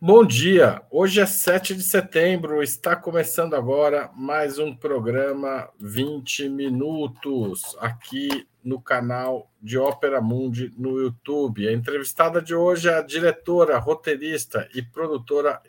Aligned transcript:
Bom 0.00 0.24
dia, 0.24 0.80
hoje 0.92 1.20
é 1.20 1.26
7 1.26 1.74
de 1.74 1.82
setembro, 1.82 2.62
está 2.62 2.94
começando 2.94 3.54
agora 3.54 4.08
mais 4.14 4.56
um 4.56 4.72
programa 4.72 5.68
20 5.80 6.48
minutos 6.48 7.76
aqui 7.80 8.46
no 8.62 8.80
canal 8.80 9.50
de 9.60 9.76
Ópera 9.76 10.20
Mundi 10.20 10.72
no 10.78 11.00
YouTube. 11.00 11.66
A 11.66 11.72
entrevistada 11.72 12.40
de 12.40 12.54
hoje 12.54 12.88
é 12.88 12.94
a 12.94 13.02
diretora, 13.02 13.76
roteirista 13.76 14.68
e 14.72 14.82
produtora 14.82 15.60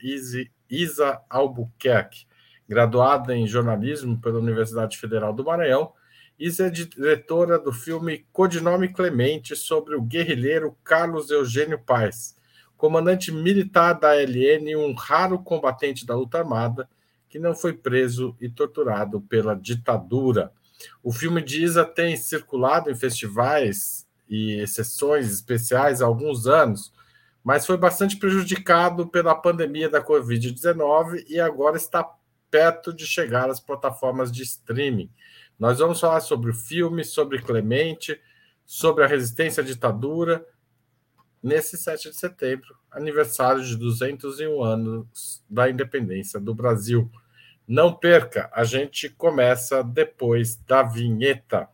Isa 0.70 1.20
Albuquerque, 1.27 2.27
graduada 2.68 3.36
em 3.36 3.48
jornalismo 3.48 4.21
pela 4.21 4.38
Universidade 4.38 5.00
Federal 5.00 5.34
do 5.34 5.43
Maranhão. 5.43 5.91
Isa 6.38 6.68
é 6.68 6.70
diretora 6.70 7.57
do 7.57 7.73
filme 7.73 8.27
Codinome 8.32 8.89
Clemente 8.89 9.55
sobre 9.55 9.96
o 9.96 10.04
guerrilheiro 10.04 10.77
Carlos 10.84 11.32
Eugênio 11.32 11.80
Paes 11.80 12.38
comandante 12.80 13.30
militar 13.30 13.91
da 13.91 14.16
LN 14.16 14.73
um 14.77 14.94
raro 14.94 15.38
combatente 15.38 16.05
da 16.05 16.16
luta 16.16 16.40
armada 16.40 16.90
que 17.27 17.38
não 17.38 17.54
foi 17.54 17.73
preso 17.73 18.35
e 18.40 18.49
torturado 18.49 19.20
pela 19.20 19.54
ditadura. 19.54 20.49
O 21.04 21.12
filme 21.12 21.41
de 21.41 21.62
Isa 21.62 21.84
tem 21.84 22.16
circulado 22.16 22.90
em 22.90 22.95
festivais 22.95 24.07
e 24.30 24.66
sessões 24.66 25.30
especiais 25.30 26.02
há 26.02 26.05
alguns 26.05 26.48
anos, 26.48 26.94
mas 27.44 27.66
foi 27.66 27.76
bastante 27.76 28.16
prejudicado 28.16 29.05
pela 29.07 29.35
pandemia 29.35 29.90
da 29.90 30.02
Covid-19 30.02 31.26
e 31.27 31.38
agora 31.38 31.76
está 31.76 32.09
perto 32.49 32.93
de 32.93 33.05
chegar 33.05 33.49
às 33.49 33.59
plataformas 33.59 34.32
de 34.32 34.41
streaming. 34.41 35.12
Nós 35.59 35.80
vamos 35.80 35.99
falar 35.99 36.21
sobre 36.21 36.49
o 36.49 36.55
filme, 36.55 37.04
sobre 37.04 37.41
Clemente, 37.41 38.18
sobre 38.66 39.04
a 39.04 39.07
resistência 39.07 39.62
à 39.62 39.66
ditadura 39.66 40.46
nesse 41.41 41.77
7 41.77 42.09
de 42.09 42.16
setembro, 42.16 42.75
aniversário 42.91 43.63
de 43.63 43.75
201 43.75 44.63
anos 44.63 45.43
da 45.49 45.70
independência 45.70 46.40
do 46.40 46.54
Brasil. 46.54 47.09
Não 47.68 47.93
perca, 47.93 48.49
a 48.54 48.63
gente 48.63 49.09
começa 49.09 49.84
depois 49.84 50.55
da 50.55 50.84
vinheta. 50.84 51.70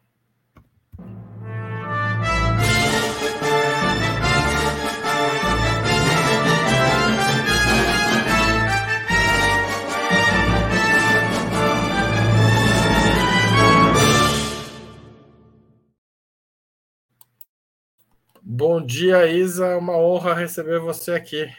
Bom 18.48 18.80
dia, 18.80 19.26
Isa. 19.26 19.66
É 19.66 19.76
uma 19.76 19.98
honra 19.98 20.36
receber 20.36 20.80
você 20.80 21.14
aqui. 21.14 21.52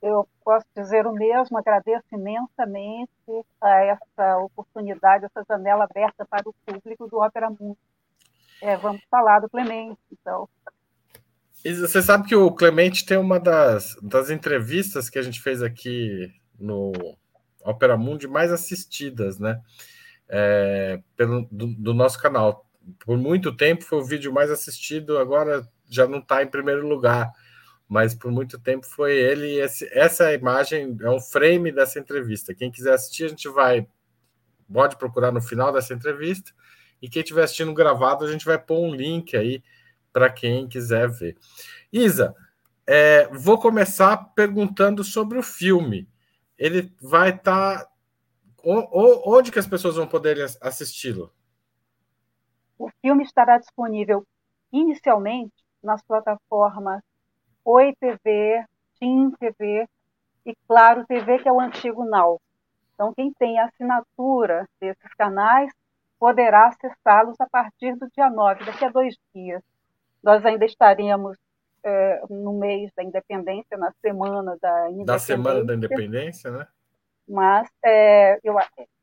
Eu 0.00 0.24
posso 0.44 0.64
dizer 0.76 1.04
o 1.04 1.12
mesmo, 1.12 1.58
agradeço 1.58 2.04
imensamente 2.12 3.10
a 3.60 3.80
essa 3.80 4.38
oportunidade, 4.38 5.24
essa 5.24 5.44
janela 5.48 5.88
aberta 5.90 6.24
para 6.24 6.48
o 6.48 6.54
público 6.64 7.08
do 7.08 7.18
Ópera 7.18 7.50
Mundo. 7.50 7.76
É, 8.62 8.76
vamos 8.76 9.02
falar 9.10 9.40
do 9.40 9.50
Clemente, 9.50 9.98
então. 10.12 10.48
Isa, 11.64 11.88
você 11.88 12.00
sabe 12.00 12.28
que 12.28 12.36
o 12.36 12.52
Clemente 12.52 13.04
tem 13.04 13.18
uma 13.18 13.40
das, 13.40 13.96
das 14.00 14.30
entrevistas 14.30 15.10
que 15.10 15.18
a 15.18 15.22
gente 15.22 15.42
fez 15.42 15.60
aqui 15.60 16.32
no 16.56 16.92
Ópera 17.64 17.96
Mundi 17.96 18.28
mais 18.28 18.52
assistidas, 18.52 19.40
né? 19.40 19.60
É, 20.28 21.02
pelo, 21.16 21.48
do, 21.50 21.66
do 21.66 21.92
nosso 21.92 22.22
canal. 22.22 22.64
Por 23.04 23.18
muito 23.18 23.54
tempo 23.56 23.82
foi 23.82 23.98
o 23.98 24.04
vídeo 24.04 24.32
mais 24.32 24.52
assistido, 24.52 25.18
agora 25.18 25.68
já 25.90 26.06
não 26.06 26.18
está 26.18 26.42
em 26.42 26.46
primeiro 26.46 26.86
lugar, 26.86 27.30
mas 27.88 28.14
por 28.14 28.30
muito 28.30 28.58
tempo 28.58 28.86
foi 28.86 29.12
ele. 29.12 29.60
Esse, 29.60 29.86
essa 29.92 30.32
imagem 30.32 30.96
é 31.00 31.10
um 31.10 31.20
frame 31.20 31.72
dessa 31.72 31.98
entrevista. 31.98 32.54
Quem 32.54 32.70
quiser 32.70 32.94
assistir, 32.94 33.24
a 33.24 33.28
gente 33.28 33.48
vai 33.48 33.86
pode 34.72 34.96
procurar 34.96 35.32
no 35.32 35.42
final 35.42 35.72
dessa 35.72 35.92
entrevista. 35.92 36.52
E 37.02 37.08
quem 37.08 37.22
estiver 37.22 37.42
assistindo 37.42 37.74
gravado, 37.74 38.24
a 38.24 38.30
gente 38.30 38.44
vai 38.44 38.58
pôr 38.58 38.78
um 38.78 38.94
link 38.94 39.36
aí 39.36 39.62
para 40.12 40.30
quem 40.30 40.68
quiser 40.68 41.08
ver. 41.08 41.36
Isa, 41.92 42.34
é, 42.86 43.26
vou 43.28 43.58
começar 43.58 44.16
perguntando 44.34 45.02
sobre 45.02 45.38
o 45.38 45.42
filme. 45.42 46.08
Ele 46.58 46.92
vai 47.00 47.30
estar. 47.30 47.84
Tá... 47.84 47.90
Onde 48.62 49.50
que 49.50 49.58
as 49.58 49.66
pessoas 49.66 49.96
vão 49.96 50.06
poder 50.06 50.36
assisti-lo? 50.60 51.32
O 52.78 52.90
filme 53.00 53.24
estará 53.24 53.56
disponível 53.56 54.26
inicialmente 54.70 55.54
nas 55.82 56.02
plataformas 56.02 57.02
Oi 57.64 57.94
TV, 58.00 58.64
Tim 58.98 59.30
TV 59.32 59.86
e 60.46 60.54
Claro 60.66 61.06
TV, 61.06 61.38
que 61.38 61.48
é 61.48 61.52
o 61.52 61.60
antigo 61.60 62.04
Now. 62.04 62.40
Então, 62.94 63.14
quem 63.14 63.32
tem 63.34 63.58
assinatura 63.58 64.68
desses 64.80 65.14
canais 65.14 65.72
poderá 66.18 66.68
acessá-los 66.68 67.40
a 67.40 67.48
partir 67.48 67.96
do 67.96 68.08
dia 68.10 68.28
9, 68.28 68.64
daqui 68.64 68.84
a 68.84 68.90
dois 68.90 69.16
dias. 69.34 69.62
Nós 70.22 70.44
ainda 70.44 70.66
estaremos 70.66 71.36
é, 71.82 72.22
no 72.28 72.52
mês 72.58 72.90
da 72.94 73.02
independência, 73.02 73.76
na 73.78 73.90
semana 74.02 74.56
da 74.60 74.90
independência. 74.90 75.06
Da 75.06 75.18
semana 75.18 75.64
da 75.64 75.74
independência, 75.74 76.50
né? 76.50 76.66
Mas 77.26 77.68
é, 77.82 78.38
eu, 78.42 78.54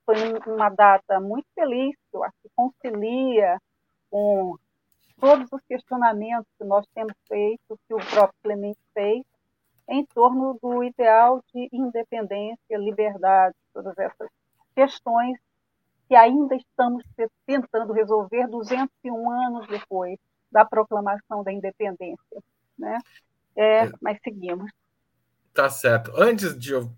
foi 0.06 0.16
uma 0.46 0.70
data 0.70 1.20
muito 1.20 1.48
feliz, 1.56 1.96
eu 2.14 2.24
acho 2.24 2.36
que 2.44 2.50
concilia 2.56 3.58
com 4.12 4.56
todos 5.20 5.48
os 5.52 5.62
questionamentos 5.68 6.48
que 6.58 6.64
nós 6.64 6.86
temos 6.94 7.14
feito, 7.28 7.80
que 7.88 7.94
o 7.94 7.98
próprio 7.98 8.40
Clemente 8.44 8.80
fez, 8.94 9.24
em 9.90 10.06
torno 10.06 10.58
do 10.62 10.84
ideal 10.84 11.42
de 11.54 11.70
independência, 11.72 12.78
liberdade, 12.78 13.56
todas 13.74 13.98
essas 13.98 14.30
questões 14.76 15.40
que 16.08 16.16
ainda 16.16 16.56
estamos 16.56 17.04
tentando 17.46 17.94
resolver 17.94 18.48
201 18.48 19.32
anos 19.32 19.68
depois 19.68 20.18
da 20.52 20.64
proclamação 20.64 21.44
da 21.44 21.52
independência. 21.52 22.44
Né? 22.78 22.98
É, 23.56 23.86
é. 23.86 23.92
Mas 24.02 24.18
seguimos. 24.24 24.72
Tá 25.54 25.70
certo. 25.70 26.12
Antes 26.16 26.58
de 26.58 26.74
eu 26.74 26.92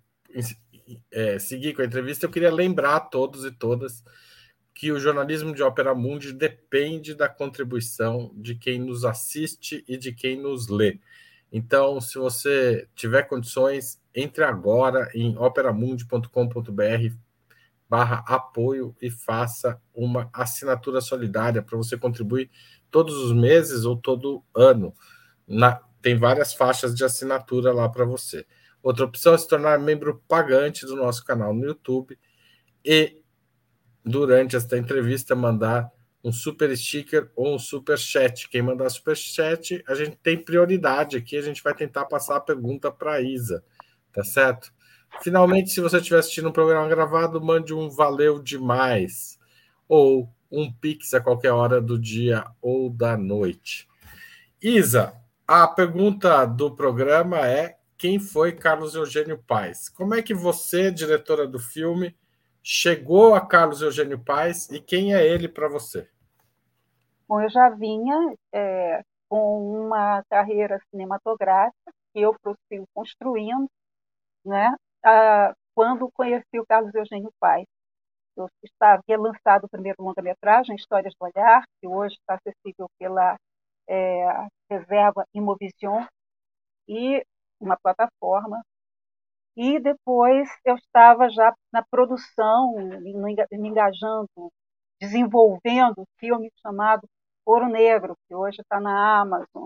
é, 1.11 1.39
seguir 1.39 1.73
com 1.73 1.81
a 1.81 1.85
entrevista, 1.85 2.25
eu 2.25 2.31
queria 2.31 2.51
lembrar 2.51 2.95
a 2.95 2.99
todos 2.99 3.45
e 3.45 3.51
todas 3.51 4.03
que 4.73 4.91
o 4.91 4.99
jornalismo 4.99 5.53
de 5.53 5.61
Ópera 5.61 5.93
Mundi 5.93 6.31
depende 6.31 7.13
da 7.13 7.27
contribuição 7.27 8.31
de 8.35 8.55
quem 8.55 8.79
nos 8.79 9.03
assiste 9.03 9.83
e 9.87 9.97
de 9.97 10.13
quem 10.13 10.41
nos 10.41 10.67
lê. 10.67 10.99
Então, 11.51 11.99
se 11.99 12.17
você 12.17 12.87
tiver 12.95 13.23
condições, 13.23 13.99
entre 14.13 14.43
agora 14.43 15.09
em 15.13 15.37
operamundi.com.br 15.37 17.15
barra 17.89 18.23
apoio 18.27 18.95
e 19.01 19.09
faça 19.09 19.81
uma 19.93 20.29
assinatura 20.31 21.01
solidária 21.01 21.61
para 21.63 21.75
você 21.75 21.97
contribuir 21.97 22.51
todos 22.91 23.15
os 23.15 23.33
meses 23.33 23.83
ou 23.83 23.97
todo 23.97 24.43
ano. 24.55 24.93
Na, 25.47 25.81
tem 25.99 26.15
várias 26.15 26.53
faixas 26.53 26.93
de 26.93 27.03
assinatura 27.03 27.73
lá 27.73 27.89
para 27.89 28.05
você. 28.05 28.45
Outra 28.81 29.05
opção 29.05 29.33
é 29.33 29.37
se 29.37 29.47
tornar 29.47 29.79
membro 29.79 30.23
pagante 30.27 30.85
do 30.85 30.95
nosso 30.95 31.25
canal 31.25 31.53
no 31.53 31.65
YouTube 31.65 32.17
e 32.85 33.21
durante 34.09 34.55
esta 34.55 34.77
entrevista, 34.77 35.35
mandar 35.35 35.91
um 36.23 36.31
super 36.31 36.75
sticker 36.75 37.29
ou 37.35 37.55
um 37.55 37.59
super 37.59 37.97
chat. 37.97 38.49
Quem 38.49 38.61
mandar 38.61 38.89
super 38.89 39.15
chat, 39.15 39.83
a 39.87 39.95
gente 39.95 40.17
tem 40.17 40.37
prioridade 40.37 41.15
aqui, 41.15 41.37
a 41.37 41.41
gente 41.41 41.63
vai 41.63 41.73
tentar 41.73 42.05
passar 42.05 42.37
a 42.37 42.41
pergunta 42.41 42.91
para 42.91 43.13
a 43.13 43.21
Isa, 43.21 43.63
tá 44.11 44.23
certo? 44.23 44.73
Finalmente, 45.21 45.69
se 45.71 45.81
você 45.81 45.97
estiver 45.97 46.19
assistindo 46.19 46.49
um 46.49 46.53
programa 46.53 46.87
gravado, 46.87 47.41
mande 47.41 47.73
um 47.73 47.89
valeu 47.89 48.41
demais 48.41 49.39
ou 49.87 50.29
um 50.51 50.71
pix 50.71 51.13
a 51.13 51.21
qualquer 51.21 51.51
hora 51.51 51.81
do 51.81 51.97
dia 51.97 52.45
ou 52.61 52.89
da 52.89 53.17
noite. 53.17 53.87
Isa, 54.61 55.13
a 55.47 55.67
pergunta 55.67 56.45
do 56.45 56.75
programa 56.75 57.47
é: 57.47 57.77
quem 57.97 58.19
foi 58.19 58.51
Carlos 58.51 58.93
Eugênio 58.93 59.37
Paes? 59.47 59.89
Como 59.89 60.13
é 60.13 60.21
que 60.21 60.33
você, 60.33 60.91
diretora 60.91 61.47
do 61.47 61.59
filme, 61.59 62.15
chegou 62.63 63.35
a 63.35 63.45
Carlos 63.45 63.81
Eugênio 63.81 64.19
Paes 64.23 64.69
e 64.69 64.81
quem 64.81 65.13
é 65.13 65.25
ele 65.25 65.47
para 65.47 65.67
você? 65.67 66.09
Bom, 67.27 67.41
eu 67.41 67.49
já 67.49 67.69
vinha 67.69 68.35
é, 68.53 69.03
com 69.27 69.85
uma 69.85 70.23
carreira 70.29 70.79
cinematográfica 70.89 71.91
que 72.13 72.21
eu 72.21 72.35
prossigo 72.41 72.87
construindo, 72.93 73.67
né? 74.43 74.75
Ah, 75.03 75.53
quando 75.75 76.11
conheci 76.11 76.59
o 76.59 76.65
Carlos 76.65 76.93
Eugênio 76.93 77.31
Paes. 77.39 77.67
Eu 78.35 78.49
havia 78.79 79.17
lançado 79.19 79.65
o 79.65 79.69
primeiro 79.69 80.01
longa-metragem, 80.01 80.75
Histórias 80.75 81.13
do 81.19 81.25
Olhar, 81.25 81.63
que 81.79 81.87
hoje 81.87 82.15
está 82.15 82.35
acessível 82.35 82.87
pela 82.97 83.37
é, 83.87 84.47
reserva 84.69 85.25
Imovision, 85.33 86.05
e 86.87 87.23
uma 87.59 87.77
plataforma 87.77 88.61
e 89.55 89.79
depois 89.79 90.49
eu 90.65 90.75
estava 90.75 91.29
já 91.29 91.53
na 91.71 91.83
produção, 91.89 92.75
me 93.01 93.69
engajando, 93.69 94.51
desenvolvendo 95.01 96.01
um 96.01 96.05
filme 96.19 96.51
chamado 96.61 97.07
Ouro 97.45 97.67
Negro, 97.69 98.15
que 98.27 98.35
hoje 98.35 98.61
está 98.61 98.79
na 98.79 99.21
Amazon. 99.21 99.65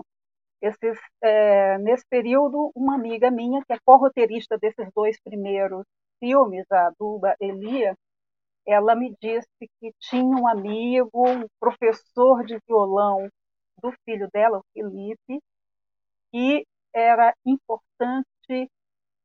esses, 0.62 0.98
é, 1.22 1.78
nesse 1.78 2.04
período, 2.08 2.72
uma 2.74 2.94
amiga 2.96 3.30
minha, 3.30 3.62
que 3.66 3.72
é 3.72 3.78
co-roteirista 3.84 4.58
desses 4.58 4.88
dois 4.94 5.20
primeiros 5.22 5.84
filmes, 6.20 6.66
a 6.72 6.90
Duba 6.98 7.36
Elia, 7.40 7.94
ela 8.66 8.94
me 8.94 9.14
disse 9.20 9.48
que 9.80 9.92
tinha 10.00 10.24
um 10.24 10.48
amigo, 10.48 11.28
um 11.28 11.46
professor 11.60 12.44
de 12.44 12.58
violão 12.68 13.28
do 13.82 13.92
filho 14.04 14.28
dela, 14.32 14.58
o 14.58 14.64
Felipe, 14.72 15.40
que 16.32 16.66
era 16.94 17.34
importante 17.46 18.70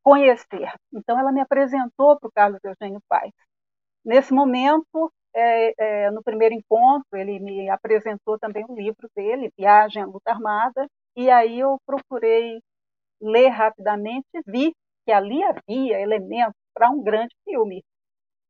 conhecer. 0.10 0.74
Então, 0.92 1.20
ela 1.20 1.32
me 1.32 1.40
apresentou 1.40 2.20
para 2.20 2.28
o 2.28 2.32
Carlos 2.32 2.60
Eugênio 2.64 3.00
Paes. 3.08 3.32
Nesse 4.04 4.34
momento, 4.34 5.12
é, 5.36 6.06
é, 6.06 6.12
no 6.12 6.24
primeiro 6.24 6.56
encontro, 6.56 7.08
ele 7.14 7.40
me 7.40 7.70
apresentou 7.70 8.40
também 8.40 8.66
o 8.68 8.76
livro 8.76 9.08
dele, 9.16 9.54
Viagem 9.56 10.02
à 10.02 10.08
Luta 10.08 10.32
Armada, 10.32 10.88
e 11.16 11.30
aí 11.30 11.60
eu 11.60 11.78
procurei 11.86 12.60
ler 13.22 13.50
rapidamente 13.50 14.26
e 14.34 14.42
vi 14.48 14.74
que 15.06 15.12
ali 15.12 15.44
havia 15.44 16.00
elementos 16.02 16.60
para 16.74 16.90
um 16.90 17.04
grande 17.04 17.36
filme. 17.44 17.84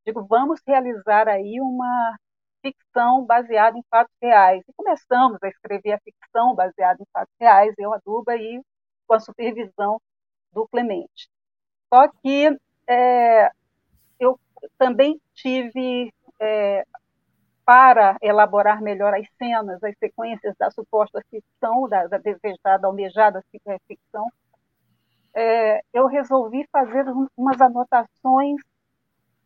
Digo, 0.05 0.25
vamos 0.27 0.61
realizar 0.65 1.27
aí 1.27 1.59
uma 1.59 2.15
ficção 2.61 3.25
baseada 3.25 3.77
em 3.77 3.83
fatos 3.89 4.15
reais. 4.21 4.63
E 4.65 4.73
começamos 4.77 5.39
a 5.43 5.49
escrever 5.49 5.93
a 5.93 5.99
ficção 5.99 6.55
baseada 6.55 7.01
em 7.01 7.05
fatos 7.11 7.33
reais, 7.37 7.73
eu, 7.77 7.93
a 7.93 7.99
Duba, 8.05 8.35
e 8.37 8.61
com 9.07 9.13
a 9.13 9.19
supervisão 9.19 9.99
do 10.53 10.65
Clemente. 10.69 11.27
Só 11.93 12.07
que 12.07 12.55
é, 12.87 13.51
eu 14.19 14.39
também 14.77 15.19
tive, 15.33 16.13
é, 16.39 16.85
para 17.65 18.17
elaborar 18.21 18.81
melhor 18.81 19.13
as 19.13 19.27
cenas, 19.37 19.83
as 19.83 19.97
sequências 19.97 20.55
da 20.57 20.71
suposta 20.71 21.23
ficção, 21.29 21.87
da, 21.87 22.07
da 22.07 22.17
desejada, 22.17 22.87
almejada 22.87 23.43
é, 23.67 23.77
ficção, 23.87 24.27
é, 25.33 25.81
eu 25.93 26.07
resolvi 26.07 26.67
fazer 26.71 27.05
umas 27.37 27.61
anotações 27.61 28.61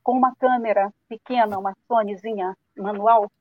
com 0.02 0.14
uma 0.18 0.36
câmera 0.36 0.94
pequena, 1.08 1.58
uma 1.58 1.76
Sonyzinha 1.88 2.56
manual, 2.78 3.32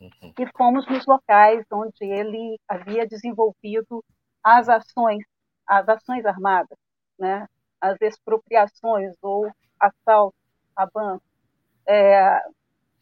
uhum. 0.00 0.32
e 0.38 0.46
fomos 0.56 0.86
nos 0.88 1.06
locais 1.06 1.64
onde 1.72 2.04
ele 2.04 2.58
havia 2.68 3.06
desenvolvido 3.06 4.04
as 4.42 4.68
ações, 4.68 5.24
as 5.66 5.88
ações 5.88 6.24
armadas, 6.24 6.78
né? 7.18 7.48
As 7.86 8.00
expropriações 8.00 9.14
ou 9.22 9.50
assaltos 9.78 10.38
a 10.74 10.86
bancos, 10.86 11.26
é, 11.86 12.40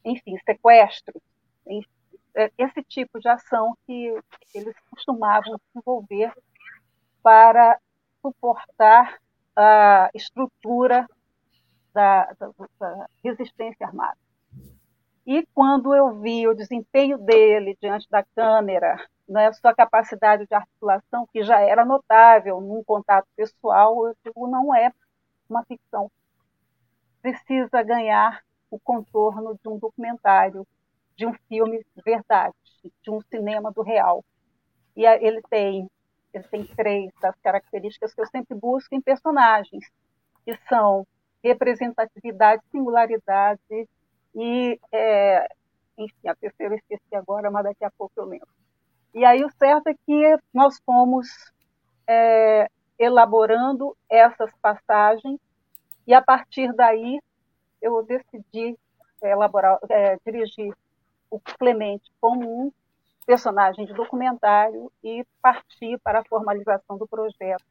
enfim, 0.05 0.37
sequestros, 0.45 1.21
enfim, 1.67 1.89
é, 2.35 2.51
esse 2.59 2.83
tipo 2.83 3.19
de 3.21 3.29
ação 3.29 3.77
que 3.87 4.17
eles 4.55 4.75
costumavam 4.91 5.59
desenvolver 5.69 6.33
para 7.23 7.79
suportar 8.21 9.19
a 9.57 10.11
estrutura 10.15 11.07
da, 11.93 12.33
da, 12.39 12.51
da 12.79 13.07
resistência 13.23 13.87
armada. 13.87 14.19
E 15.26 15.47
quando 15.55 15.94
eu 15.94 16.21
vi 16.21 16.47
o 16.47 16.55
desempenho 16.55 17.17
dele 17.17 17.76
diante 17.81 18.09
da 18.11 18.23
câmera, 18.23 18.97
né, 19.26 19.53
sua 19.55 19.75
capacidade 19.75 20.47
de 20.47 20.55
articulação, 20.55 21.26
que 21.32 21.43
já 21.43 21.61
era 21.61 21.85
notável 21.85 22.61
num 22.61 22.85
contato 22.85 23.26
pessoal, 23.35 24.06
eu 24.06 24.17
digo, 24.23 24.47
não 24.47 24.75
é 24.75 24.93
uma 25.49 25.65
ficção. 25.65 26.11
Precisa 27.23 27.82
ganhar 27.82 28.43
o 28.71 28.79
contorno 28.79 29.59
de 29.62 29.69
um 29.69 29.79
documentário, 29.79 30.67
de 31.17 31.26
um 31.26 31.32
filme 31.49 31.79
de 31.97 32.03
verdade, 32.03 32.55
de 33.03 33.11
um 33.11 33.21
cinema 33.23 33.73
do 33.73 33.81
real. 33.81 34.23
E 34.94 35.06
ele 35.06 35.41
tem, 35.49 35.88
ele 36.35 36.44
tem 36.49 36.67
três 36.67 37.11
das 37.23 37.35
características 37.41 38.12
que 38.12 38.21
eu 38.21 38.26
sempre 38.26 38.55
busco 38.55 38.94
em 38.94 39.00
personagens, 39.00 39.87
que 40.44 40.55
são 40.69 41.06
representatividade, 41.43 42.62
singularidade 42.71 43.61
e, 44.35 44.79
é, 44.93 45.49
enfim, 45.97 46.29
a 46.29 46.35
terceira 46.35 46.75
eu 46.75 46.79
esqueci 46.79 47.15
agora, 47.15 47.51
mas 47.51 47.65
daqui 47.65 47.85
a 47.85 47.91
pouco 47.91 48.13
eu 48.17 48.25
lembro. 48.25 48.49
E 49.15 49.25
aí 49.25 49.45
o 49.45 49.51
certo 49.53 49.89
é 49.89 49.95
que 49.95 50.37
nós 50.53 50.81
fomos 50.85 51.29
é, 52.07 52.69
elaborando 52.99 53.97
essas 54.09 54.51
passagens 54.61 55.39
e 56.07 56.13
a 56.13 56.21
partir 56.21 56.73
daí 56.75 57.21
eu 57.81 58.03
decidi 58.03 58.77
elaborar, 59.23 59.79
é, 59.89 60.19
dirigir 60.27 60.75
o 61.31 61.39
Clemente 61.39 62.11
como 62.21 62.67
um 62.67 62.73
personagem 63.27 63.87
de 63.87 63.95
documentário 63.95 64.91
e 65.03 65.25
partir 65.41 65.99
para 66.01 66.21
a 66.21 66.25
formalização 66.25 66.99
do 66.99 67.07
projeto 67.07 67.65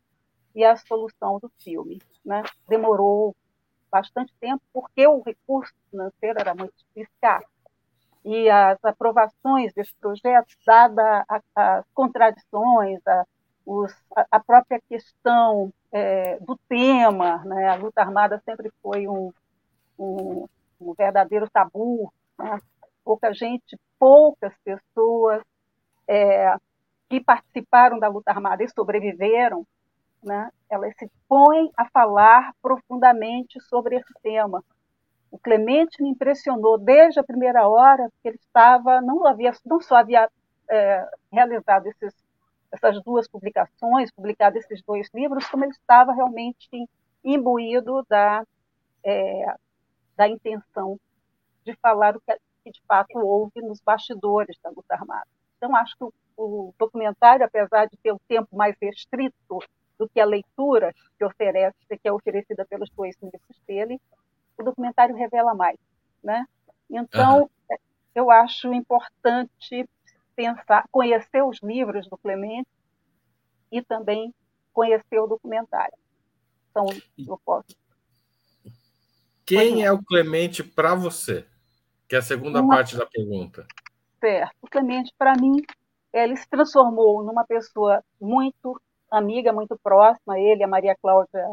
e 0.55 0.63
a 0.63 0.75
solução 0.75 1.39
do 1.39 1.51
filme. 1.59 2.01
Né? 2.25 2.43
Demorou 2.67 3.35
bastante 3.93 4.33
tempo, 4.41 4.63
porque 4.73 5.05
o 5.05 5.21
recurso 5.21 5.71
financeiro 5.91 6.39
era 6.39 6.55
muito 6.55 6.73
escasso. 6.95 7.45
E 8.25 8.49
as 8.49 8.83
aprovações 8.83 9.71
desse 9.73 9.93
projeto, 10.01 10.55
dada 10.65 11.23
as 11.55 11.85
contradições, 11.93 12.99
a, 13.05 13.23
os, 13.63 13.93
a 14.31 14.39
própria 14.39 14.81
questão 14.89 15.71
é, 15.91 16.39
do 16.39 16.57
tema, 16.67 17.43
né? 17.45 17.69
a 17.69 17.75
luta 17.75 18.01
armada 18.01 18.41
sempre 18.43 18.71
foi 18.81 19.07
um, 19.07 19.31
um, 19.99 20.47
um 20.81 20.93
verdadeiro 20.93 21.47
tabu, 21.51 22.11
né? 22.39 22.59
pouca 23.05 23.31
gente, 23.31 23.77
poucas 23.99 24.53
pessoas 24.63 25.43
é, 26.07 26.55
que 27.09 27.21
participaram 27.21 27.99
da 27.99 28.07
luta 28.07 28.31
armada 28.31 28.63
e 28.63 28.69
sobreviveram 28.69 29.67
né, 30.23 30.49
elas 30.69 30.93
se 30.97 31.09
põem 31.27 31.71
a 31.77 31.85
falar 31.89 32.53
profundamente 32.61 33.59
sobre 33.61 33.97
esse 33.97 34.13
tema. 34.21 34.63
O 35.29 35.37
Clemente 35.37 36.01
me 36.01 36.09
impressionou 36.09 36.77
desde 36.77 37.19
a 37.19 37.23
primeira 37.23 37.67
hora, 37.67 38.09
porque 38.09 38.29
ele 38.29 38.37
estava, 38.37 39.01
não, 39.01 39.25
havia, 39.25 39.51
não 39.65 39.81
só 39.81 39.95
havia 39.95 40.29
é, 40.69 41.09
realizado 41.31 41.87
esses, 41.87 42.13
essas 42.71 43.01
duas 43.03 43.27
publicações, 43.27 44.11
publicado 44.11 44.57
esses 44.57 44.81
dois 44.83 45.09
livros, 45.13 45.47
como 45.47 45.65
ele 45.65 45.71
estava 45.71 46.13
realmente 46.13 46.87
imbuído 47.23 48.05
da, 48.07 48.45
é, 49.03 49.55
da 50.15 50.27
intenção 50.27 50.99
de 51.63 51.75
falar 51.77 52.15
o 52.15 52.21
que, 52.21 52.37
que, 52.63 52.71
de 52.71 52.81
fato 52.87 53.17
houve 53.17 53.61
nos 53.61 53.79
bastidores 53.81 54.57
da 54.61 54.69
luta 54.69 54.93
armada. 54.93 55.27
Então, 55.57 55.75
acho 55.75 55.97
que 55.97 56.03
o, 56.03 56.13
o 56.37 56.73
documentário, 56.77 57.45
apesar 57.45 57.85
de 57.85 57.97
ter 57.97 58.11
um 58.11 58.19
tempo 58.27 58.55
mais 58.55 58.75
restrito 58.81 59.35
do 60.03 60.09
que 60.09 60.19
a 60.19 60.25
leitura 60.25 60.93
que 61.17 61.23
oferece, 61.23 61.77
que 61.87 62.07
é 62.07 62.11
oferecida 62.11 62.65
pelos 62.65 62.89
dois 62.89 63.15
livros 63.21 63.61
dele, 63.65 64.01
o 64.57 64.63
documentário 64.63 65.15
revela 65.15 65.55
mais, 65.55 65.77
né? 66.21 66.45
Então, 66.89 67.43
uhum. 67.43 67.77
eu 68.13 68.29
acho 68.29 68.73
importante 68.73 69.89
pensar, 70.35 70.85
conhecer 70.91 71.41
os 71.41 71.59
livros 71.63 72.07
do 72.07 72.17
Clemente 72.17 72.67
e 73.71 73.81
também 73.81 74.33
conhecer 74.73 75.19
o 75.19 75.27
documentário. 75.27 75.97
Então, 76.69 76.85
eu 77.17 77.39
posso. 77.45 77.75
Quem 79.45 79.83
é 79.83 79.91
o 79.91 80.03
Clemente 80.03 80.63
para 80.63 80.95
você? 80.95 81.45
Que 82.07 82.15
é 82.15 82.19
a 82.19 82.21
segunda 82.21 82.61
Uma... 82.61 82.75
parte 82.75 82.97
da 82.97 83.05
pergunta. 83.05 83.65
Certo. 84.19 84.55
O 84.61 84.67
Clemente, 84.67 85.13
para 85.17 85.33
mim, 85.35 85.61
ele 86.11 86.35
se 86.35 86.47
transformou 86.47 87.23
numa 87.23 87.45
pessoa 87.45 88.03
muito 88.19 88.79
amiga 89.17 89.53
muito 89.53 89.77
próxima, 89.81 90.39
ele, 90.39 90.63
a 90.63 90.67
Maria 90.67 90.95
Cláudia 91.01 91.47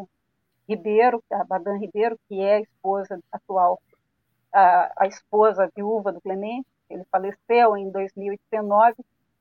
Ribeiro, 0.68 1.22
a 1.30 1.44
Badan 1.44 1.76
Ribeiro, 1.78 2.18
que 2.28 2.40
é 2.40 2.56
a 2.56 2.60
esposa 2.60 3.20
atual, 3.30 3.80
a, 4.52 4.92
a 5.04 5.06
esposa 5.06 5.70
viúva 5.74 6.12
do 6.12 6.20
Clemente, 6.20 6.66
ele 6.88 7.04
faleceu 7.10 7.76
em 7.76 7.90
2019. 7.90 8.96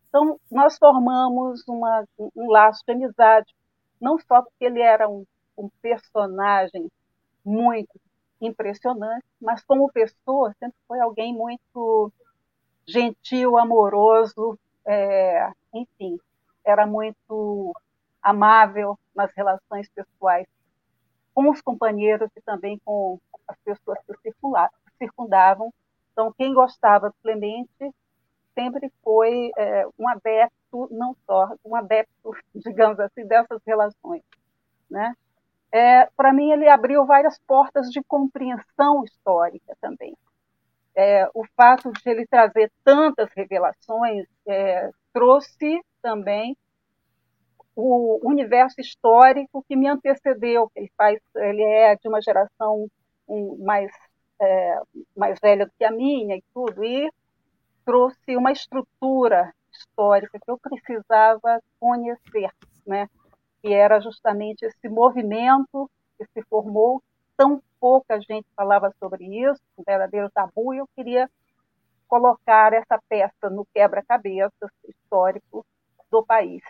Então, 0.08 0.40
nós 0.52 0.78
formamos 0.78 1.64
uma, 1.68 2.04
um 2.36 2.52
laço 2.52 2.84
de 2.86 2.94
amizade, 2.94 3.56
não 4.02 4.18
só 4.20 4.42
porque 4.42 4.66
ele 4.66 4.82
era 4.82 5.08
um, 5.08 5.26
um 5.58 5.70
personagem 5.82 6.90
muito 7.46 8.00
impressionante, 8.42 9.26
mas 9.42 9.64
como 9.64 9.92
pessoa 9.92 10.54
sempre 10.60 10.78
foi 10.88 11.00
alguém 11.00 11.34
muito 11.34 12.12
gentil, 12.88 13.58
amoroso, 13.58 14.58
é, 14.86 15.52
enfim, 15.74 16.18
era 16.66 16.88
muito 16.88 17.74
amável 18.30 18.98
nas 19.16 19.32
relações 19.36 19.90
pessoais 19.90 20.48
com 21.34 21.50
os 21.50 21.62
companheiros 21.62 22.30
e 22.36 22.42
também 22.42 22.80
com 22.84 23.20
as 23.48 23.58
pessoas 23.60 23.98
que 24.06 24.34
circundavam. 24.98 25.74
Então, 26.12 26.34
quem 26.38 26.54
gostava 26.54 27.10
do 27.10 27.16
Clemente 27.22 27.94
sempre 28.54 28.92
foi 29.04 29.52
é, 29.58 29.88
um 29.98 30.08
adepto, 30.10 30.88
não 30.92 31.16
só 31.26 31.50
um 31.64 31.76
adepto, 31.76 32.36
digamos 32.54 33.00
assim, 33.00 33.26
dessas 33.26 33.62
relações. 33.66 34.24
Né? 34.90 35.16
É, 35.72 36.08
Para 36.18 36.34
mim, 36.34 36.52
ele 36.52 36.68
abriu 36.68 37.06
várias 37.06 37.40
portas 37.48 37.90
de 37.90 38.04
compreensão 38.04 39.04
histórica 39.04 39.78
também. 39.80 40.16
É, 40.96 41.30
o 41.34 41.46
fato 41.56 41.92
de 41.92 42.10
ele 42.10 42.28
trazer 42.28 42.72
tantas 42.84 43.30
revelações 43.36 44.26
é, 44.46 44.92
trouxe 45.14 45.80
também 46.02 46.58
o 47.80 48.20
universo 48.24 48.80
histórico 48.80 49.64
que 49.68 49.76
me 49.76 49.88
antecedeu. 49.88 50.72
Ele 50.76 50.92
faz, 50.98 51.20
ele 51.36 51.64
é 51.64 51.96
de 51.96 52.08
uma 52.08 52.22
geração 52.22 52.88
mais 53.60 53.92
é, 54.42 54.80
mais 55.16 55.40
velha 55.40 55.66
do 55.66 55.72
que 55.78 55.84
a 55.84 55.92
minha 55.92 56.36
e 56.36 56.44
tudo, 56.54 56.84
e 56.84 57.12
trouxe 57.86 58.36
uma 58.38 58.52
estrutura 58.52 59.54
histórica 59.72 60.40
que 60.40 60.50
eu 60.50 60.58
precisava 60.58 61.62
conhecer, 61.80 62.50
né? 62.86 63.10
Que 63.62 63.74
era 63.74 64.00
justamente 64.00 64.64
esse 64.64 64.88
movimento 64.88 65.90
que 66.18 66.26
se 66.34 66.42
formou. 66.50 67.02
Tão 67.36 67.62
pouca 67.80 68.20
gente 68.20 68.48
falava 68.56 68.94
sobre 69.00 69.26
isso, 69.26 69.62
um 69.78 69.84
verdadeiro 69.86 70.30
tabu, 70.30 70.74
e 70.74 70.78
eu 70.78 70.88
queria 70.96 71.30
colocar 72.08 72.74
essa 72.74 73.00
peça 73.08 73.50
no 73.50 73.66
quebra-cabeças 73.74 74.72
histórico 74.88 75.66
do 76.12 76.26
país. 76.26 76.64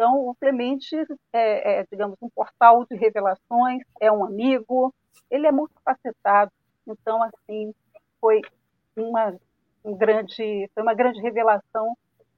Então, 0.00 0.30
o 0.30 0.34
Clemente 0.34 0.96
é, 1.30 1.80
é, 1.80 1.86
digamos, 1.92 2.16
um 2.22 2.30
portal 2.30 2.86
de 2.86 2.96
revelações, 2.96 3.82
é 4.00 4.10
um 4.10 4.24
amigo, 4.24 4.94
ele 5.30 5.46
é 5.46 5.52
muito 5.52 5.74
facetado. 5.84 6.50
Então, 6.86 7.22
assim, 7.22 7.74
foi 8.18 8.40
uma, 8.96 9.38
um 9.84 9.94
grande, 9.94 10.70
foi 10.72 10.82
uma 10.82 10.94
grande 10.94 11.20
revelação 11.20 11.94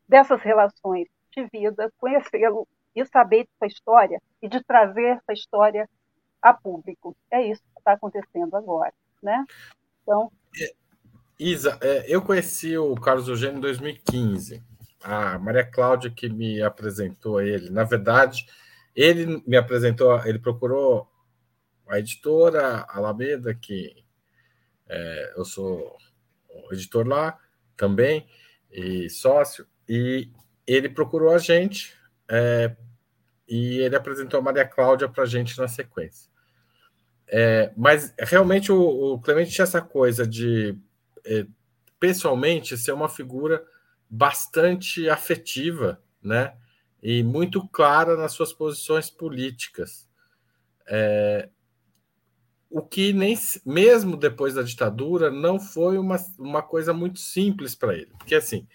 dessas 0.08 0.42
relações 0.42 1.06
de 1.30 1.46
vida, 1.52 1.88
conhecê-lo 1.98 2.66
e 2.96 3.06
saber 3.06 3.44
de 3.44 3.50
sua 3.56 3.68
história 3.68 4.20
e 4.42 4.48
de 4.48 4.60
trazer 4.64 5.18
essa 5.18 5.32
história 5.32 5.88
a 6.42 6.52
público. 6.52 7.16
É 7.30 7.46
isso 7.46 7.62
que 7.62 7.78
está 7.78 7.92
acontecendo 7.92 8.56
agora, 8.56 8.92
né? 9.22 9.44
Então, 10.02 10.32
é, 10.60 10.74
Isa, 11.38 11.78
é, 11.80 12.06
eu 12.08 12.22
conheci 12.22 12.76
o 12.76 12.96
Carlos 12.96 13.28
Eugênio 13.28 13.58
em 13.58 13.60
2015. 13.60 14.71
A 15.02 15.38
Maria 15.38 15.64
Cláudia 15.64 16.10
que 16.10 16.28
me 16.28 16.62
apresentou 16.62 17.40
ele. 17.40 17.70
Na 17.70 17.84
verdade, 17.84 18.46
ele 18.94 19.42
me 19.46 19.56
apresentou, 19.56 20.24
ele 20.24 20.38
procurou 20.38 21.10
a 21.88 21.98
editora 21.98 22.86
Alameda, 22.88 23.54
que 23.54 24.04
é, 24.88 25.34
eu 25.36 25.44
sou 25.44 25.96
editor 26.70 27.06
lá 27.06 27.38
também, 27.76 28.26
e 28.70 29.08
sócio, 29.10 29.66
e 29.88 30.30
ele 30.66 30.88
procurou 30.88 31.30
a 31.30 31.38
gente 31.38 31.94
é, 32.28 32.74
e 33.48 33.78
ele 33.78 33.96
apresentou 33.96 34.40
a 34.40 34.42
Maria 34.42 34.64
Cláudia 34.64 35.08
para 35.08 35.24
a 35.24 35.26
gente 35.26 35.58
na 35.58 35.68
sequência. 35.68 36.30
É, 37.28 37.72
mas 37.76 38.14
realmente 38.18 38.70
o, 38.70 39.14
o, 39.14 39.20
Clemente 39.20 39.50
tinha 39.50 39.64
essa 39.64 39.80
coisa 39.80 40.26
de 40.26 40.76
é, 41.24 41.46
pessoalmente 41.98 42.76
ser 42.76 42.92
uma 42.92 43.08
figura 43.08 43.64
bastante 44.14 45.08
afetiva, 45.08 45.98
né? 46.22 46.54
E 47.02 47.22
muito 47.22 47.66
clara 47.68 48.14
nas 48.14 48.32
suas 48.32 48.52
posições 48.52 49.08
políticas. 49.08 50.06
É, 50.86 51.48
o 52.68 52.82
que 52.82 53.14
nem 53.14 53.34
mesmo 53.64 54.14
depois 54.14 54.52
da 54.52 54.62
ditadura 54.62 55.30
não 55.30 55.58
foi 55.58 55.96
uma, 55.96 56.16
uma 56.38 56.62
coisa 56.62 56.92
muito 56.92 57.20
simples 57.20 57.74
para 57.74 57.94
ele, 57.94 58.12
porque 58.18 58.34
assim, 58.34 58.68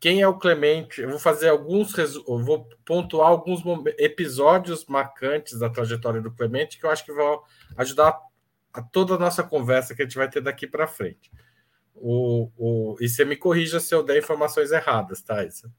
quem 0.00 0.20
é 0.20 0.26
o 0.26 0.38
Clemente? 0.38 1.00
Eu 1.00 1.10
vou 1.10 1.18
fazer 1.20 1.48
alguns, 1.48 1.92
vou 2.26 2.68
pontuar 2.84 3.28
alguns 3.28 3.62
episódios 3.96 4.84
marcantes 4.86 5.58
da 5.58 5.70
trajetória 5.70 6.20
do 6.20 6.32
Clemente 6.32 6.78
que 6.78 6.84
eu 6.84 6.90
acho 6.90 7.04
que 7.04 7.12
vão 7.12 7.42
ajudar 7.76 8.20
a 8.72 8.82
toda 8.82 9.14
a 9.14 9.18
nossa 9.18 9.44
conversa 9.44 9.94
que 9.94 10.02
a 10.02 10.04
gente 10.04 10.18
vai 10.18 10.28
ter 10.28 10.40
daqui 10.40 10.66
para 10.66 10.88
frente. 10.88 11.30
O, 11.94 12.50
o, 12.56 12.96
e 13.00 13.08
você 13.08 13.24
me 13.24 13.36
corrija 13.36 13.78
se 13.80 13.94
eu 13.94 14.02
der 14.02 14.18
informações 14.18 14.72
erradas, 14.72 15.22
tá, 15.22 15.44
Isa? 15.44 15.70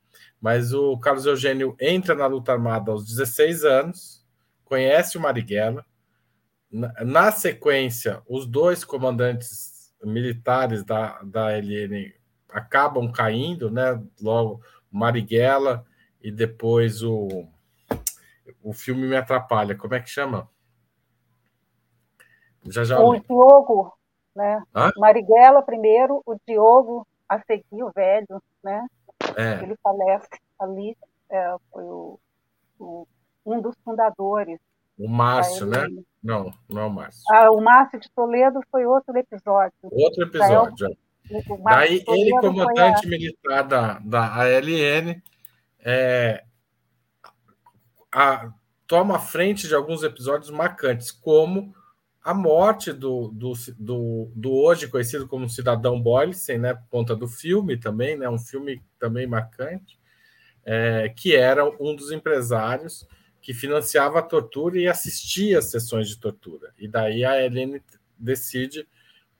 Mas 0.41 0.74
o 0.74 0.98
Carlos 0.98 1.25
Eugênio 1.25 1.75
entra 1.79 2.15
na 2.15 2.25
luta 2.25 2.51
armada 2.51 2.91
aos 2.91 3.05
16 3.05 3.63
anos, 3.65 4.25
conhece 4.63 5.17
o 5.17 5.22
Marighella, 5.22 5.86
na, 6.72 6.93
na 7.03 7.31
sequência, 7.31 8.22
os 8.27 8.45
dois 8.45 8.84
comandantes 8.84 9.93
militares 10.03 10.84
da, 10.84 11.22
da 11.24 11.51
LN 11.57 12.13
acabam 12.50 13.12
caindo, 13.12 13.69
né? 13.69 14.01
Logo, 14.22 14.62
Marighella 14.91 15.86
e 16.22 16.31
depois 16.31 17.03
o. 17.03 17.48
O 18.62 18.74
filme 18.74 19.07
me 19.07 19.15
atrapalha. 19.15 19.75
Como 19.75 19.93
é 19.93 20.00
que 20.00 20.10
chama? 20.10 20.50
Já 22.65 22.84
já. 22.84 23.00
O 23.00 23.19
Diogo, 23.19 23.93
né? 24.36 24.62
Hã? 24.75 24.92
Marighella 24.98 25.62
primeiro, 25.62 26.22
o 26.25 26.36
Diogo 26.48 27.08
a 27.27 27.39
seguir, 27.39 27.84
o 27.84 27.92
velho, 27.92 28.42
né? 28.63 28.86
É. 29.36 29.63
Ele 29.63 29.75
falece 29.82 30.27
ali, 30.60 30.96
é, 31.30 31.56
foi 31.72 31.84
o, 31.84 32.20
o, 32.80 33.08
um 33.46 33.62
dos 33.62 33.75
fundadores. 33.84 34.60
O 34.98 35.10
Márcio, 35.10 35.65
né? 35.65 35.88
Não, 36.24 36.51
não 36.70 36.82
é 36.82 36.86
o 36.86 36.89
Márcio. 36.89 37.24
Ah, 37.32 37.51
o 37.51 37.62
Márcio 37.62 38.00
de 38.00 38.10
Toledo 38.12 38.60
foi 38.72 38.86
outro 38.86 39.18
episódio. 39.18 39.74
Outro 39.84 40.24
episódio, 40.24 40.88
é. 40.88 41.06
Daí 41.63 42.04
ele, 42.08 42.32
comandante 42.32 43.06
a... 43.06 43.10
militar 43.10 43.63
da, 43.63 44.00
da 44.00 44.36
ALN, 44.36 45.22
é, 45.84 46.44
a, 48.12 48.51
toma 48.88 49.20
frente 49.20 49.68
de 49.68 49.75
alguns 49.75 50.04
episódios 50.04 50.51
marcantes, 50.51 51.12
como 51.12 51.74
a 52.25 52.34
morte 52.34 52.91
do, 52.91 53.27
do, 53.27 53.53
do, 53.77 54.32
do 54.34 54.51
hoje 54.51 54.88
conhecido 54.88 55.27
como 55.27 55.48
Cidadão 55.48 56.01
Boysen, 56.01 56.58
né, 56.58 56.74
por 56.74 56.88
conta 56.89 57.15
do 57.15 57.27
filme 57.27 57.77
também, 57.77 58.17
né, 58.17 58.27
um 58.27 58.39
filme 58.39 58.82
também 58.98 59.27
marcante, 59.27 60.00
é, 60.65 61.08
que 61.15 61.36
era 61.36 61.63
um 61.79 61.96
dos 61.96 62.12
empresários 62.12 63.08
que 63.39 63.53
financiava 63.53 64.17
a 64.17 64.24
tortura 64.24 64.79
e 64.79 64.88
assistia 64.88 65.60
às 65.60 65.65
sessões 65.65 66.10
de 66.10 66.17
tortura. 66.17 66.74
E 66.79 66.88
daí 66.88 67.24
a 67.24 67.39
Helene 67.39 67.79
decide 68.17 68.88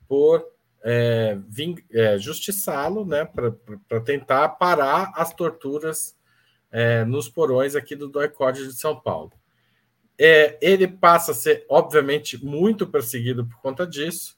por 0.06 0.46
é, 0.80 1.36
é, 1.90 2.16
justiçá-lo 2.18 3.04
né, 3.04 3.24
para 3.24 4.00
tentar 4.00 4.48
parar 4.50 5.10
as 5.16 5.34
torturas 5.34 6.16
é, 6.70 7.04
nos 7.04 7.28
porões 7.28 7.74
aqui 7.74 7.96
do 7.96 8.06
DOI-CODE 8.06 8.68
de 8.68 8.74
São 8.74 8.94
Paulo. 8.94 9.32
É, 10.18 10.58
ele 10.60 10.88
passa 10.88 11.32
a 11.32 11.34
ser, 11.34 11.64
obviamente, 11.68 12.42
muito 12.44 12.86
perseguido 12.86 13.46
por 13.46 13.60
conta 13.60 13.86
disso. 13.86 14.36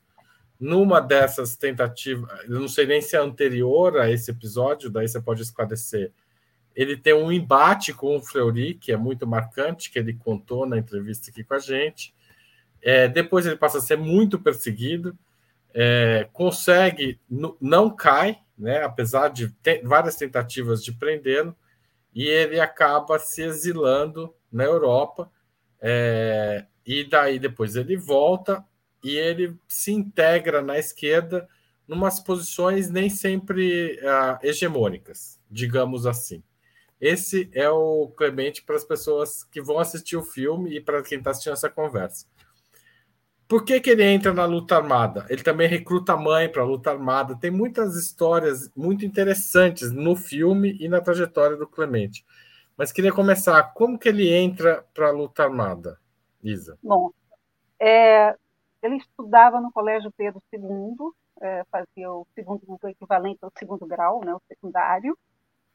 Numa 0.58 1.00
dessas 1.00 1.56
tentativas, 1.56 2.28
eu 2.44 2.58
não 2.58 2.68
sei 2.68 2.84
nem 2.86 3.00
se 3.00 3.14
é 3.14 3.18
anterior 3.20 3.96
a 3.98 4.10
esse 4.10 4.30
episódio, 4.30 4.90
daí 4.90 5.06
você 5.06 5.20
pode 5.20 5.42
esclarecer. 5.42 6.12
Ele 6.74 6.96
tem 6.96 7.14
um 7.14 7.30
embate 7.30 7.92
com 7.92 8.16
o 8.16 8.20
Fleury, 8.20 8.74
que 8.74 8.90
é 8.90 8.96
muito 8.96 9.26
marcante, 9.26 9.90
que 9.90 9.98
ele 9.98 10.14
contou 10.14 10.66
na 10.66 10.76
entrevista 10.76 11.30
aqui 11.30 11.44
com 11.44 11.54
a 11.54 11.58
gente. 11.58 12.12
É, 12.82 13.06
depois 13.08 13.46
ele 13.46 13.56
passa 13.56 13.78
a 13.78 13.80
ser 13.80 13.96
muito 13.96 14.38
perseguido 14.38 15.16
é, 15.74 16.28
consegue, 16.32 17.20
não 17.60 17.90
cai, 17.94 18.38
né, 18.58 18.82
apesar 18.82 19.28
de 19.28 19.54
várias 19.84 20.16
tentativas 20.16 20.82
de 20.82 20.92
prendê-lo, 20.92 21.54
e 22.14 22.26
ele 22.26 22.58
acaba 22.58 23.18
se 23.18 23.42
exilando 23.42 24.34
na 24.50 24.64
Europa, 24.64 25.30
é, 25.80 26.66
e 26.86 27.04
daí 27.04 27.38
depois 27.38 27.76
ele 27.76 27.96
volta 27.96 28.64
e 29.02 29.16
ele 29.16 29.56
se 29.66 29.92
integra 29.92 30.60
na 30.62 30.78
esquerda 30.78 31.48
numas 31.86 32.20
posições 32.20 32.90
nem 32.90 33.08
sempre 33.08 33.98
uh, 34.02 34.38
hegemônicas, 34.46 35.40
digamos 35.50 36.06
assim. 36.06 36.42
Esse 37.00 37.48
é 37.52 37.70
o 37.70 38.08
Clemente 38.16 38.62
para 38.62 38.76
as 38.76 38.84
pessoas 38.84 39.44
que 39.44 39.62
vão 39.62 39.78
assistir 39.78 40.16
o 40.16 40.22
filme 40.22 40.76
e 40.76 40.80
para 40.80 41.02
quem 41.02 41.18
está 41.18 41.30
assistindo 41.30 41.52
essa 41.52 41.70
conversa. 41.70 42.26
Por 43.46 43.64
que, 43.64 43.80
que 43.80 43.88
ele 43.88 44.02
entra 44.02 44.34
na 44.34 44.44
luta 44.44 44.76
armada? 44.76 45.24
Ele 45.30 45.42
também 45.42 45.66
recruta 45.66 46.12
a 46.12 46.16
mãe 46.18 46.50
para 46.50 46.60
a 46.60 46.66
luta 46.66 46.90
armada. 46.90 47.34
Tem 47.34 47.50
muitas 47.50 47.96
histórias 47.96 48.70
muito 48.76 49.06
interessantes 49.06 49.90
no 49.90 50.14
filme 50.14 50.76
e 50.78 50.86
na 50.86 51.00
trajetória 51.00 51.56
do 51.56 51.66
Clemente. 51.66 52.26
Mas 52.78 52.92
queria 52.92 53.12
começar. 53.12 53.60
Como 53.74 53.98
que 53.98 54.08
ele 54.08 54.32
entra 54.32 54.84
para 54.94 55.08
a 55.08 55.10
luta 55.10 55.42
armada, 55.42 55.98
Isa? 56.40 56.78
Bom, 56.80 57.10
é, 57.76 58.36
ele 58.80 58.98
estudava 58.98 59.60
no 59.60 59.72
Colégio 59.72 60.12
Pedro 60.16 60.40
II, 60.52 61.10
é, 61.40 61.64
fazia 61.72 62.12
o 62.12 62.24
segundo 62.36 62.62
o 62.80 62.88
equivalente 62.88 63.40
ao 63.42 63.50
segundo 63.58 63.84
grau, 63.84 64.24
né, 64.24 64.32
o 64.32 64.42
secundário. 64.46 65.18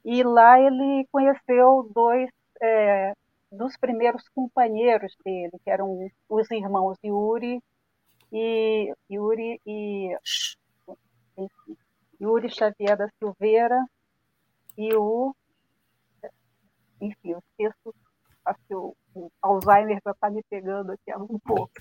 E 0.05 0.23
lá 0.23 0.57
ele 0.57 1.05
conheceu 1.11 1.91
dois 1.93 2.29
é, 2.61 3.13
dos 3.51 3.75
primeiros 3.75 4.23
companheiros 4.29 5.13
dele, 5.25 5.59
que 5.61 5.69
eram 5.69 6.09
os 6.29 6.51
irmãos 6.51 6.97
Yuri 7.03 7.61
e 8.31 8.93
Yuri 9.11 9.59
e 9.65 10.17
Yuri 12.21 12.49
Xavier 12.49 12.95
da 12.97 13.09
Silveira 13.19 13.85
e 14.77 14.95
o 14.95 15.35
enfim, 17.07 17.31
eu 17.31 17.39
esqueço 17.39 17.93
acho 18.45 18.59
que 18.67 18.75
o, 18.75 18.95
Alzheimer 19.41 19.99
já 20.03 20.11
está 20.11 20.29
me 20.29 20.43
pegando 20.49 20.91
aqui 20.91 21.15
um 21.15 21.39
pouco. 21.39 21.71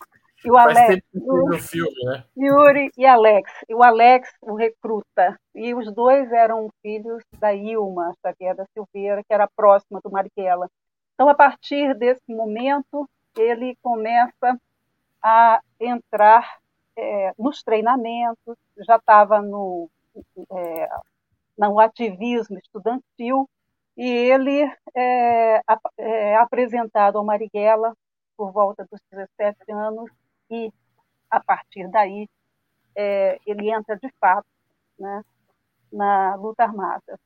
E 0.45 0.50
o 0.50 0.57
Alex, 0.57 1.02
no 1.14 1.59
filme, 1.59 2.05
né? 2.05 2.25
Yuri 2.37 2.91
e 2.97 3.07
Alex. 3.07 3.50
E 3.69 3.75
o 3.75 3.83
Alex 3.83 4.29
o 4.41 4.55
recruta. 4.55 5.38
E 5.55 5.73
os 5.73 5.93
dois 5.95 6.31
eram 6.33 6.69
filhos 6.83 7.23
da 7.38 7.55
Ilma 7.55 8.12
Xavier 8.21 8.57
da 8.57 8.67
Silveira, 8.75 9.23
que 9.23 9.33
era 9.33 9.49
próxima 9.55 10.00
do 10.02 10.11
Marighella. 10.11 10.69
Então, 11.14 11.29
a 11.29 11.35
partir 11.35 11.95
desse 11.97 12.35
momento, 12.35 13.09
ele 13.37 13.76
começa 13.81 14.59
a 15.23 15.61
entrar 15.79 16.59
é, 16.97 17.33
nos 17.38 17.62
treinamentos, 17.62 18.57
já 18.79 18.97
estava 18.97 19.41
no, 19.41 19.88
é, 20.50 20.88
no 21.57 21.79
ativismo 21.79 22.59
estudantil, 22.59 23.49
e 23.96 24.06
ele 24.06 24.62
é, 24.94 25.61
é 25.99 26.37
apresentado 26.37 27.18
ao 27.18 27.25
Marighella 27.25 27.94
por 28.37 28.52
volta 28.52 28.87
dos 28.90 29.00
17 29.11 29.72
anos, 29.72 30.11
e 30.50 30.72
a 31.30 31.40
partir 31.42 31.88
daí 31.88 32.28
é, 32.96 33.38
ele 33.46 33.70
entra 33.70 33.96
de 33.96 34.11
fato 34.20 34.46
né, 34.99 35.22
na 35.92 36.34
luta 36.37 36.64
armada. 36.64 37.18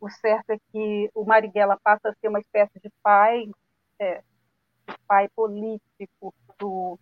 O 0.00 0.08
certo 0.08 0.50
é 0.50 0.58
que 0.72 1.10
o 1.14 1.24
Marighella 1.24 1.78
passa 1.82 2.08
a 2.08 2.14
ser 2.14 2.28
uma 2.28 2.40
espécie 2.40 2.80
de 2.80 2.90
pai, 3.02 3.50
é, 3.98 4.22
pai 5.06 5.28
político 5.30 6.34
do, 6.58 6.98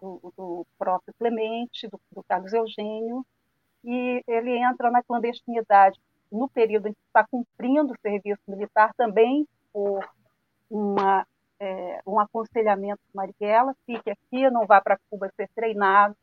do, 0.00 0.32
do, 0.36 0.66
próprio 0.76 1.14
Clemente, 1.18 1.88
do, 1.88 2.00
do 2.10 2.22
Carlos 2.24 2.52
Eugênio, 2.52 3.24
e 3.84 4.22
ele 4.26 4.56
entra 4.58 4.90
na 4.90 5.02
clandestinidade 5.02 6.00
no 6.32 6.48
período 6.48 6.88
em 6.88 6.94
que 6.94 7.00
está 7.06 7.24
cumprindo 7.26 7.92
o 7.92 8.00
serviço 8.00 8.42
militar 8.48 8.92
também 8.94 9.46
por 9.72 10.08
uma, 10.70 11.26
é, 11.60 12.00
um 12.06 12.18
aconselhamento 12.18 13.00
do 13.12 13.16
Marighella, 13.16 13.76
fique 13.84 14.10
aqui, 14.10 14.50
não 14.50 14.66
vá 14.66 14.80
para 14.80 14.98
Cuba 15.10 15.30
ser 15.36 15.48
treinado, 15.54 16.16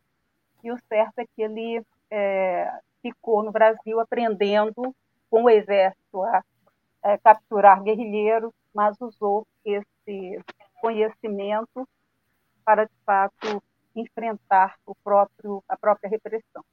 e 0.64 0.72
o 0.72 0.78
certo 0.90 1.20
é 1.20 1.26
que 1.26 1.42
ele 1.42 1.86
é, 2.10 2.80
ficou 3.02 3.44
no 3.44 3.52
Brasil 3.52 4.00
aprendendo 4.00 4.96
com 5.30 5.44
o 5.44 5.50
exército 5.50 6.24
a 6.24 6.44
é, 7.04 7.18
capturar 7.20 7.84
guerrilheiros, 7.84 8.52
mas 8.74 9.00
usou 9.00 9.48
esse 9.64 10.44
conhecimento 10.82 11.88
para, 12.66 12.86
de 12.86 12.96
fato, 13.06 13.64
enfrentar 13.96 14.78
o 14.86 14.96
próprio, 14.96 15.64
a 15.68 15.78
própria 15.78 16.10
repressão. 16.10 16.64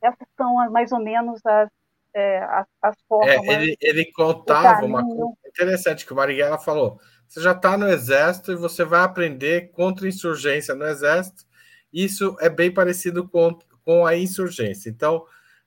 Essas 0.00 0.28
são 0.36 0.54
mais 0.70 0.92
ou 0.92 1.00
menos 1.00 1.44
as, 1.44 1.70
é, 2.14 2.38
as, 2.44 2.66
as 2.80 2.96
formas. 3.08 3.30
É, 3.30 3.52
ele, 3.52 3.76
ele 3.80 4.12
contava 4.12 4.86
uma 4.86 5.02
coisa 5.02 5.34
interessante 5.46 6.06
que 6.06 6.12
o 6.12 6.16
Marighella 6.16 6.58
falou. 6.58 7.00
Você 7.28 7.40
já 7.40 7.52
está 7.52 7.76
no 7.76 7.88
exército 7.88 8.52
e 8.52 8.56
você 8.56 8.84
vai 8.84 9.00
aprender 9.00 9.72
contra-insurgência 9.72 10.74
no 10.74 10.86
exército. 10.86 11.44
Isso 11.92 12.36
é 12.40 12.48
bem 12.48 12.72
parecido 12.72 13.28
com, 13.28 13.58
com 13.84 14.06
a 14.06 14.16
insurgência. 14.16 14.88
Então, 14.88 15.24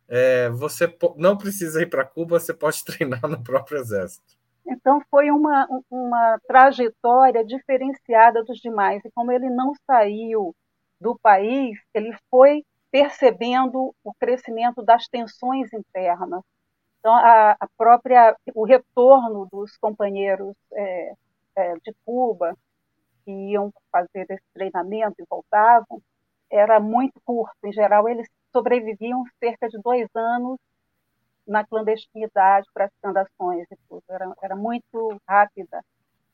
é, 0.07 0.49
você 0.49 0.93
não 1.17 1.37
precisa 1.37 1.81
ir 1.81 1.87
para 1.87 2.05
Cuba, 2.05 2.39
você 2.39 2.53
pode 2.53 2.83
treinar 2.85 3.27
no 3.27 3.43
próprio 3.43 3.79
exército. 3.79 4.37
Então, 4.65 5.01
foi 5.09 5.31
uma, 5.31 5.67
uma 5.89 6.39
trajetória 6.45 7.43
diferenciada 7.45 8.43
dos 8.43 8.59
demais. 8.59 9.01
E 9.05 9.11
como 9.11 9.31
ele 9.31 9.49
não 9.49 9.73
saiu 9.85 10.53
do 10.99 11.17
país, 11.17 11.77
ele 11.93 12.13
foi 12.29 12.63
percebendo 12.91 13.94
o 14.03 14.13
crescimento 14.13 14.82
das 14.82 15.08
tensões 15.08 15.72
internas. 15.74 16.41
Então, 17.00 17.13
a, 17.13 17.51
a 17.60 17.67
própria, 17.77 18.36
o 18.53 18.65
retorno 18.65 19.48
dos 19.51 19.77
companheiros 19.77 20.56
é, 20.74 21.13
é, 21.56 21.74
de 21.75 21.94
Cuba, 22.06 22.58
que 23.24 23.32
iam 23.32 23.74
fazer 23.91 24.25
esse 24.29 24.44
treinamento 24.53 25.15
e 25.20 25.25
voltavam, 25.29 26.01
era 26.50 26.79
muito 26.79 27.20
curto. 27.25 27.56
Em 27.63 27.74
geral, 27.74 28.08
eles 28.08 28.27
sobreviviam 28.51 29.24
cerca 29.39 29.67
de 29.67 29.77
dois 29.82 30.08
anos 30.15 30.58
na 31.46 31.65
clandestinidade, 31.65 32.67
praticando 32.74 33.20
ações 33.20 33.65
e 33.72 33.77
tudo. 33.88 34.03
Era, 34.10 34.34
era 34.41 34.56
muito 34.56 35.22
rápida, 35.27 35.84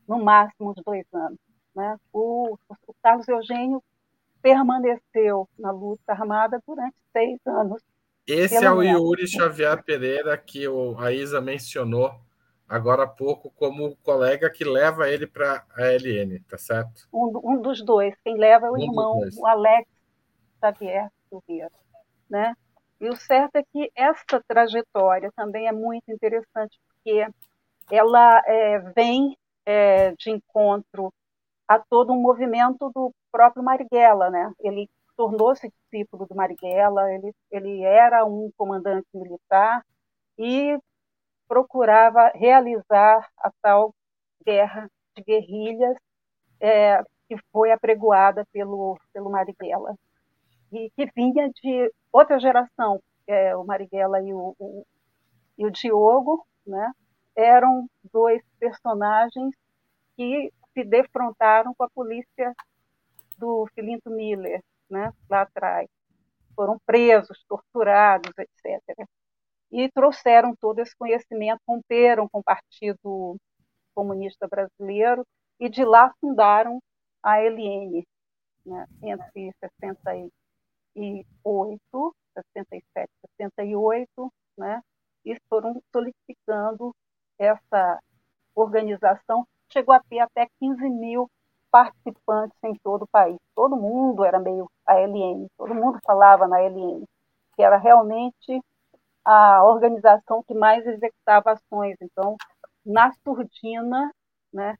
no 0.08 0.24
máximo 0.24 0.74
de 0.74 0.82
dois 0.84 1.06
anos. 1.14 1.40
Né? 1.76 1.98
O, 2.12 2.58
o 2.88 2.94
Carlos 3.02 3.28
Eugênio 3.28 3.84
permaneceu 4.44 5.50
na 5.58 5.72
luta 5.72 6.12
armada 6.12 6.62
durante 6.68 6.96
seis 7.14 7.40
anos. 7.48 7.82
Esse 8.28 8.64
é 8.64 8.72
o 8.72 8.84
Yuri 8.84 9.26
Xavier 9.26 9.82
Pereira 9.84 10.38
que 10.38 10.68
o, 10.68 10.98
a 11.00 11.12
Isa 11.12 11.42
mencionou 11.42 12.14
agora 12.68 13.04
há 13.04 13.08
pouco 13.08 13.50
como 13.52 13.96
colega 13.98 14.50
que 14.50 14.64
leva 14.64 15.10
ele 15.10 15.26
para 15.26 15.66
a 15.76 15.82
LN, 15.84 16.40
tá 16.42 16.58
certo? 16.58 17.08
Um, 17.14 17.32
um, 17.44 17.62
dos 17.62 17.84
dois. 17.84 18.14
Quem 18.24 18.38
leva 18.38 18.68
é 18.68 18.70
o 18.70 18.74
um 18.74 18.78
irmão, 18.78 19.22
o 19.38 19.48
Alex 19.48 19.88
Xavier 20.60 21.10
Silveira 21.30 21.72
né? 22.30 22.56
E 23.00 23.10
o 23.10 23.16
certo 23.16 23.58
é 23.58 23.64
que 23.64 23.92
essa 23.96 24.42
trajetória 24.48 25.32
também 25.36 25.68
é 25.68 25.72
muito 25.72 26.10
interessante, 26.12 26.80
porque 26.88 27.28
ela 27.92 28.42
é, 28.48 28.80
vem 28.96 29.38
é, 29.66 30.12
de 30.14 30.32
encontro 30.32 31.14
a 31.68 31.80
todo 31.80 32.14
um 32.14 32.22
movimento 32.22 32.92
do 32.94 33.14
próprio 33.32 33.64
Marighella, 33.64 34.30
né? 34.30 34.52
Ele 34.60 34.90
tornou-se 35.16 35.72
discípulo 35.92 36.26
do 36.28 36.36
Marighella, 36.36 37.12
ele, 37.14 37.34
ele 37.52 37.84
era 37.84 38.26
um 38.26 38.52
comandante 38.58 39.08
militar 39.14 39.86
e 40.38 40.78
procurava 41.48 42.32
realizar 42.34 43.30
a 43.38 43.52
tal 43.62 43.94
guerra 44.46 44.90
de 45.16 45.24
guerrilhas 45.24 45.96
é, 46.60 47.02
que 47.28 47.38
foi 47.52 47.72
apregoada 47.72 48.46
pelo, 48.52 48.98
pelo 49.14 49.30
Marighella 49.30 49.96
e 50.72 50.90
que 50.96 51.06
vinha 51.16 51.50
de 51.50 51.92
outra 52.12 52.40
geração, 52.40 53.00
é, 53.28 53.56
o 53.56 53.64
Marighella 53.64 54.22
e 54.22 54.34
o, 54.34 54.56
o, 54.58 54.86
e 55.58 55.66
o 55.66 55.72
Diogo, 55.72 56.46
né, 56.66 56.92
eram 57.36 57.88
dois 58.12 58.42
personagens 58.60 59.54
que 60.16 60.52
se 60.74 60.84
defrontaram 60.84 61.74
com 61.76 61.84
a 61.84 61.90
polícia 61.90 62.54
do 63.38 63.68
Filinto 63.74 64.10
Miller, 64.10 64.62
né, 64.90 65.12
lá 65.30 65.42
atrás. 65.42 65.88
Foram 66.56 66.78
presos, 66.86 67.44
torturados, 67.48 68.32
etc. 68.38 69.08
E 69.72 69.90
trouxeram 69.92 70.56
todo 70.56 70.80
esse 70.80 70.96
conhecimento, 70.96 71.62
romperam 71.68 72.30
com 72.30 72.40
o 72.40 72.44
Partido 72.44 73.38
Comunista 73.96 74.48
Brasileiro 74.48 75.26
e 75.60 75.70
de 75.70 75.84
lá 75.84 76.14
fundaram 76.20 76.80
a 77.24 77.40
LN, 77.40 78.06
né, 78.66 78.86
entre 79.02 79.54
60 79.60 80.30
68, 80.96 82.16
67, 82.34 83.10
68, 83.40 84.34
né? 84.58 84.82
E 85.26 85.38
foram 85.50 85.82
solidificando 85.92 86.96
essa 87.38 88.00
organização. 88.56 89.48
Chegou 89.74 89.94
a 89.94 90.00
ter 90.00 90.20
até 90.20 90.48
15 90.60 90.90
mil 90.90 91.30
participantes 91.72 92.58
em 92.64 92.76
todo 92.84 93.02
o 93.04 93.08
país. 93.08 93.36
Todo 93.56 93.76
mundo 93.76 94.24
era 94.24 94.40
meio 94.40 94.70
ALN, 94.86 95.48
todo 95.58 95.74
mundo 95.74 96.00
falava 96.06 96.48
na 96.48 96.58
ALN, 96.58 97.04
que 97.56 97.64
era 97.64 97.78
realmente 97.78 98.62
a 99.26 99.64
organização 99.64 100.44
que 100.44 100.54
mais 100.54 100.86
executava 100.86 101.54
ações. 101.54 101.98
Então, 102.00 102.38
na 102.86 103.12
surdina, 103.24 104.12
né, 104.54 104.78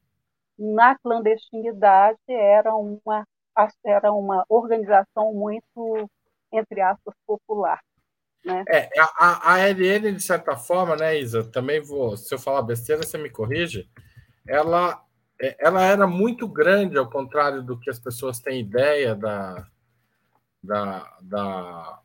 na 0.58 0.96
clandestinidade, 0.98 2.18
era 2.28 2.74
uma 2.74 3.26
era 3.84 4.12
uma 4.12 4.44
organização 4.48 5.32
muito, 5.32 6.10
entre 6.52 6.80
aspas, 6.80 7.14
popular. 7.24 7.80
Né? 8.44 8.64
É, 8.68 8.88
a, 8.98 9.52
a 9.52 9.54
ALN, 9.54 10.12
de 10.12 10.22
certa 10.22 10.56
forma, 10.56 10.96
né, 10.96 11.16
Isa, 11.18 11.48
também 11.50 11.80
vou, 11.80 12.16
se 12.16 12.34
eu 12.34 12.38
falar 12.38 12.62
besteira, 12.62 13.04
você 13.04 13.16
me 13.16 13.30
corrige, 13.30 13.88
ela, 14.46 15.02
é, 15.40 15.56
ela 15.58 15.84
era 15.84 16.06
muito 16.06 16.46
grande, 16.46 16.98
ao 16.98 17.08
contrário 17.08 17.62
do 17.62 17.78
que 17.78 17.90
as 17.90 17.98
pessoas 17.98 18.40
têm 18.40 18.60
ideia 18.60 19.14
da. 19.14 19.66
da, 20.62 21.16
da, 21.22 22.00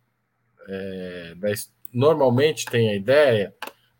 é, 0.67 1.33
da 1.35 1.49
normalmente 1.91 2.65
tem 2.65 2.89
a 2.89 2.95
ideia, 2.95 3.53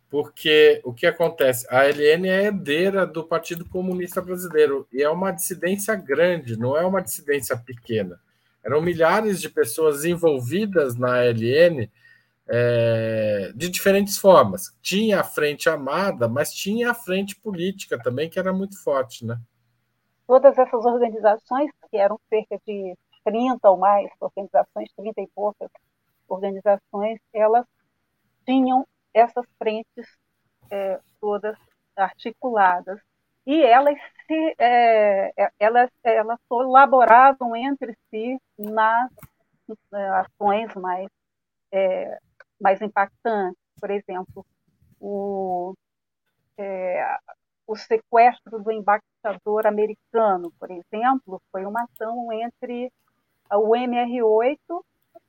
porque 0.09 0.79
o 0.83 0.93
que 0.93 1.05
acontece? 1.05 1.65
A 1.69 1.85
LN 1.85 2.27
é 2.27 2.45
herdeira 2.45 3.05
do 3.05 3.23
Partido 3.23 3.65
Comunista 3.65 4.21
Brasileiro 4.21 4.87
e 4.91 5.01
é 5.01 5.09
uma 5.09 5.31
dissidência 5.31 5.95
grande, 5.95 6.57
não 6.57 6.77
é 6.77 6.85
uma 6.85 7.01
dissidência 7.01 7.57
pequena. 7.57 8.19
Eram 8.63 8.81
milhares 8.81 9.41
de 9.41 9.49
pessoas 9.49 10.05
envolvidas 10.05 10.95
na 10.95 11.23
LN 11.23 11.89
é, 12.49 13.51
de 13.55 13.69
diferentes 13.69 14.17
formas. 14.17 14.75
Tinha 14.81 15.21
a 15.21 15.23
frente 15.23 15.69
armada, 15.69 16.27
mas 16.27 16.53
tinha 16.53 16.91
a 16.91 16.95
frente 16.95 17.35
política 17.35 18.01
também, 18.01 18.29
que 18.29 18.39
era 18.39 18.51
muito 18.51 18.81
forte, 18.83 19.25
né? 19.25 19.39
Todas 20.27 20.57
essas 20.57 20.85
organizações, 20.85 21.71
que 21.89 21.97
eram 21.97 22.19
cerca 22.29 22.59
de 22.65 22.95
30 23.23 23.69
ou 23.69 23.77
mais 23.77 24.09
organizações, 24.19 24.91
30 24.95 25.21
e 25.21 25.27
poucas 25.33 25.69
organizações, 26.27 27.19
elas 27.33 27.65
tinham 28.45 28.85
essas 29.13 29.45
frentes 29.57 30.07
é, 30.71 30.99
todas 31.19 31.57
articuladas. 31.95 32.99
E 33.45 33.61
elas, 33.61 33.97
se, 34.27 34.55
é, 34.59 35.33
é, 35.35 35.51
elas, 35.59 35.89
elas 36.03 36.39
colaboravam 36.47 37.55
entre 37.55 37.97
si 38.09 38.37
nas 38.57 39.11
é, 39.93 40.09
ações 40.09 40.73
mais, 40.75 41.07
é, 41.71 42.19
mais 42.59 42.81
impactantes. 42.81 43.59
Por 43.79 43.89
exemplo, 43.91 44.45
o, 44.99 45.73
é, 46.57 47.17
o 47.65 47.75
sequestro 47.75 48.61
do 48.61 48.71
embaixador 48.71 49.67
americano, 49.67 50.51
por 50.59 50.69
exemplo, 50.71 51.41
foi 51.51 51.65
uma 51.65 51.83
ação 51.83 52.31
entre 52.33 52.91
o 53.51 53.75
MR8 53.75 54.57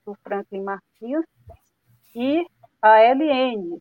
do 0.05 0.15
Franklin 0.23 0.63
Martins 0.63 1.25
e 2.15 2.45
a 2.83 3.01
LN, 3.03 3.81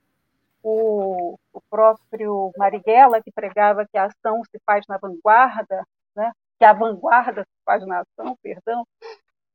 o, 0.62 1.38
o 1.54 1.62
próprio 1.70 2.52
Marighella, 2.58 3.22
que 3.22 3.32
pregava 3.32 3.88
que 3.88 3.98
a 3.98 4.06
ação 4.06 4.44
se 4.52 4.60
faz 4.66 4.86
na 4.88 4.98
vanguarda, 4.98 5.86
né, 6.16 6.32
que 6.58 6.66
a 6.66 6.74
vanguarda 6.74 7.44
se 7.44 7.64
faz 7.66 7.86
na 7.86 8.02
ação, 8.02 8.38
perdão, 8.42 8.86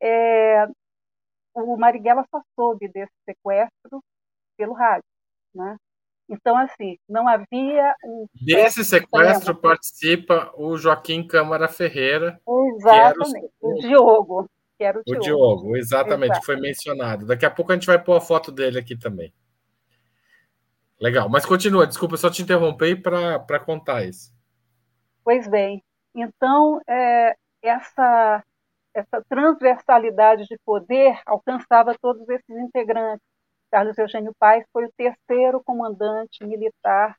é, 0.01 0.67
o 1.55 1.77
Marighella 1.77 2.25
só 2.31 2.41
soube 2.55 2.89
desse 2.89 3.13
sequestro 3.25 4.03
pelo 4.57 4.73
rádio. 4.73 5.05
Né? 5.55 5.77
Então, 6.29 6.57
assim, 6.57 6.99
não 7.09 7.29
havia 7.29 7.95
um. 8.05 8.27
Desse 8.35 8.85
sequestro 8.85 9.55
participa 9.55 10.53
o 10.57 10.77
Joaquim 10.77 11.27
Câmara 11.27 11.69
Ferreira. 11.69 12.41
Exatamente, 12.77 13.51
o, 13.61 13.71
o 13.71 13.79
Diogo. 13.79 14.51
Que 14.77 14.85
era 14.85 14.99
o, 14.99 15.03
o 15.07 15.19
Diogo. 15.21 15.77
exatamente, 15.77 16.33
Exato. 16.33 16.47
foi 16.47 16.57
mencionado. 16.57 17.27
Daqui 17.27 17.47
a 17.47 17.51
pouco 17.51 17.73
a 17.73 17.75
gente 17.75 17.87
vai 17.87 18.03
pôr 18.03 18.17
a 18.17 18.21
foto 18.21 18.51
dele 18.51 18.79
aqui 18.79 18.97
também. 18.97 19.33
Legal, 21.01 21.29
mas 21.29 21.45
continua, 21.45 21.87
desculpa, 21.87 22.17
só 22.17 22.31
te 22.31 22.43
interromper 22.43 23.03
para 23.03 23.61
contar 23.61 24.05
isso. 24.05 24.33
Pois 25.23 25.47
bem, 25.49 25.83
então 26.15 26.81
é, 26.89 27.37
essa, 27.63 28.43
essa 28.95 29.23
transversalidade 29.29 30.45
de 30.45 30.57
poder 30.65 31.21
alcançava 31.27 31.97
todos 32.01 32.29
esses 32.29 32.57
integrantes. 32.57 33.27
Carlos 33.71 33.99
Eugênio 33.99 34.33
Paes 34.39 34.65
foi 34.73 34.85
o 34.87 34.93
terceiro 34.97 35.63
comandante 35.65 36.45
militar 36.45 37.17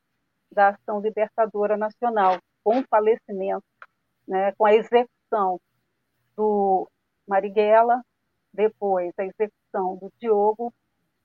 da 0.52 0.70
Ação 0.70 1.02
Libertadora 1.02 1.76
Nacional, 1.76 2.40
com 2.64 2.80
o 2.80 2.86
falecimento, 2.90 3.66
né, 4.26 4.54
com 4.54 4.66
a 4.66 4.74
execução 4.74 5.60
do 6.36 6.88
Marighella, 7.28 8.02
depois 8.54 9.14
a 9.18 9.26
execução 9.26 9.98
do 9.98 10.12
Diogo, 10.18 10.74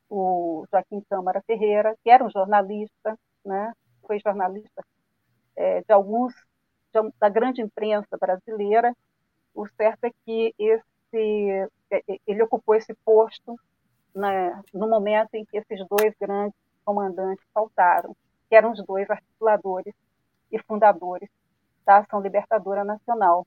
o 0.08 0.66
Joaquim 0.70 1.00
Câmara 1.08 1.40
Ferreira, 1.46 1.96
que 2.02 2.10
era 2.10 2.24
um 2.24 2.30
jornalista, 2.30 3.16
né, 3.44 3.72
foi 4.04 4.18
jornalista 4.18 4.84
é, 5.56 5.82
de 5.82 5.92
alguns 5.92 6.34
de, 6.92 7.00
da 7.20 7.28
grande 7.28 7.62
imprensa 7.62 8.18
brasileira. 8.18 8.92
O 9.54 9.66
certo 9.66 10.04
é 10.04 10.10
que 10.24 10.54
esse, 10.58 11.68
é, 11.90 12.02
ele 12.26 12.42
ocupou 12.42 12.74
esse 12.74 12.94
posto 13.04 13.58
né, 14.14 14.62
no 14.72 14.88
momento 14.88 15.34
em 15.34 15.44
que 15.44 15.58
esses 15.58 15.86
dois 15.88 16.14
grandes 16.20 16.58
comandantes 16.84 17.44
faltaram, 17.52 18.16
que 18.48 18.56
eram 18.56 18.72
os 18.72 18.84
dois 18.84 19.08
articuladores 19.08 19.94
e 20.50 20.58
fundadores 20.62 21.28
da 21.84 21.98
Ação 21.98 22.20
Libertadora 22.20 22.84
Nacional. 22.84 23.46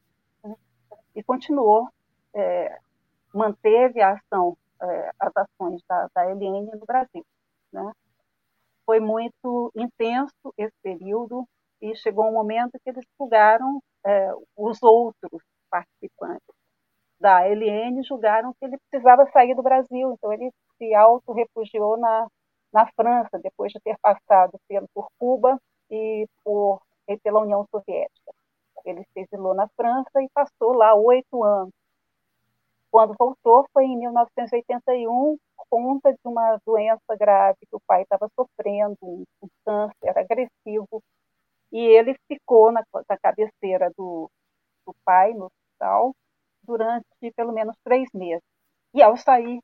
E 1.16 1.22
continuou, 1.24 1.90
é, 2.34 2.80
manteve 3.34 4.02
a 4.02 4.14
ação, 4.14 4.58
é, 4.82 5.12
as 5.20 5.32
ações 5.36 5.82
da, 5.88 6.10
da 6.14 6.24
LN 6.24 6.72
no 6.72 6.86
Brasil. 6.86 7.26
Né? 7.72 7.92
Foi 8.86 9.00
muito 9.00 9.72
intenso 9.76 10.54
esse 10.58 10.74
período 10.82 11.48
e 11.82 11.96
chegou 11.96 12.28
um 12.28 12.34
momento 12.34 12.80
que 12.84 12.90
eles 12.90 13.06
julgaram 13.18 13.82
é, 14.06 14.32
os 14.58 14.82
outros 14.82 15.42
participantes 15.74 16.54
da 17.24 17.40
LN 17.48 18.04
julgaram 18.04 18.54
que 18.60 18.66
ele 18.66 18.78
precisava 18.90 19.26
sair 19.32 19.56
do 19.56 19.64
Brasil, 19.64 20.12
então 20.12 20.34
ele 20.34 20.52
se 20.78 20.94
auto-refugiou 20.94 21.98
na, 21.98 22.28
na 22.74 22.86
França, 22.98 23.40
depois 23.42 23.72
de 23.72 23.80
ter 23.80 23.98
passado 24.02 24.60
pelo, 24.68 24.90
por 24.94 25.08
Cuba 25.18 25.58
e, 25.90 26.28
por, 26.44 26.82
e 27.08 27.18
pela 27.20 27.40
União 27.40 27.66
Soviética. 27.72 28.34
Ele 28.84 29.06
se 29.14 29.22
exilou 29.22 29.56
na 29.56 29.70
França 29.70 30.22
e 30.22 30.28
passou 30.34 30.74
lá 30.74 30.94
oito 30.96 31.42
anos. 31.42 31.72
Quando 32.92 33.16
voltou, 33.18 33.66
foi 33.72 33.86
em 33.86 33.98
1981, 33.98 35.38
por 35.56 35.66
conta 35.70 36.12
de 36.12 36.20
uma 36.26 36.60
doença 36.66 37.16
grave 37.18 37.58
que 37.62 37.76
o 37.76 37.82
pai 37.88 38.02
estava 38.02 38.30
sofrendo, 38.36 38.98
um, 39.02 39.24
um 39.42 39.48
câncer 39.66 40.18
agressivo, 40.18 41.02
e 41.72 41.80
ele 41.80 42.16
ficou 42.28 42.70
na, 42.70 42.84
na 43.10 43.18
cabeceira 43.18 43.90
do, 43.98 44.30
do 44.86 44.94
pai, 45.06 45.34
no 45.34 45.50
hospital, 45.84 46.16
durante 46.64 47.06
pelo 47.36 47.54
menos 47.54 47.76
três 47.84 48.10
meses. 48.14 48.44
E 48.94 49.02
ao 49.02 49.18
sair, 49.18 49.60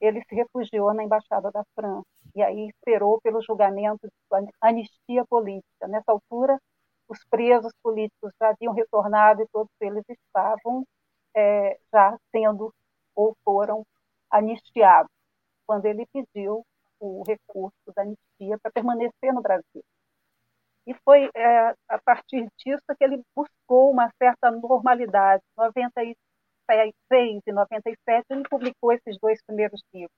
ele 0.00 0.22
se 0.28 0.34
refugiou 0.34 0.92
na 0.94 1.04
embaixada 1.04 1.50
da 1.50 1.64
França 1.74 2.06
e 2.34 2.42
aí 2.42 2.68
esperou 2.68 3.20
pelo 3.20 3.40
julgamento 3.42 4.06
de 4.06 4.52
anistia 4.60 5.24
política. 5.26 5.88
Nessa 5.88 6.12
altura, 6.12 6.58
os 7.08 7.18
presos 7.30 7.72
políticos 7.82 8.32
já 8.40 8.50
haviam 8.50 8.72
retornado 8.72 9.42
e 9.42 9.48
todos 9.52 9.70
eles 9.80 10.04
estavam 10.08 10.84
é, 11.36 11.78
já 11.92 12.16
sendo 12.32 12.72
ou 13.14 13.36
foram 13.44 13.84
anistiados, 14.30 15.10
quando 15.66 15.86
ele 15.86 16.06
pediu 16.12 16.64
o 16.98 17.22
recurso 17.26 17.92
da 17.94 18.02
anistia 18.02 18.58
para 18.60 18.72
permanecer 18.72 19.32
no 19.32 19.42
Brasil. 19.42 19.84
E 20.86 20.94
foi 21.04 21.30
é, 21.34 21.74
a 21.88 21.98
partir 22.04 22.46
disso 22.58 22.82
que 22.98 23.04
ele 23.04 23.22
buscou 23.34 23.90
uma 23.90 24.10
certa 24.18 24.50
normalidade. 24.50 25.42
Em 25.58 25.62
96 25.62 27.42
e 27.46 27.52
97, 27.52 28.24
ele 28.30 28.42
publicou 28.48 28.92
esses 28.92 29.18
dois 29.18 29.42
primeiros 29.46 29.82
livros. 29.92 30.16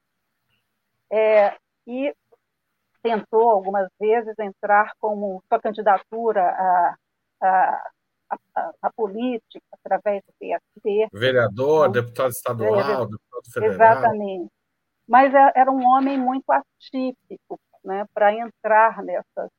É, 1.10 1.56
e 1.86 2.12
tentou 3.00 3.48
algumas 3.50 3.88
vezes 4.00 4.34
entrar 4.40 4.90
como 4.98 5.40
sua 5.48 5.60
candidatura 5.60 6.42
à, 6.42 6.96
à, 7.40 7.90
à, 8.30 8.72
à 8.82 8.92
política 8.92 9.64
através 9.72 10.22
do 10.24 10.32
PSD. 10.40 11.08
Vereador, 11.12 11.88
então, 11.88 11.92
deputado 11.92 12.30
estadual, 12.30 12.80
é, 12.80 13.06
deputado 13.06 13.52
federal. 13.52 13.74
Exatamente. 13.74 14.50
Mas 15.06 15.32
é, 15.32 15.52
era 15.54 15.70
um 15.70 15.84
homem 15.86 16.18
muito 16.18 16.50
atípico 16.50 17.60
né, 17.84 18.04
para 18.12 18.34
entrar 18.34 19.00
nessas 19.04 19.50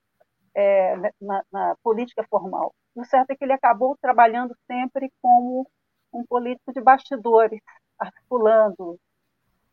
é, 0.58 0.96
na, 1.22 1.44
na, 1.52 1.76
política 1.84 2.26
formal. 2.28 2.74
O 2.96 3.06
certo 3.06 3.30
é 3.30 3.36
que 3.36 3.46
ele 3.46 3.54
acabou 3.54 3.96
trabalhando 4.02 4.56
sempre 4.66 5.12
como 5.22 5.70
um 6.12 6.26
político 6.26 6.74
de 6.74 6.82
bastidores, 6.82 7.62
articulando 8.00 9.00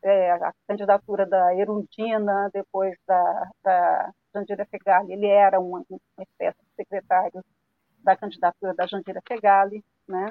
é, 0.03 0.33
a 0.33 0.53
candidatura 0.69 1.25
da 1.25 1.55
Erundina, 1.57 2.51
depois 2.53 2.95
da, 3.07 3.51
da 3.63 4.13
Jandira 4.35 4.67
Fegali. 4.67 5.15
Ele 5.15 5.27
era 5.27 5.59
uma, 5.59 5.83
uma 5.89 6.23
espécie 6.23 6.59
de 6.61 6.75
secretário 6.77 7.43
da 8.01 8.15
candidatura 8.15 8.75
da 8.75 8.87
Jandira 8.87 9.23
Fegali, 9.27 9.83
né? 10.07 10.31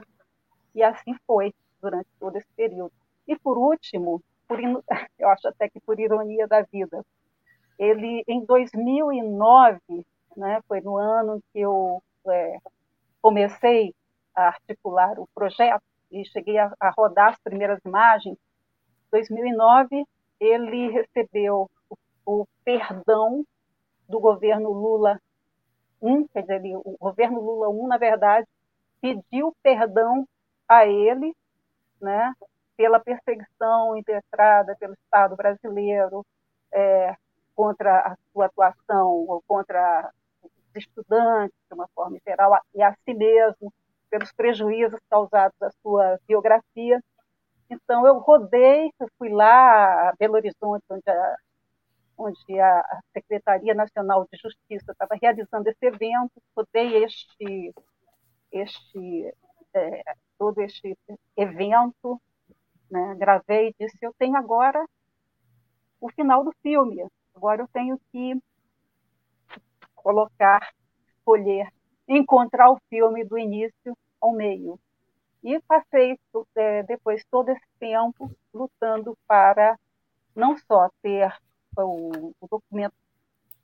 e 0.75 0.83
assim 0.83 1.15
foi 1.25 1.51
durante 1.81 2.09
todo 2.19 2.37
esse 2.37 2.47
período. 2.55 2.93
E, 3.27 3.35
por 3.39 3.57
último, 3.57 4.21
por, 4.47 4.59
eu 5.17 5.29
acho 5.29 5.47
até 5.47 5.67
que 5.67 5.79
por 5.79 5.99
ironia 5.99 6.47
da 6.47 6.61
vida, 6.61 7.03
ele, 7.79 8.23
em 8.27 8.45
2009, 8.45 10.05
né? 10.37 10.61
Foi 10.67 10.81
no 10.81 10.97
ano 10.97 11.41
que 11.51 11.59
eu 11.59 12.01
é, 12.27 12.57
comecei 13.21 13.93
a 14.35 14.47
articular 14.47 15.19
o 15.19 15.27
projeto 15.33 15.83
e 16.11 16.25
cheguei 16.25 16.57
a, 16.57 16.71
a 16.79 16.89
rodar 16.89 17.29
as 17.29 17.39
primeiras 17.39 17.79
imagens. 17.85 18.35
Em 18.35 19.11
2009, 19.11 20.05
ele 20.39 20.91
recebeu 20.91 21.69
o, 21.89 21.97
o 22.25 22.47
perdão 22.63 23.45
do 24.07 24.19
governo 24.19 24.71
Lula 24.71 25.19
I, 26.01 26.27
quer 26.33 26.41
dizer, 26.41 26.75
o 26.75 26.97
governo 26.99 27.39
Lula 27.39 27.73
I, 27.73 27.87
na 27.87 27.97
verdade, 27.97 28.47
pediu 29.01 29.55
perdão 29.63 30.27
a 30.67 30.85
ele, 30.85 31.35
né, 32.01 32.33
pela 32.75 32.99
perseguição 32.99 33.95
impetrada 33.95 34.75
pelo 34.77 34.93
Estado 34.93 35.35
brasileiro 35.35 36.25
é, 36.71 37.15
contra 37.55 37.99
a 37.99 38.17
sua 38.31 38.45
atuação 38.47 39.25
ou 39.27 39.43
contra 39.47 40.11
estudantes, 40.75 41.57
de 41.69 41.73
uma 41.73 41.87
forma 41.95 42.17
geral, 42.25 42.57
e 42.73 42.81
a 42.81 42.93
si 43.05 43.13
mesmo, 43.13 43.73
pelos 44.09 44.31
prejuízos 44.33 44.99
causados 45.09 45.59
à 45.61 45.71
sua 45.81 46.19
biografia. 46.27 47.01
Então, 47.69 48.05
eu 48.05 48.19
rodei, 48.19 48.91
eu 48.99 49.07
fui 49.17 49.29
lá 49.29 50.09
a 50.09 50.13
Belo 50.19 50.35
Horizonte, 50.35 50.83
onde 50.89 51.09
a, 51.09 51.35
onde 52.17 52.59
a 52.59 53.01
Secretaria 53.13 53.73
Nacional 53.73 54.27
de 54.31 54.37
Justiça 54.37 54.91
estava 54.91 55.17
realizando 55.19 55.67
esse 55.67 55.85
evento, 55.85 56.31
rodei 56.55 57.03
este, 57.03 57.73
este, 58.51 59.33
é, 59.73 60.03
todo 60.37 60.61
este 60.61 60.95
evento, 61.35 62.21
né, 62.91 63.15
gravei 63.17 63.69
e 63.69 63.75
disse, 63.79 63.97
eu 64.01 64.13
tenho 64.17 64.37
agora 64.37 64.85
o 65.99 66.09
final 66.11 66.43
do 66.43 66.53
filme, 66.61 67.03
agora 67.33 67.63
eu 67.63 67.67
tenho 67.69 67.99
que 68.11 68.39
colocar, 70.03 70.71
escolher, 71.17 71.67
encontrar 72.07 72.69
o 72.69 72.79
filme 72.89 73.23
do 73.23 73.37
início 73.37 73.97
ao 74.21 74.33
meio. 74.33 74.79
E 75.43 75.59
passei 75.61 76.19
é, 76.55 76.83
depois 76.83 77.23
todo 77.29 77.49
esse 77.49 77.67
tempo 77.79 78.31
lutando 78.53 79.17
para 79.27 79.77
não 80.35 80.57
só 80.57 80.89
ter 81.01 81.33
o, 81.77 82.33
o 82.39 82.47
documento 82.49 82.93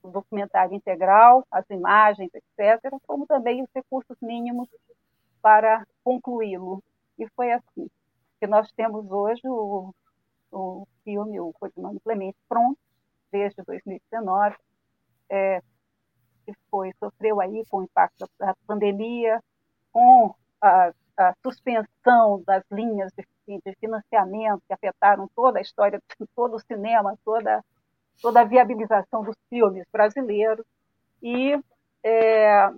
o 0.02 0.10
documentário 0.10 0.74
integral, 0.74 1.46
as 1.52 1.70
imagens, 1.70 2.30
etc., 2.34 2.90
como 3.06 3.28
também 3.28 3.62
os 3.62 3.70
recursos 3.76 4.16
mínimos 4.22 4.70
para 5.42 5.86
concluí-lo. 6.04 6.82
E 7.18 7.28
foi 7.36 7.52
assim 7.52 7.90
que 8.40 8.48
nós 8.48 8.72
temos 8.72 9.10
hoje 9.12 9.42
o, 9.46 9.94
o 10.52 10.88
filme, 11.04 11.40
o 11.40 11.52
Codinome 11.54 12.00
Clemente, 12.00 12.38
pronto, 12.48 12.80
desde 13.32 13.62
2019, 13.64 14.56
é, 15.30 15.62
que 16.54 16.62
foi, 16.70 16.92
sofreu 17.00 17.40
aí 17.42 17.64
com 17.70 17.78
o 17.78 17.84
impacto 17.84 18.30
da 18.40 18.56
pandemia, 18.68 19.42
com 19.92 20.34
a, 20.62 20.92
a 21.18 21.34
suspensão 21.42 22.44
das 22.46 22.64
linhas 22.72 23.12
de, 23.14 23.26
de, 23.48 23.76
financiamento 23.80 24.62
que 24.68 24.74
afetaram 24.74 25.30
toda 25.36 25.60
a 25.60 25.62
história, 25.62 26.02
todo 26.36 26.56
o 26.56 26.60
cinema, 26.60 27.18
toda, 27.24 27.64
toda 28.22 28.42
a 28.42 28.46
viabilização 28.46 29.24
dos 29.24 29.36
filmes 29.50 29.86
brasileiros. 29.92 30.66
E, 31.22 31.60
é, 32.04 32.72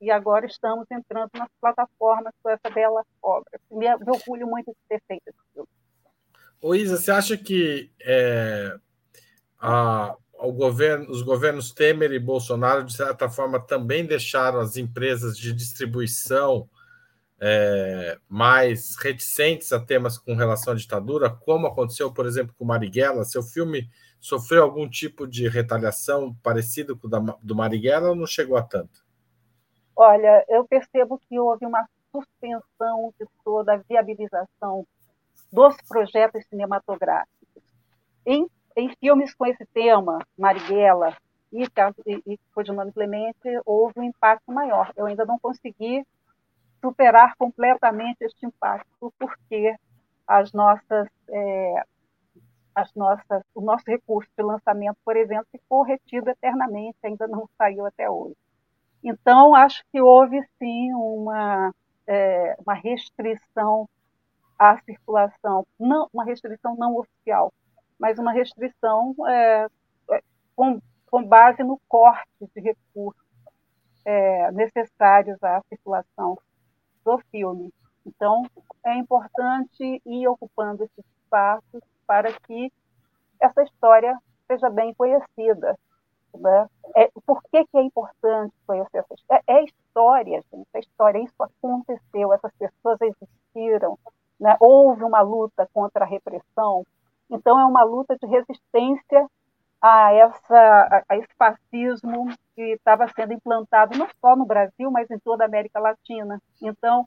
e 0.00 0.10
agora 0.10 0.46
estamos 0.46 0.86
entrando 0.90 1.30
nas 1.34 1.48
plataformas 1.60 2.32
com 2.42 2.50
essa 2.50 2.70
bela 2.70 3.04
obra. 3.22 3.60
Me, 3.70 3.86
me 3.96 4.10
orgulho 4.10 4.46
muito 4.46 4.70
de 4.70 4.78
ter 4.88 5.02
feito 5.06 5.28
esse 5.28 5.38
filme. 5.52 5.68
Ô 6.60 6.74
Isa, 6.74 6.96
você 6.96 7.10
acha 7.10 7.36
que 7.36 7.90
é, 8.00 8.76
a, 9.60 10.16
governo, 10.52 11.10
os 11.10 11.22
governos 11.22 11.72
Temer 11.72 12.12
e 12.12 12.18
Bolsonaro, 12.18 12.84
de 12.84 12.92
certa 12.94 13.28
forma, 13.28 13.60
também 13.60 14.06
deixaram 14.06 14.60
as 14.60 14.76
empresas 14.76 15.36
de 15.36 15.52
distribuição 15.52 16.68
é, 17.40 18.18
mais 18.28 18.96
reticentes 18.96 19.72
a 19.72 19.80
temas 19.80 20.18
com 20.18 20.34
relação 20.34 20.72
à 20.72 20.76
ditadura, 20.76 21.30
como 21.30 21.66
aconteceu, 21.66 22.12
por 22.12 22.26
exemplo, 22.26 22.54
com 22.58 22.64
Marighella? 22.64 23.24
Seu 23.24 23.42
filme 23.42 23.88
sofreu 24.20 24.64
algum 24.64 24.88
tipo 24.88 25.26
de 25.26 25.48
retaliação 25.48 26.34
parecido 26.42 26.96
com 26.96 27.06
o 27.06 27.10
da, 27.10 27.18
do 27.18 27.54
Marighella 27.54 28.10
ou 28.10 28.16
não 28.16 28.26
chegou 28.26 28.56
a 28.56 28.62
tanto? 28.62 29.06
Olha, 29.94 30.44
eu 30.48 30.64
percebo 30.64 31.20
que 31.28 31.38
houve 31.38 31.66
uma 31.66 31.86
suspensão 32.12 33.12
de 33.18 33.26
toda 33.44 33.74
a 33.74 33.76
viabilização 33.76 34.86
dos 35.52 35.76
projetos 35.88 36.44
cinematográficos. 36.48 37.62
Em, 38.26 38.46
em 38.78 38.94
filmes 39.00 39.34
com 39.34 39.44
esse 39.44 39.66
tema, 39.66 40.24
Marighella 40.38 41.16
e, 41.52 41.64
e, 41.64 42.22
e 42.34 42.38
Codinome 42.54 42.92
Clemente, 42.92 43.60
houve 43.66 43.98
um 43.98 44.04
impacto 44.04 44.52
maior. 44.52 44.92
Eu 44.96 45.06
ainda 45.06 45.24
não 45.24 45.36
consegui 45.38 46.06
superar 46.80 47.34
completamente 47.36 48.18
este 48.20 48.46
impacto, 48.46 49.12
porque 49.18 49.74
as 50.26 50.52
nossas, 50.52 51.08
é, 51.28 51.82
as 52.72 52.94
nossas, 52.94 53.42
o 53.52 53.60
nosso 53.60 53.82
recurso 53.84 54.30
de 54.36 54.44
lançamento, 54.44 54.96
por 55.04 55.16
exemplo, 55.16 55.46
ficou 55.50 55.82
retido 55.82 56.30
eternamente, 56.30 56.98
ainda 57.02 57.26
não 57.26 57.48
saiu 57.58 57.84
até 57.84 58.08
hoje. 58.08 58.36
Então, 59.02 59.56
acho 59.56 59.82
que 59.90 60.00
houve 60.00 60.40
sim 60.56 60.92
uma, 60.92 61.74
é, 62.06 62.56
uma 62.64 62.74
restrição 62.74 63.88
à 64.56 64.78
circulação, 64.82 65.66
não, 65.78 66.08
uma 66.12 66.24
restrição 66.24 66.76
não 66.76 66.96
oficial, 66.96 67.52
mas 67.98 68.18
uma 68.18 68.32
restrição 68.32 69.14
é, 69.26 69.66
é 70.10 70.22
com, 70.54 70.80
com 71.10 71.24
base 71.24 71.62
no 71.62 71.80
corte 71.88 72.28
de 72.54 72.60
recursos 72.60 73.28
é, 74.04 74.50
necessários 74.52 75.42
à 75.42 75.60
circulação 75.68 76.38
do 77.04 77.18
filme. 77.30 77.72
Então, 78.06 78.46
é 78.84 78.94
importante 78.94 80.02
ir 80.06 80.28
ocupando 80.28 80.84
esses 80.84 81.04
espaços 81.22 81.82
para 82.06 82.32
que 82.40 82.72
essa 83.40 83.62
história 83.62 84.18
seja 84.46 84.70
bem 84.70 84.94
conhecida. 84.94 85.78
Né? 86.34 86.66
É, 86.96 87.10
por 87.26 87.42
que, 87.44 87.64
que 87.66 87.76
é 87.76 87.82
importante 87.82 88.54
conhecer 88.66 88.98
essa 88.98 89.14
história? 89.14 89.44
É, 89.46 89.54
é 89.54 89.64
história, 89.64 90.44
gente, 90.52 90.68
é 90.74 90.78
história. 90.80 91.18
Isso 91.22 91.42
aconteceu, 91.42 92.32
essas 92.32 92.52
pessoas 92.58 92.98
existiram. 93.00 93.98
Né? 94.40 94.56
Houve 94.60 95.04
uma 95.04 95.20
luta 95.20 95.68
contra 95.72 96.04
a 96.04 96.08
repressão. 96.08 96.86
Então, 97.30 97.58
é 97.58 97.64
uma 97.64 97.84
luta 97.84 98.16
de 98.16 98.26
resistência 98.26 99.26
a, 99.80 100.12
essa, 100.12 101.04
a 101.08 101.16
esse 101.16 101.34
fascismo 101.36 102.28
que 102.54 102.62
estava 102.72 103.06
sendo 103.08 103.32
implantado 103.32 103.96
não 103.96 104.08
só 104.20 104.34
no 104.34 104.44
Brasil, 104.44 104.90
mas 104.90 105.10
em 105.10 105.18
toda 105.18 105.44
a 105.44 105.46
América 105.46 105.78
Latina. 105.78 106.40
Então, 106.60 107.06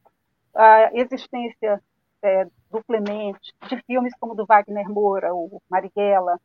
a 0.55 0.91
existência 0.93 1.81
é, 2.21 2.45
do 2.69 2.83
Clemente, 2.85 3.53
de 3.67 3.81
filmes 3.83 4.13
como 4.19 4.35
do 4.35 4.45
Wagner 4.45 4.89
Moura, 4.89 5.33
o 5.33 5.61
Marighella, 5.69 6.39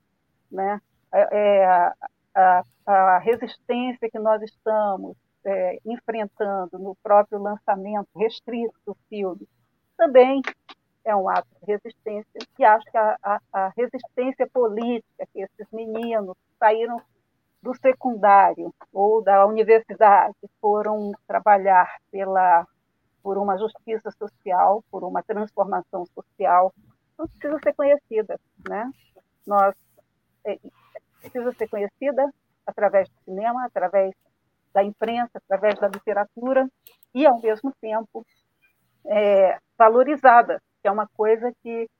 né? 0.51 0.81
É, 1.13 1.29
é, 1.33 1.65
a, 1.67 1.95
a, 2.35 2.63
a, 2.87 3.19
resistência 3.19 4.11
que 4.11 4.19
nós 4.19 4.43
estamos 4.43 5.17
é, 5.45 5.79
enfrentando 5.85 6.79
no 6.79 6.97
próprio 7.03 7.41
lançamento 7.41 8.09
restrito 8.17 8.75
do 8.85 8.97
filme, 9.09 9.47
também 9.97 10.43
é 11.07 11.15
um 11.15 11.29
ato 11.29 11.47
de 11.63 11.73
resistência, 11.73 12.41
e 12.59 12.65
acho 12.65 12.85
que 12.91 12.99
a, 12.99 13.17
a, 13.23 13.41
a 13.53 13.69
resistência 13.77 14.47
política 14.53 15.27
que 15.33 15.41
esses 15.41 15.67
meninos 15.73 16.37
saíram 16.59 17.01
do 17.63 17.73
secundário 17.77 18.75
ou 18.93 19.23
da 19.23 19.47
universidade 19.47 20.35
foram 20.61 21.13
trabalhar 21.27 21.89
pela 22.11 22.67
por 23.23 23.39
uma 23.39 23.59
justiça 23.59 24.09
social, 24.13 24.85
por 24.89 25.03
uma 25.03 25.21
transformação 25.21 26.07
social, 26.15 26.73
não 27.19 27.27
precisa 27.27 27.59
ser 27.61 27.75
conhecida, 27.75 28.39
né? 28.69 28.89
Nós 29.45 29.75
é, 30.45 30.59
precisa 31.21 31.53
ser 31.53 31.69
conhecida 31.69 32.33
através 32.65 33.09
do 33.09 33.17
cinema, 33.25 33.65
através 33.67 34.15
da 34.73 34.85
imprensa, 34.85 35.31
através 35.39 35.77
da 35.81 35.89
literatura 35.89 36.69
e 37.13 37.27
ao 37.27 37.41
mesmo 37.41 37.73
tempo 37.81 38.25
é, 39.07 39.59
valorizada 39.77 40.63
que 40.87 40.89
é 40.89 40.93
uma 40.93 41.09
coisa 41.09 41.53
que 41.65 41.91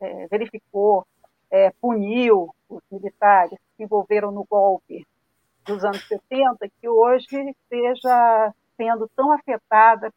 é, 0.00 0.26
verificou, 0.28 1.06
é, 1.50 1.70
puniu 1.80 2.54
os 2.68 2.82
militares 2.90 3.58
que 3.58 3.76
se 3.76 3.82
envolveram 3.82 4.30
no 4.30 4.44
golpe 4.44 5.06
dos 5.66 5.84
anos 5.84 6.06
70 6.08 6.68
que 6.80 6.88
hoje 6.88 7.26
esteja 7.50 8.54
sendo 8.76 9.08
tão 9.14 9.32
afetada 9.32 10.10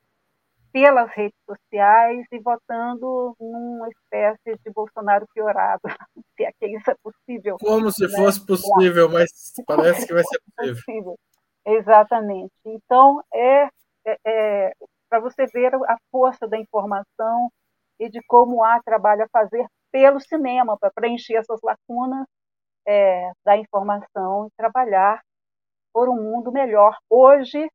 pelas 0.71 1.09
redes 1.11 1.39
sociais 1.45 2.25
e 2.31 2.39
votando 2.39 3.33
numa 3.39 3.87
espécie 3.87 4.59
de 4.61 4.71
Bolsonaro 4.73 5.25
piorado, 5.33 5.81
se 6.35 6.43
é 6.43 6.51
que 6.51 6.67
isso 6.67 6.91
é 6.91 6.95
possível. 7.01 7.57
Como 7.59 7.89
se 7.91 8.05
né? 8.05 8.09
fosse 8.09 8.45
possível, 8.45 9.09
mas 9.09 9.53
parece 9.65 10.05
que 10.05 10.13
vai 10.13 10.23
ser 10.23 10.41
possível. 10.57 10.75
possível. 10.75 11.19
Exatamente. 11.65 12.53
Então, 12.65 13.23
é, 13.33 13.69
é, 14.05 14.17
é 14.25 14.73
para 15.09 15.21
você 15.21 15.45
ver 15.47 15.73
a 15.73 15.97
força 16.11 16.45
da 16.45 16.57
informação 16.57 17.49
e 17.97 18.09
de 18.09 18.19
como 18.27 18.61
há 18.61 18.81
trabalho 18.83 19.23
a 19.23 19.29
fazer 19.29 19.65
pelo 19.91 20.19
cinema, 20.19 20.77
para 20.77 20.91
preencher 20.91 21.35
essas 21.35 21.59
lacunas 21.63 22.27
é, 22.85 23.31
da 23.45 23.55
informação 23.55 24.47
e 24.47 24.51
trabalhar 24.57 25.21
por 25.93 26.09
um 26.09 26.21
mundo 26.21 26.51
melhor. 26.51 26.97
Hoje, 27.09 27.65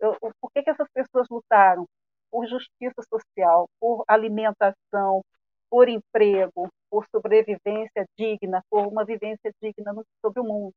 eu, 0.00 0.16
por 0.40 0.50
que, 0.52 0.62
que 0.62 0.70
essas 0.70 0.88
pessoas 0.92 1.26
lutaram? 1.30 1.86
Por 2.30 2.46
justiça 2.46 3.02
social, 3.08 3.66
por 3.80 4.04
alimentação, 4.06 5.22
por 5.70 5.88
emprego, 5.88 6.68
por 6.90 7.06
sobrevivência 7.14 8.04
digna, 8.18 8.62
por 8.70 8.86
uma 8.86 9.04
vivência 9.04 9.50
digna 9.62 9.92
sobre 10.24 10.40
o 10.40 10.44
mundo. 10.44 10.72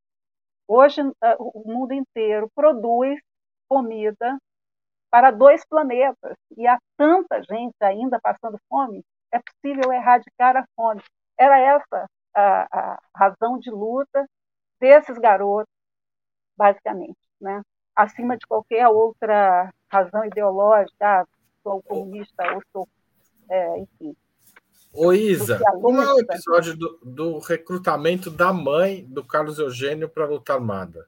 Hoje, 0.68 1.02
o 1.40 1.64
mundo 1.66 1.94
inteiro 1.94 2.50
produz 2.56 3.20
comida 3.70 4.38
para 5.10 5.32
dois 5.32 5.66
planetas 5.66 6.36
e 6.58 6.68
há 6.68 6.78
tanta 6.98 7.42
gente 7.44 7.76
ainda 7.82 8.20
passando 8.22 8.58
fome, 8.70 9.04
é 9.32 9.40
possível 9.40 9.92
erradicar 9.92 10.56
a 10.58 10.66
fome. 10.76 11.02
Era 11.38 11.60
essa 11.60 12.08
a, 12.36 12.96
a 12.96 13.00
razão 13.16 13.60
de 13.60 13.70
luta 13.70 14.26
desses 14.80 15.18
garotos, 15.18 15.72
basicamente, 16.58 17.18
né? 17.42 17.62
Acima 17.96 18.38
de 18.38 18.46
qualquer 18.46 18.88
outra 18.88 19.74
razão 19.90 20.26
ideológica, 20.26 21.22
ah, 21.22 21.26
sou 21.64 21.82
comunista 21.84 22.44
ou 22.54 22.62
sou, 22.72 22.88
é, 23.50 23.80
enfim. 23.80 24.16
Ô 24.94 25.14
Isa, 25.14 25.60
como 25.82 26.02
é 26.02 26.14
o 26.14 26.20
episódio 26.20 26.78
do, 26.78 27.00
do, 27.02 27.40
recrutamento 27.40 28.30
da 28.30 28.52
mãe 28.52 29.06
do 29.06 29.26
Carlos 29.26 29.58
Eugênio 29.58 30.10
para 30.10 30.26
a 30.26 30.28
luta 30.28 30.54
armada? 30.54 31.08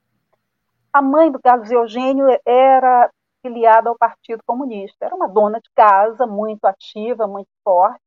A 0.93 1.02
mãe 1.02 1.30
do 1.30 1.39
Carlos 1.41 1.69
Eugênio 1.69 2.26
era 2.46 3.10
filiada 3.41 3.89
ao 3.89 3.98
Partido 3.98 4.41
Comunista. 4.46 5.06
Era 5.06 5.15
uma 5.15 5.28
dona 5.28 5.60
de 5.60 5.69
casa, 5.76 6.26
muito 6.26 6.63
ativa, 6.65 7.28
muito 7.28 7.50
forte. 7.62 8.00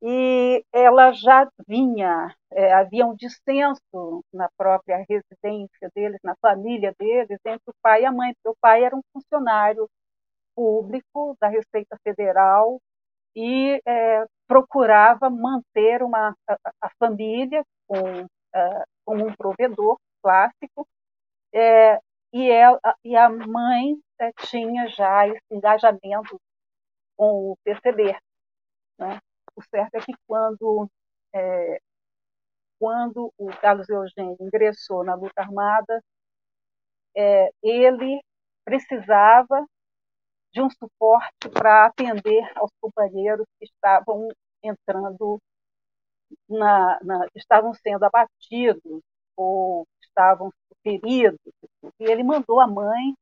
E 0.00 0.64
ela 0.72 1.12
já 1.12 1.48
vinha, 1.66 2.32
é, 2.52 2.72
havia 2.72 3.04
um 3.04 3.16
dissenso 3.16 4.24
na 4.32 4.48
própria 4.56 5.04
residência 5.08 5.90
deles, 5.94 6.20
na 6.22 6.36
família 6.40 6.94
deles, 6.98 7.38
entre 7.44 7.70
o 7.70 7.74
pai 7.82 8.02
e 8.02 8.06
a 8.06 8.12
mãe, 8.12 8.32
porque 8.34 8.56
o 8.56 8.60
pai 8.60 8.84
era 8.84 8.94
um 8.94 9.02
funcionário 9.12 9.88
público 10.54 11.36
da 11.40 11.48
Receita 11.48 11.96
Federal 12.04 12.80
e 13.34 13.80
é, 13.86 14.24
procurava 14.46 15.30
manter 15.30 16.02
uma, 16.02 16.34
a, 16.48 16.56
a 16.80 16.90
família 16.98 17.64
com, 17.86 18.22
uh, 18.24 18.84
com 19.04 19.16
um 19.16 19.34
provedor 19.36 19.98
clássico, 20.22 20.86
é, 21.52 22.00
e, 22.32 22.50
ela, 22.50 22.80
e 23.04 23.16
a 23.16 23.28
mãe 23.28 23.96
é, 24.20 24.32
tinha 24.46 24.88
já 24.88 25.26
esse 25.28 25.40
engajamento 25.50 26.40
com 27.16 27.52
o 27.52 27.56
PCB. 27.64 28.16
Né? 28.98 29.20
O 29.58 29.62
certo 29.70 29.96
é 29.96 30.00
que 30.00 30.12
quando, 30.24 30.88
é, 31.34 31.80
quando 32.78 33.32
o 33.36 33.48
Carlos 33.60 33.88
Eugênio 33.88 34.36
ingressou 34.40 35.02
na 35.02 35.16
luta 35.16 35.40
armada, 35.40 36.00
é, 37.16 37.50
ele 37.60 38.22
precisava 38.64 39.66
de 40.52 40.62
um 40.62 40.70
suporte 40.70 41.48
para 41.52 41.86
atender 41.86 42.40
aos 42.56 42.70
companheiros 42.80 43.44
que 43.58 43.64
estavam 43.64 44.28
entrando 44.62 45.40
na, 46.48 47.00
na 47.02 47.26
estavam 47.34 47.74
sendo 47.74 48.04
abatidos 48.04 49.02
ou 49.36 49.88
estavam 50.00 50.52
feridos. 50.84 51.40
E 51.98 52.04
ele 52.04 52.22
mandou 52.22 52.60
a 52.60 52.68
mãe 52.68 53.12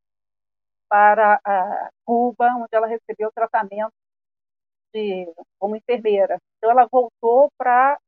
para 0.86 1.40
a 1.42 1.90
Cuba, 2.04 2.46
onde 2.56 2.68
ela 2.74 2.86
recebeu 2.86 3.32
tratamento 3.32 3.94
de, 4.94 5.32
como 5.58 5.76
enfermeira. 5.76 6.38
Então, 6.58 6.70
ela 6.70 6.86
voltou 6.90 7.50
para 7.58 7.98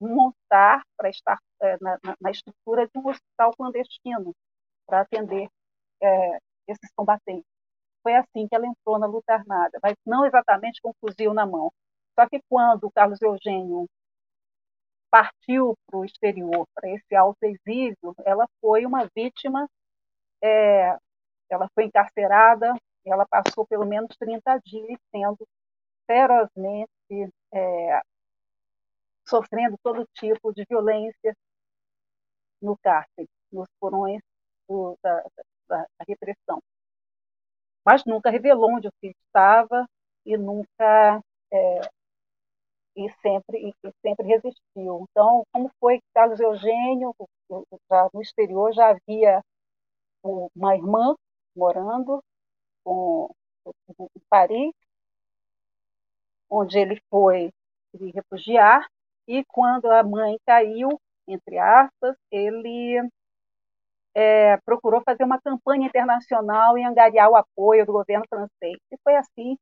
montar, 0.00 0.82
para 0.96 1.08
estar 1.08 1.38
é, 1.60 1.76
na, 1.80 1.98
na, 2.20 2.30
estrutura 2.30 2.86
de 2.86 2.98
um 2.98 3.08
hospital 3.08 3.52
clandestino, 3.56 4.34
para 4.86 5.00
atender 5.00 5.48
é, 6.02 6.38
esses 6.68 6.90
combatentes. 6.94 7.46
Foi 8.02 8.14
assim 8.14 8.46
que 8.48 8.54
ela 8.54 8.66
entrou 8.66 8.98
na 8.98 9.06
luta 9.06 9.34
armada, 9.34 9.78
mas 9.82 9.94
não 10.06 10.24
exatamente 10.24 10.80
com 10.80 10.90
um 10.90 10.94
fuzil 11.00 11.34
na 11.34 11.46
mão. 11.46 11.72
Só 12.18 12.28
que 12.28 12.40
quando 12.48 12.90
Carlos 12.92 13.20
Eugênio 13.20 13.86
partiu 15.10 15.74
para 15.86 15.98
o 15.98 16.04
exterior, 16.04 16.66
para 16.74 16.90
esse 16.90 17.14
alto 17.14 17.42
exílio, 17.44 18.14
ela 18.24 18.46
foi 18.60 18.86
uma 18.86 19.08
vítima, 19.14 19.68
é, 20.42 20.96
ela 21.50 21.68
foi 21.74 21.84
encarcerada, 21.84 22.74
ela 23.04 23.26
passou 23.26 23.66
pelo 23.66 23.86
menos 23.86 24.14
30 24.18 24.58
dias 24.64 24.98
sendo 25.10 25.46
ferozmente, 26.06 26.88
é, 27.52 28.00
sofrendo 29.28 29.76
todo 29.82 30.08
tipo 30.14 30.52
de 30.52 30.64
violência 30.68 31.34
no 32.60 32.76
cárcere, 32.78 33.28
nos 33.52 33.68
porões 33.80 34.20
do, 34.68 34.96
da, 35.02 35.22
da, 35.68 35.82
da 35.98 36.04
repressão. 36.08 36.60
Mas 37.84 38.04
nunca 38.04 38.30
revelou 38.30 38.74
onde 38.74 38.88
o 38.88 38.92
filho 39.00 39.14
estava 39.26 39.86
e 40.24 40.36
nunca 40.36 41.20
é, 41.52 41.80
e 42.96 43.10
sempre, 43.20 43.68
e 43.68 43.92
sempre 44.02 44.26
resistiu. 44.26 45.06
Então, 45.10 45.44
como 45.52 45.70
foi 45.78 45.98
que 45.98 46.06
Carlos 46.14 46.40
Eugênio, 46.40 47.14
já 47.90 48.08
no 48.12 48.22
exterior, 48.22 48.72
já 48.72 48.88
havia 48.88 49.42
uma 50.24 50.74
irmã 50.74 51.14
morando 51.54 52.22
com, 52.84 53.30
em 54.00 54.22
Paris, 54.28 54.72
onde 56.50 56.78
ele 56.78 57.00
foi 57.10 57.50
se 57.96 58.10
refugiar, 58.12 58.86
e 59.28 59.44
quando 59.46 59.86
a 59.90 60.02
mãe 60.02 60.38
caiu, 60.46 60.88
entre 61.26 61.58
aspas, 61.58 62.16
ele 62.30 63.00
é, 64.14 64.56
procurou 64.58 65.02
fazer 65.04 65.24
uma 65.24 65.40
campanha 65.40 65.86
internacional 65.86 66.78
e 66.78 66.84
angariar 66.84 67.28
o 67.30 67.36
apoio 67.36 67.84
do 67.84 67.92
governo 67.92 68.24
francês. 68.28 68.78
E 68.90 68.96
foi 69.02 69.16
assim 69.16 69.56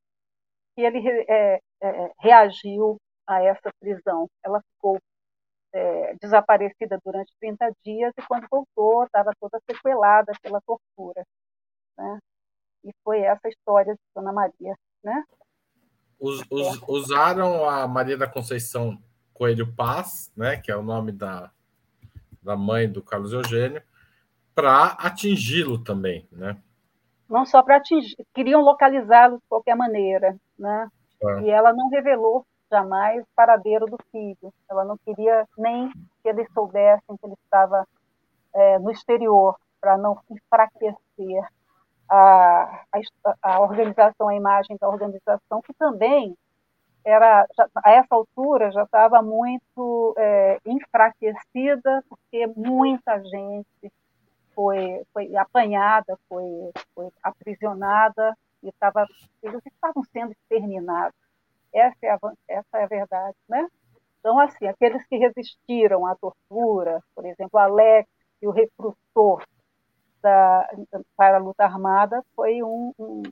que 0.74 0.82
ele 0.82 1.00
é, 1.28 1.60
é, 1.82 2.12
reagiu 2.18 2.98
a 3.26 3.42
essa 3.42 3.70
prisão. 3.80 4.28
Ela 4.44 4.60
ficou 4.72 4.98
é, 5.72 6.14
desaparecida 6.20 6.98
durante 7.04 7.32
30 7.40 7.72
dias 7.84 8.12
e 8.16 8.22
quando 8.28 8.46
voltou 8.48 9.04
estava 9.04 9.32
toda 9.40 9.60
sequelada 9.68 10.32
pela 10.42 10.60
tortura. 10.62 11.24
Né? 11.98 12.18
E 12.84 12.92
foi 13.02 13.20
essa 13.22 13.48
a 13.48 13.50
história 13.50 13.94
de 13.94 14.00
Dona 14.14 14.32
Maria. 14.32 14.76
Né? 15.02 15.24
Us, 16.24 16.42
us, 16.50 16.80
usaram 16.88 17.68
a 17.68 17.86
Maria 17.86 18.16
da 18.16 18.26
Conceição 18.26 18.98
Coelho 19.34 19.70
Paz, 19.74 20.32
né, 20.34 20.56
que 20.56 20.70
é 20.70 20.76
o 20.76 20.82
nome 20.82 21.12
da, 21.12 21.50
da 22.42 22.56
mãe 22.56 22.90
do 22.90 23.02
Carlos 23.02 23.34
Eugênio, 23.34 23.82
para 24.54 24.86
atingi-lo 24.98 25.84
também, 25.84 26.26
né? 26.32 26.56
Não 27.28 27.44
só 27.44 27.62
para 27.62 27.76
atingir, 27.76 28.16
queriam 28.32 28.62
localizá-lo 28.62 29.36
de 29.36 29.44
qualquer 29.48 29.74
maneira, 29.74 30.34
né? 30.58 30.88
É. 31.22 31.40
E 31.42 31.50
ela 31.50 31.72
não 31.72 31.90
revelou 31.90 32.46
jamais 32.70 33.22
o 33.22 33.28
paradeiro 33.34 33.86
do 33.86 33.98
filho. 34.10 34.52
Ela 34.70 34.84
não 34.84 34.96
queria 34.98 35.46
nem 35.58 35.90
que 36.22 36.28
eles 36.28 36.50
soubessem 36.52 37.16
que 37.16 37.26
ele 37.26 37.34
estava 37.44 37.86
é, 38.54 38.78
no 38.78 38.90
exterior, 38.90 39.56
para 39.80 39.98
não 39.98 40.18
enfraquecer 40.30 40.96
a, 42.08 42.84
a, 43.42 43.60
organização, 43.60 44.28
a 44.28 44.34
imagem 44.34 44.76
da 44.80 44.88
organização, 44.88 45.62
que 45.62 45.72
também 45.74 46.36
era, 47.04 47.46
já, 47.56 47.68
a 47.84 47.90
essa 47.90 48.14
altura, 48.14 48.72
já 48.72 48.84
estava 48.84 49.22
muito 49.22 50.14
é, 50.16 50.58
enfraquecida, 50.64 52.02
porque 52.08 52.46
muita 52.56 53.22
gente 53.22 53.92
foi, 54.54 55.02
foi 55.12 55.36
apanhada, 55.36 56.18
foi, 56.28 56.72
foi 56.94 57.08
aprisionada, 57.22 58.36
e 58.62 58.68
estava, 58.68 59.06
eles 59.42 59.60
estavam 59.66 60.02
sendo 60.04 60.32
exterminados. 60.32 61.14
Essa 61.72 61.96
é 62.02 62.10
a, 62.10 62.18
essa 62.48 62.78
é 62.78 62.84
a 62.84 62.86
verdade, 62.86 63.36
né? 63.48 63.68
Então, 64.20 64.38
assim, 64.38 64.66
aqueles 64.66 65.04
que 65.06 65.16
resistiram 65.18 66.06
à 66.06 66.14
tortura, 66.14 67.02
por 67.14 67.26
exemplo, 67.26 67.58
Alex, 67.58 68.08
que 68.40 68.48
o 68.48 68.50
recrutou 68.50 69.42
da, 70.24 70.66
para 71.14 71.36
a 71.36 71.40
luta 71.40 71.64
armada, 71.64 72.24
foi 72.34 72.62
um, 72.62 72.94
um, 72.98 73.22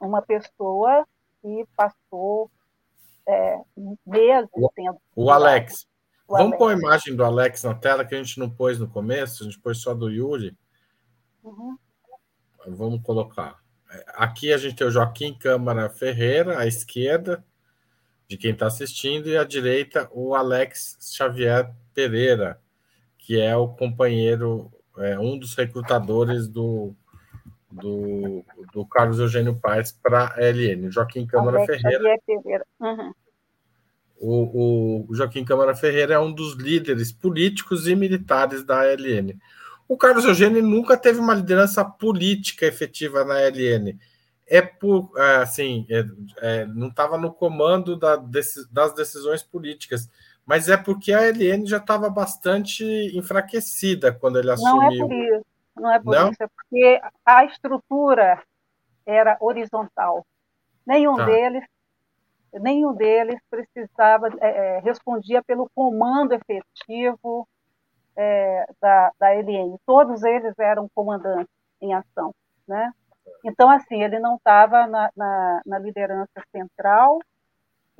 uma 0.00 0.22
pessoa 0.22 1.06
que 1.42 1.66
passou 1.76 2.50
é, 3.28 3.60
meses 4.06 4.48
sendo. 4.74 4.96
O 5.14 5.30
Alex. 5.30 5.86
Vamos 6.26 6.56
pôr 6.56 6.72
a 6.72 6.78
imagem 6.78 7.14
do 7.14 7.24
Alex 7.24 7.64
na 7.64 7.74
tela 7.74 8.04
que 8.04 8.14
a 8.14 8.18
gente 8.22 8.38
não 8.38 8.48
pôs 8.48 8.78
no 8.78 8.88
começo, 8.88 9.42
a 9.42 9.46
gente 9.46 9.58
pôs 9.58 9.82
só 9.82 9.92
do 9.92 10.08
Yuri. 10.08 10.56
Uhum. 11.42 11.76
Vamos 12.68 13.02
colocar. 13.02 13.58
Aqui 14.14 14.52
a 14.52 14.56
gente 14.56 14.76
tem 14.76 14.86
o 14.86 14.90
Joaquim 14.90 15.36
Câmara 15.36 15.90
Ferreira, 15.90 16.58
à 16.58 16.66
esquerda, 16.66 17.44
de 18.28 18.36
quem 18.36 18.52
está 18.52 18.68
assistindo, 18.68 19.28
e 19.28 19.36
à 19.36 19.42
direita 19.42 20.08
o 20.12 20.34
Alex 20.34 20.96
Xavier 21.00 21.74
Pereira, 21.92 22.60
que 23.18 23.40
é 23.40 23.56
o 23.56 23.68
companheiro, 23.68 24.70
é, 24.98 25.18
um 25.18 25.38
dos 25.38 25.54
recrutadores 25.54 26.48
do, 26.48 26.94
do, 27.70 28.44
do 28.72 28.84
Carlos 28.86 29.18
Eugênio 29.18 29.54
Paes 29.54 29.92
para 29.92 30.34
a 30.34 30.40
LN. 30.40 30.90
Joaquim 30.90 31.26
Câmara 31.26 31.64
Ferreira. 31.64 31.90
Xavier 31.90 32.20
Pereira. 32.26 32.66
Uhum. 32.80 33.12
O, 34.20 35.06
o, 35.08 35.14
Joaquim 35.14 35.44
Câmara 35.44 35.74
Ferreira 35.74 36.14
é 36.14 36.18
um 36.18 36.30
dos 36.30 36.52
líderes 36.54 37.10
políticos 37.10 37.88
e 37.88 37.96
militares 37.96 38.62
da 38.62 38.80
ALN. 38.80 39.34
O 39.88 39.96
Carlos 39.96 40.26
Eugênio 40.26 40.62
nunca 40.62 40.94
teve 40.94 41.18
uma 41.18 41.34
liderança 41.34 41.82
política 41.82 42.66
efetiva 42.66 43.24
na 43.24 43.34
ALN. 43.34 43.98
É 44.46 44.60
por 44.60 45.10
é, 45.16 45.36
assim, 45.36 45.86
é, 45.88 46.04
é, 46.38 46.66
não 46.66 46.88
estava 46.88 47.16
no 47.16 47.32
comando 47.32 47.96
da, 47.96 48.16
das 48.16 48.92
decisões 48.94 49.42
políticas, 49.42 50.10
mas 50.46 50.68
é 50.68 50.76
porque 50.76 51.12
a 51.12 51.20
ALN 51.20 51.66
já 51.66 51.76
estava 51.76 52.10
bastante 52.10 52.84
enfraquecida 53.16 54.12
quando 54.12 54.38
ele 54.38 54.50
assumiu. 54.50 54.74
Não 54.76 54.90
é 54.90 54.98
por 54.98 55.12
isso, 55.12 55.46
não 55.76 55.92
é 55.92 55.98
por 55.98 56.14
não? 56.14 56.30
isso, 56.30 56.42
é 56.42 56.48
porque 56.48 57.00
a 57.24 57.44
estrutura 57.44 58.42
era 59.06 59.36
horizontal. 59.40 60.26
Nenhum 60.86 61.16
tá. 61.16 61.24
deles 61.24 61.64
nenhum 62.58 62.92
deles 62.94 63.38
precisava 63.48 64.28
é, 64.40 64.48
é, 64.48 64.78
respondia 64.80 65.42
pelo 65.42 65.70
comando 65.74 66.32
efetivo 66.32 67.46
é, 68.16 68.66
da, 68.80 69.12
da 69.18 69.30
LN. 69.34 69.76
Todos 69.86 70.22
eles 70.24 70.58
eram 70.58 70.88
comandantes 70.94 71.52
em 71.80 71.94
ação, 71.94 72.34
né? 72.66 72.92
Então, 73.44 73.70
assim, 73.70 74.02
ele 74.02 74.18
não 74.18 74.36
estava 74.36 74.86
na, 74.86 75.10
na, 75.16 75.62
na, 75.64 75.78
liderança 75.78 76.42
central, 76.52 77.20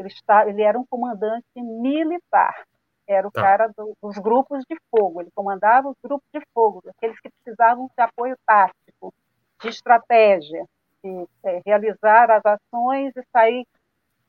ele, 0.01 0.09
está, 0.09 0.49
ele 0.49 0.63
era 0.63 0.79
um 0.79 0.87
comandante 0.87 1.45
militar, 1.57 2.65
era 3.07 3.27
o 3.27 3.31
tá. 3.31 3.43
cara 3.43 3.67
do, 3.69 3.97
dos 4.03 4.17
grupos 4.19 4.65
de 4.69 4.77
fogo, 4.91 5.21
ele 5.21 5.31
comandava 5.35 5.89
os 5.89 5.97
grupos 6.03 6.27
de 6.33 6.41
fogo, 6.55 6.83
aqueles 6.89 7.19
que 7.21 7.31
precisavam 7.31 7.87
de 7.87 8.03
apoio 8.03 8.37
tático, 8.47 9.13
de 9.61 9.69
estratégia, 9.69 10.65
de 11.03 11.29
é, 11.45 11.61
realizar 11.65 12.31
as 12.31 12.43
ações 12.45 13.13
e 13.17 13.23
sair 13.33 13.67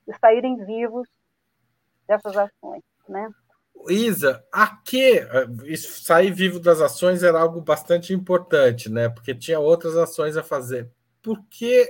e 0.07 0.13
saírem 0.19 0.65
vivos 0.65 1.07
dessas 2.07 2.35
ações, 2.35 2.83
né? 3.07 3.29
Isa, 3.89 4.43
aqui 4.51 5.19
eh, 5.19 5.75
sair 5.77 6.31
vivo 6.31 6.59
das 6.59 6.81
ações 6.81 7.23
era 7.23 7.39
algo 7.39 7.61
bastante 7.61 8.13
importante, 8.13 8.89
né? 8.89 9.09
Porque 9.09 9.33
tinha 9.33 9.59
outras 9.59 9.95
ações 9.95 10.37
a 10.37 10.43
fazer. 10.43 10.91
Por 11.21 11.43
que 11.49 11.89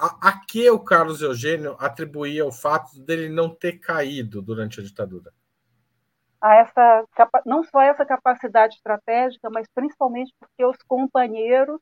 a, 0.00 0.28
a 0.28 0.40
que 0.46 0.70
o 0.70 0.80
Carlos 0.80 1.20
Eugênio 1.20 1.76
atribuía 1.78 2.46
o 2.46 2.52
fato 2.52 2.98
dele 3.02 3.28
não 3.28 3.54
ter 3.54 3.78
caído 3.78 4.40
durante 4.40 4.80
a 4.80 4.82
ditadura? 4.82 5.30
A 6.40 6.54
essa 6.56 7.04
não 7.44 7.62
só 7.62 7.82
essa 7.82 8.06
capacidade 8.06 8.76
estratégica, 8.76 9.50
mas 9.50 9.68
principalmente 9.74 10.34
porque 10.40 10.64
os 10.64 10.78
companheiros 10.88 11.78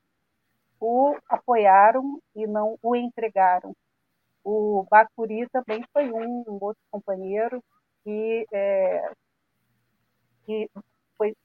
o 0.81 1.17
apoiaram 1.29 2.21
e 2.35 2.45
não 2.47 2.77
o 2.83 2.97
entregaram. 2.97 3.73
O 4.43 4.85
Bacuri 4.91 5.49
também 5.51 5.85
foi 5.93 6.11
um, 6.11 6.45
um 6.49 6.59
outro 6.61 6.83
companheiro 6.91 7.63
que, 8.03 8.47
é, 8.53 9.13
que 10.45 10.69
foi 11.17 11.37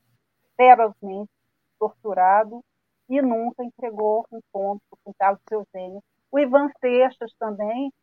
ferozmente 0.57 1.29
torturado 1.77 2.63
e 3.09 3.21
nunca 3.21 3.63
entregou 3.63 4.25
um 4.31 4.39
ponto 4.51 4.81
com 5.03 5.13
Carlos 5.13 5.41
Eugênio. 5.51 6.01
O 6.33 6.39
Ivan 6.39 6.67
Seixas 6.81 7.31
também, 7.37 7.93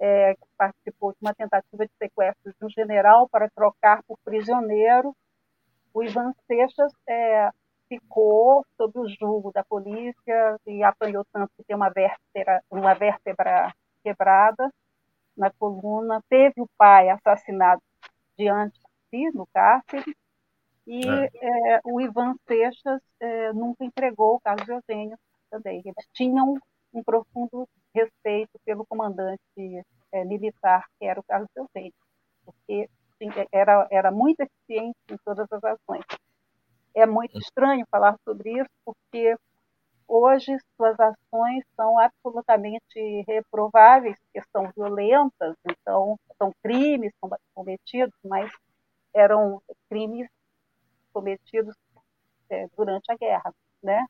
é, 0.00 0.34
que 0.36 0.46
participou 0.56 1.12
de 1.12 1.18
uma 1.20 1.34
tentativa 1.34 1.84
de 1.84 1.92
sequestro 1.98 2.54
de 2.58 2.64
um 2.64 2.70
general 2.70 3.28
para 3.28 3.50
trocar 3.50 4.02
por 4.04 4.18
prisioneiro. 4.24 5.14
O 5.92 6.02
Ivan 6.02 6.32
Seixas 6.46 6.90
é, 7.06 7.50
ficou 7.86 8.64
sob 8.78 8.98
o 8.98 9.06
julgo 9.06 9.52
da 9.52 9.62
polícia 9.62 10.58
e 10.66 10.82
apanhou 10.82 11.26
tanto 11.30 11.52
que 11.58 11.64
tem 11.64 11.76
uma 11.76 11.90
vértebra, 11.90 12.62
uma 12.70 12.94
vértebra 12.94 13.70
quebrada 14.02 14.72
na 15.36 15.50
coluna, 15.50 16.24
teve 16.30 16.62
o 16.62 16.68
pai 16.78 17.10
assassinado 17.10 17.82
diante 18.34 18.80
de 18.80 18.88
si, 19.10 19.36
no 19.36 19.46
cárcere, 19.52 20.16
e 20.86 21.06
é. 21.06 21.74
É, 21.74 21.80
o 21.84 22.00
Ivan 22.00 22.34
Seixas 22.48 23.02
é, 23.20 23.52
nunca 23.52 23.84
entregou 23.84 24.36
o 24.36 24.40
Carlos 24.40 24.66
Eugênio 24.66 25.18
também. 25.50 25.82
Eles 25.84 26.08
tinham 26.14 26.58
um 26.94 27.02
profundo 27.02 27.68
respeito 27.94 28.58
pelo 28.64 28.86
comandante 28.86 29.40
é, 30.12 30.24
militar, 30.24 30.84
que 30.98 31.06
era 31.06 31.20
o 31.20 31.24
Carlos 31.24 31.50
Eugênio, 31.56 31.92
porque 32.44 32.88
era, 33.52 33.86
era 33.90 34.10
muito 34.10 34.40
eficiente 34.40 34.96
em 35.10 35.16
todas 35.24 35.50
as 35.50 35.64
ações. 35.64 36.04
É 36.94 37.06
muito 37.06 37.38
estranho 37.38 37.84
falar 37.90 38.16
sobre 38.24 38.60
isso, 38.60 38.70
porque 38.84 39.36
Hoje, 40.06 40.56
suas 40.76 40.98
ações 41.00 41.64
são 41.74 41.98
absolutamente 41.98 43.24
reprováveis, 43.26 44.16
porque 44.20 44.46
são 44.52 44.70
violentas, 44.76 45.56
então, 45.64 46.18
são 46.36 46.52
crimes 46.62 47.12
cometidos, 47.54 48.14
mas 48.22 48.52
eram 49.14 49.62
crimes 49.88 50.28
cometidos 51.12 51.74
é, 52.50 52.68
durante 52.76 53.10
a 53.10 53.16
guerra, 53.16 53.54
né? 53.82 54.04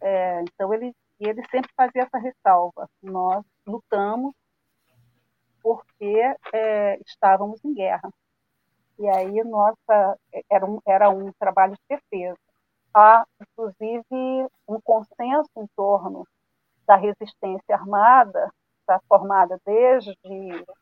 É, 0.00 0.42
então, 0.42 0.72
ele, 0.72 0.94
ele 1.24 1.42
sempre 1.50 1.70
fazia 1.76 2.02
essa 2.02 2.18
ressalva. 2.18 2.88
Nós 3.02 3.44
lutamos 3.66 4.34
porque 5.62 6.34
é, 6.52 6.98
estávamos 7.06 7.64
em 7.64 7.74
guerra. 7.74 8.10
E 8.98 9.08
aí, 9.08 9.44
nossa, 9.44 10.18
era 10.50 10.64
um, 10.64 10.80
era 10.86 11.10
um 11.10 11.32
trabalho 11.38 11.74
de 11.74 11.96
defesa 11.96 12.36
há, 12.96 13.26
inclusive, 13.40 14.48
um 14.66 14.80
consenso 14.80 15.50
em 15.58 15.66
torno 15.76 16.26
da 16.86 16.96
resistência 16.96 17.74
armada, 17.74 18.50
está 18.80 18.98
formada 19.06 19.60
desde 19.66 20.16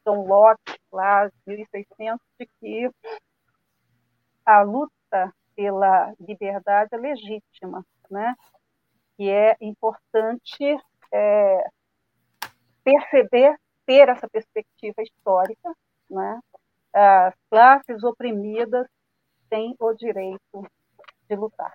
John 0.07 0.25
Locke, 0.27 0.79
lá 0.93 1.27
de 1.27 1.35
1600, 1.45 2.25
de 2.39 2.47
que 2.61 2.91
a 4.47 4.63
luta 4.63 5.35
pela 5.57 6.15
liberdade 6.21 6.95
é 6.95 6.99
legítima, 6.99 7.85
né? 8.09 8.37
E 9.19 9.31
é 9.31 9.57
importante 9.61 10.77
é, 11.13 11.65
perceber, 12.83 13.57
ter 13.87 14.09
essa 14.09 14.29
perspectiva 14.29 15.03
histórica, 15.03 15.73
né? 16.11 16.41
As 16.93 17.35
classes 17.51 18.03
oprimidas 18.05 18.87
têm 19.49 19.75
o 19.79 19.93
direito 19.95 20.67
de 21.29 21.37
lutar 21.37 21.73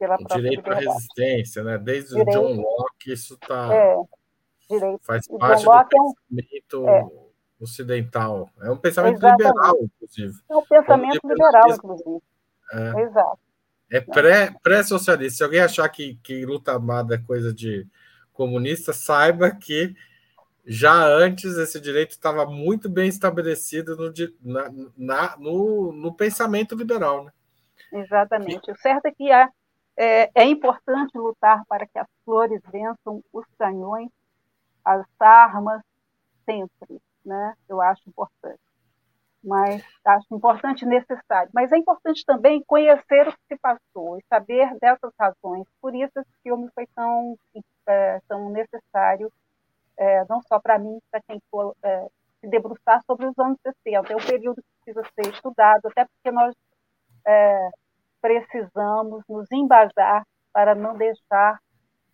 pela 0.00 0.16
o 0.16 0.24
direito 0.24 0.70
à 0.70 0.74
resistência, 0.74 1.62
né? 1.62 1.76
Desde 1.76 2.14
direito, 2.14 2.28
o 2.28 2.32
John 2.32 2.62
Locke 2.62 3.12
isso 3.12 3.36
tá 3.38 3.68
é, 3.72 3.96
direito. 4.68 5.04
faz 5.04 5.28
parte 5.28 5.64
do 5.64 5.88
pensamento 5.88 6.88
é 6.88 7.04
um, 7.04 7.30
ocidental. 7.60 8.50
É 8.62 8.70
um 8.70 8.78
pensamento 8.78 9.18
Exatamente. 9.18 9.42
liberal, 9.46 9.76
inclusive. 9.82 10.42
É 10.50 10.56
um 10.56 10.66
pensamento 10.66 11.28
liberal, 11.28 11.70
inclusive. 11.70 12.22
É, 12.72 13.00
Exato. 13.02 13.40
É 13.90 14.00
pré, 14.00 14.54
pré-socialista. 14.62 15.38
Se 15.38 15.44
alguém 15.44 15.60
achar 15.60 15.88
que, 15.88 16.14
que 16.22 16.46
luta 16.46 16.72
armada 16.72 17.16
é 17.16 17.18
coisa 17.18 17.52
de 17.52 17.86
comunista, 18.32 18.92
saiba 18.92 19.50
que 19.50 19.94
já 20.64 21.04
antes 21.06 21.56
esse 21.56 21.80
direito 21.80 22.12
estava 22.12 22.46
muito 22.46 22.88
bem 22.88 23.08
estabelecido 23.08 23.96
no, 23.96 24.12
na, 24.40 24.70
na, 24.96 25.36
no, 25.36 25.92
no 25.92 26.14
pensamento 26.14 26.76
liberal. 26.76 27.24
Né? 27.24 27.32
Exatamente. 27.92 28.70
O 28.70 28.76
certo 28.76 29.06
é 29.06 29.10
que 29.10 29.30
há 29.32 29.48
é, 29.96 30.30
é 30.34 30.44
importante 30.44 31.18
lutar 31.18 31.62
para 31.66 31.86
que 31.86 31.98
as 31.98 32.06
flores 32.24 32.60
vençam 32.72 33.22
os 33.32 33.44
canhões, 33.58 34.08
as 34.84 35.04
armas, 35.18 35.82
sempre, 36.46 37.02
né? 37.24 37.54
Eu 37.68 37.82
acho 37.82 38.00
importante. 38.08 38.60
Mas 39.42 39.82
acho 40.04 40.34
importante 40.34 40.82
e 40.82 40.88
necessário. 40.88 41.50
Mas 41.54 41.72
é 41.72 41.78
importante 41.78 42.24
também 42.26 42.62
conhecer 42.66 43.28
o 43.28 43.32
que 43.32 43.54
se 43.54 43.56
passou 43.58 44.18
e 44.18 44.24
saber 44.28 44.68
dessas 44.78 45.12
razões. 45.18 45.66
Por 45.80 45.94
isso 45.94 46.12
esse 46.18 46.30
filme 46.42 46.68
foi 46.74 46.86
tão, 46.94 47.38
é, 47.86 48.20
tão 48.28 48.50
necessário, 48.50 49.32
é, 49.96 50.24
não 50.28 50.42
só 50.42 50.60
para 50.60 50.78
mim, 50.78 50.98
para 51.10 51.22
quem 51.22 51.40
for 51.50 51.74
é, 51.82 52.06
se 52.40 52.48
debruçar 52.48 53.02
sobre 53.06 53.26
os 53.26 53.38
anos 53.38 53.58
60. 53.62 54.12
É 54.12 54.16
um 54.16 54.26
período 54.26 54.62
que 54.62 54.84
precisa 54.84 55.10
ser 55.14 55.32
estudado, 55.32 55.86
até 55.86 56.04
porque 56.04 56.30
nós 56.30 56.54
é, 57.26 57.70
precisamos 58.20 59.24
nos 59.28 59.50
embasar 59.52 60.26
para 60.52 60.74
não 60.74 60.96
deixar 60.96 61.58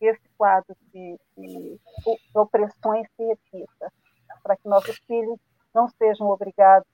esse 0.01 0.29
quadro 0.37 0.77
de, 0.93 1.19
de, 1.37 1.81
opressões 2.35 3.09
se 3.17 3.25
repita, 3.25 3.93
para 4.43 4.57
que 4.57 4.69
nossos 4.69 4.99
filhos 5.07 5.39
não 5.75 5.89
sejam 5.89 6.29
obrigados 6.29 6.87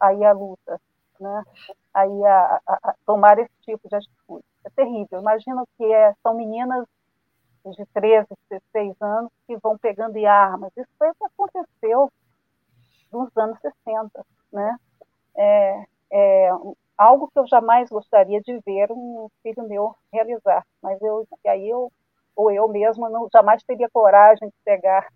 a 0.00 0.12
ir 0.14 0.24
à 0.24 0.32
luta 0.32 0.80
né, 1.20 1.44
aí 1.92 2.24
a, 2.24 2.60
a, 2.66 2.78
a 2.90 2.94
tomar 3.06 3.38
esse 3.38 3.52
tipo 3.62 3.88
de 3.88 3.96
atitude. 3.96 4.44
É 4.64 4.70
terrível. 4.70 5.20
Imagina 5.20 5.64
que 5.76 5.84
é, 5.84 6.14
são 6.22 6.34
meninas 6.34 6.86
de 7.64 7.86
13, 7.86 8.26
16 8.50 8.94
anos 9.00 9.32
que 9.46 9.56
vão 9.58 9.78
pegando 9.78 10.24
armas. 10.26 10.70
Isso 10.76 10.88
foi 10.98 11.10
o 11.10 11.14
que 11.14 11.24
aconteceu 11.24 12.12
nos 13.12 13.36
anos 13.36 13.58
60, 13.60 14.26
né? 14.52 14.76
É, 15.36 15.84
é, 16.12 16.50
algo 16.96 17.28
que 17.28 17.38
eu 17.38 17.46
jamais 17.46 17.88
gostaria 17.88 18.40
de 18.40 18.58
ver 18.60 18.90
um 18.92 19.28
filho 19.42 19.66
meu 19.68 19.96
realizar, 20.12 20.64
mas 20.82 21.00
eu 21.02 21.26
aí 21.46 21.68
eu 21.68 21.90
ou 22.36 22.50
eu 22.50 22.68
mesma 22.68 23.08
não 23.08 23.28
jamais 23.32 23.62
teria 23.62 23.88
coragem 23.90 24.48
de 24.48 24.54
pegar, 24.64 25.08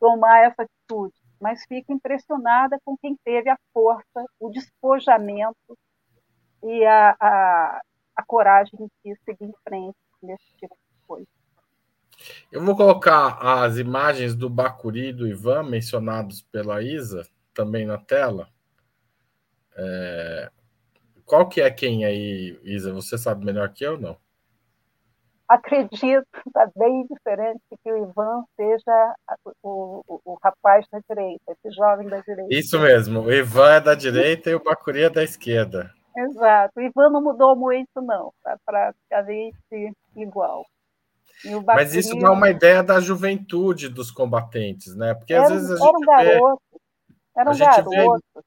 tomar 0.00 0.44
essa 0.44 0.62
atitude. 0.62 1.14
Mas 1.40 1.64
fico 1.64 1.92
impressionada 1.92 2.78
com 2.84 2.96
quem 2.98 3.16
teve 3.24 3.48
a 3.48 3.58
força, 3.72 4.24
o 4.38 4.50
despojamento 4.50 5.78
e 6.62 6.84
a, 6.84 7.16
a, 7.18 7.80
a 8.16 8.24
coragem 8.24 8.90
de 9.04 9.16
seguir 9.24 9.44
em 9.44 9.54
frente 9.64 9.96
nesse 10.22 10.44
tipo 10.58 10.74
de 10.74 11.06
coisa. 11.06 11.26
Eu 12.52 12.62
vou 12.62 12.76
colocar 12.76 13.38
as 13.40 13.78
imagens 13.78 14.34
do 14.34 14.50
Bacuri 14.50 15.08
e 15.08 15.12
do 15.12 15.26
Ivan 15.26 15.62
mencionados 15.62 16.42
pela 16.42 16.82
Isa 16.82 17.26
também 17.54 17.86
na 17.86 17.96
tela. 17.96 18.48
É... 19.74 20.50
Qual 21.24 21.48
que 21.48 21.60
é 21.60 21.70
quem 21.70 22.04
aí, 22.04 22.60
Isa? 22.62 22.92
Você 22.92 23.16
sabe 23.16 23.44
melhor 23.44 23.72
que 23.72 23.84
eu, 23.84 23.98
não? 23.98 24.18
Acredito, 25.50 26.26
está 26.46 26.70
bem 26.76 27.04
diferente 27.10 27.60
que 27.82 27.92
o 27.92 27.96
Ivan 27.96 28.44
seja 28.56 29.14
o, 29.62 30.00
o, 30.06 30.20
o, 30.24 30.38
rapaz 30.40 30.86
da 30.92 31.00
direita, 31.08 31.42
esse 31.48 31.74
jovem 31.74 32.08
da 32.08 32.20
direita. 32.20 32.54
Isso 32.54 32.78
mesmo, 32.78 33.20
o 33.20 33.32
Ivan 33.32 33.72
é 33.72 33.80
da 33.80 33.96
direita 33.96 34.48
e 34.48 34.54
o 34.54 34.62
Bacuri 34.62 35.02
é 35.02 35.10
da 35.10 35.24
esquerda. 35.24 35.92
Exato, 36.16 36.72
o 36.76 36.80
Ivan 36.80 37.10
não 37.10 37.20
mudou 37.20 37.56
muito, 37.56 38.00
não, 38.00 38.32
tá 38.44 38.56
praticamente 38.64 39.92
igual. 40.16 40.64
Bacuri... 41.44 41.64
Mas 41.66 41.94
isso 41.94 42.16
dá 42.16 42.30
uma 42.30 42.48
ideia 42.48 42.82
da 42.82 43.00
juventude 43.00 43.88
dos 43.88 44.12
combatentes, 44.12 44.94
né? 44.94 45.14
Porque 45.14 45.32
era, 45.32 45.44
às 45.44 45.50
vezes 45.50 45.70
a 45.70 45.76
gente. 45.76 45.84
Era 45.84 45.96
um 45.96 46.06
garoto, 46.06 46.62
vê, 46.70 46.78
era 47.36 47.50
um 47.50 47.58
garoto. 47.58 48.22
Vê, 48.36 48.42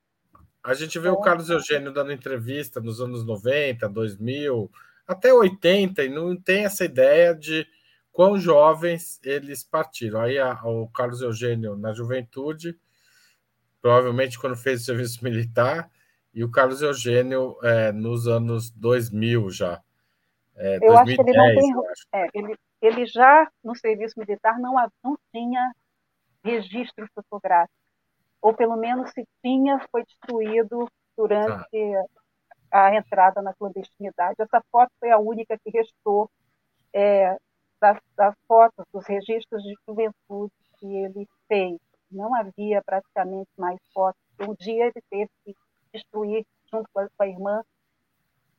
a 0.64 0.74
gente 0.74 0.98
vê 1.00 1.10
é. 1.10 1.12
o 1.12 1.20
Carlos 1.20 1.50
Eugênio 1.50 1.92
dando 1.92 2.14
entrevista 2.14 2.80
nos 2.80 3.02
anos 3.02 3.26
90, 3.26 3.90
2000 3.90 4.72
até 5.08 5.34
80 5.34 6.04
e 6.04 6.10
não 6.10 6.36
tem 6.36 6.66
essa 6.66 6.86
ideia 6.86 7.36
de 7.36 7.68
quão 8.12 8.38
jovens 8.38 9.20
eles 9.24 9.64
partiram. 9.64 10.22
Aí 10.22 10.38
a, 10.38 10.54
o 10.64 10.88
Carlos 10.88 11.22
Eugênio 11.22 11.76
na 11.76 11.94
juventude, 11.94 12.78
provavelmente 13.82 14.40
quando 14.40 14.56
fez 14.56 14.82
o 14.82 14.86
serviço 14.86 15.22
militar, 15.24 15.90
e 16.34 16.44
o 16.44 16.50
Carlos 16.50 16.82
Eugênio 16.82 17.58
é, 17.62 17.92
nos 17.92 18.28
anos 18.28 18.72
2000 18.72 19.52
já. 19.52 19.82
É, 20.56 20.78
eu 20.78 20.94
2010, 20.94 20.98
acho 20.98 21.16
que 21.16 21.22
ele 21.22 21.38
não 21.38 21.56
tem. 21.56 22.22
É, 22.22 22.28
ele, 22.34 22.56
ele 22.82 23.06
já 23.06 23.52
no 23.64 23.76
serviço 23.76 24.20
militar 24.20 24.60
não, 24.60 24.74
não 25.04 25.18
tinha 25.32 25.72
registro 26.44 27.08
fotográfico. 27.14 27.74
Ou 28.42 28.54
pelo 28.54 28.76
menos 28.76 29.12
se 29.12 29.26
tinha, 29.44 29.80
foi 29.92 30.04
destruído 30.04 30.88
durante 31.16 31.48
tá 31.48 32.06
a 32.74 32.96
entrada 32.96 33.40
na 33.42 33.54
clandestinidade. 33.54 34.36
Essa 34.40 34.62
foto 34.72 34.92
foi 35.00 35.12
a 35.12 35.20
única 35.20 35.56
que 35.60 35.70
restou 35.70 36.28
é, 36.92 37.38
das, 37.80 38.00
das, 38.18 38.36
fotos, 38.48 38.84
dos 38.92 39.06
registros 39.06 39.62
de 39.62 39.76
juventude 39.88 40.52
que 40.80 40.88
ele 40.88 41.28
fez. 41.48 41.78
Não 42.12 42.34
havia 42.34 42.82
praticamente 42.84 43.52
mais 43.58 43.80
fotos. 43.94 44.20
Um 44.42 44.56
dia 44.56 44.86
ele 44.86 45.04
teve 45.08 45.30
que 45.46 45.56
destruir, 45.94 46.44
junto 46.72 46.90
com 46.92 47.00
a, 47.00 47.08
com 47.16 47.24
a 47.24 47.28
irmã, 47.28 47.62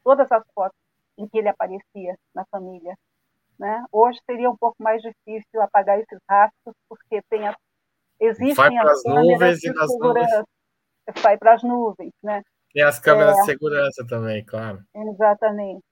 todas 0.05 0.31
as 0.31 0.45
fotos 0.55 0.79
em 1.19 1.27
que 1.27 1.39
ele 1.39 1.49
aparecia 1.49 2.17
na 2.33 2.45
família. 2.47 2.97
Né? 3.59 3.85
Hoje 3.91 4.21
seria 4.27 4.49
um 4.49 4.57
pouco 4.57 4.81
mais 4.81 5.03
difícil 5.03 5.61
apagar 5.61 5.99
esses 5.99 6.19
rastros, 6.29 6.77
porque 6.89 7.21
tem 7.29 7.49
a, 7.49 7.57
existem 8.21 8.79
as 8.79 9.03
câmeras 9.03 9.59
de 9.59 9.73
segurança. 9.73 10.45
Vai 11.21 11.37
para 11.37 11.55
as 11.55 11.63
nuvens, 11.63 12.13
né? 12.23 12.43
Tem 12.75 12.83
as 12.83 12.99
câmeras 12.99 13.39
é, 13.39 13.41
de 13.41 13.47
segurança 13.47 14.05
também, 14.05 14.45
claro. 14.45 14.85
Exatamente. 14.93 15.85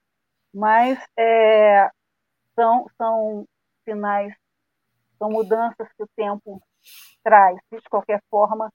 Mas 0.53 0.99
é, 1.17 1.89
são, 2.53 2.85
são 2.97 3.45
sinais, 3.85 4.33
são 5.17 5.31
mudanças 5.31 5.87
que 5.95 6.03
o 6.03 6.09
tempo 6.13 6.61
traz. 7.23 7.57
De 7.71 7.81
qualquer 7.89 8.21
forma, 8.29 8.69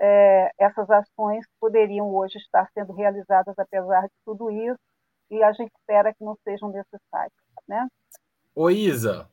é, 0.00 0.52
essas 0.56 0.88
ações 0.88 1.44
poderiam 1.60 2.14
hoje 2.14 2.38
estar 2.38 2.70
sendo 2.72 2.92
realizadas 2.92 3.58
apesar 3.58 4.02
de 4.02 4.14
tudo 4.24 4.48
isso, 4.48 4.78
e 5.28 5.42
a 5.42 5.52
gente 5.52 5.72
espera 5.80 6.14
que 6.14 6.24
não 6.24 6.36
sejam 6.44 6.70
necessárias. 6.70 7.32
Né? 7.66 7.88
Ô 8.54 8.70
Isa, 8.70 9.28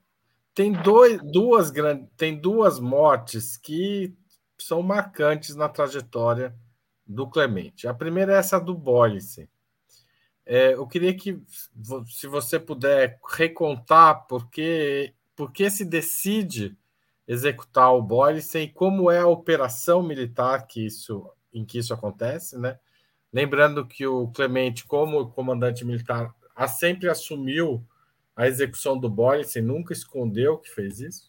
tem, 0.55 0.74
dois, 0.74 1.22
duas, 1.22 1.72
tem 2.18 2.39
duas 2.39 2.80
mortes 2.80 3.55
que 3.55 4.18
são 4.57 4.82
marcantes 4.82 5.55
na 5.55 5.70
trajetória 5.70 6.55
do 7.10 7.28
Clemente. 7.28 7.88
A 7.88 7.93
primeira 7.93 8.34
é 8.34 8.38
essa 8.38 8.60
do 8.60 8.76
Boyce. 8.76 9.49
É, 10.45 10.74
eu 10.74 10.88
queria 10.88 11.14
que, 11.16 11.41
se 12.07 12.28
você 12.28 12.60
puder 12.60 13.20
recontar 13.28 14.28
por 14.28 14.49
que, 14.49 15.14
por 15.36 15.51
que 15.51 15.70
se 15.70 15.84
decide 15.84 16.78
executar 17.28 17.93
o 17.93 18.01
Boyce 18.01 18.60
e 18.60 18.68
como 18.68 19.10
é 19.10 19.20
a 19.20 19.28
operação 19.28 20.03
militar 20.03 20.68
que 20.68 20.86
isso, 20.86 21.28
em 21.51 21.66
que 21.66 21.80
isso 21.80 21.93
acontece, 21.93 22.57
né? 22.57 22.80
Lembrando 23.32 23.86
que 23.86 24.05
o 24.07 24.28
Clemente, 24.30 24.86
como 24.86 25.30
comandante 25.30 25.86
militar, 25.86 26.34
sempre 26.68 27.10
assumiu 27.10 27.86
a 28.36 28.47
execução 28.47 28.97
do 28.97 29.10
Boyce, 29.10 29.62
nunca 29.62 29.93
escondeu 29.93 30.57
que 30.57 30.70
fez 30.70 30.99
isso. 30.99 31.28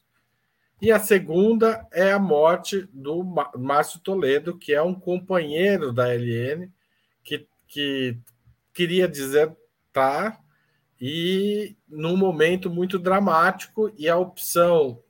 E 0.80 0.90
a 0.90 0.98
segunda 0.98 1.86
é 1.92 2.10
a 2.10 2.18
morte 2.18 2.88
do 2.92 3.22
Márcio 3.58 4.00
Toledo, 4.00 4.56
que 4.56 4.72
é 4.72 4.82
um 4.82 4.94
companheiro 4.94 5.92
da 5.92 6.08
LN, 6.08 6.72
que, 7.22 7.46
que 7.68 8.18
queria 8.72 9.06
desertar 9.06 9.56
tá, 9.92 10.40
e 11.00 11.76
num 11.88 12.16
momento 12.16 12.70
muito 12.70 12.98
dramático, 12.98 13.92
e 13.98 14.08
a 14.08 14.16
opção 14.16 15.02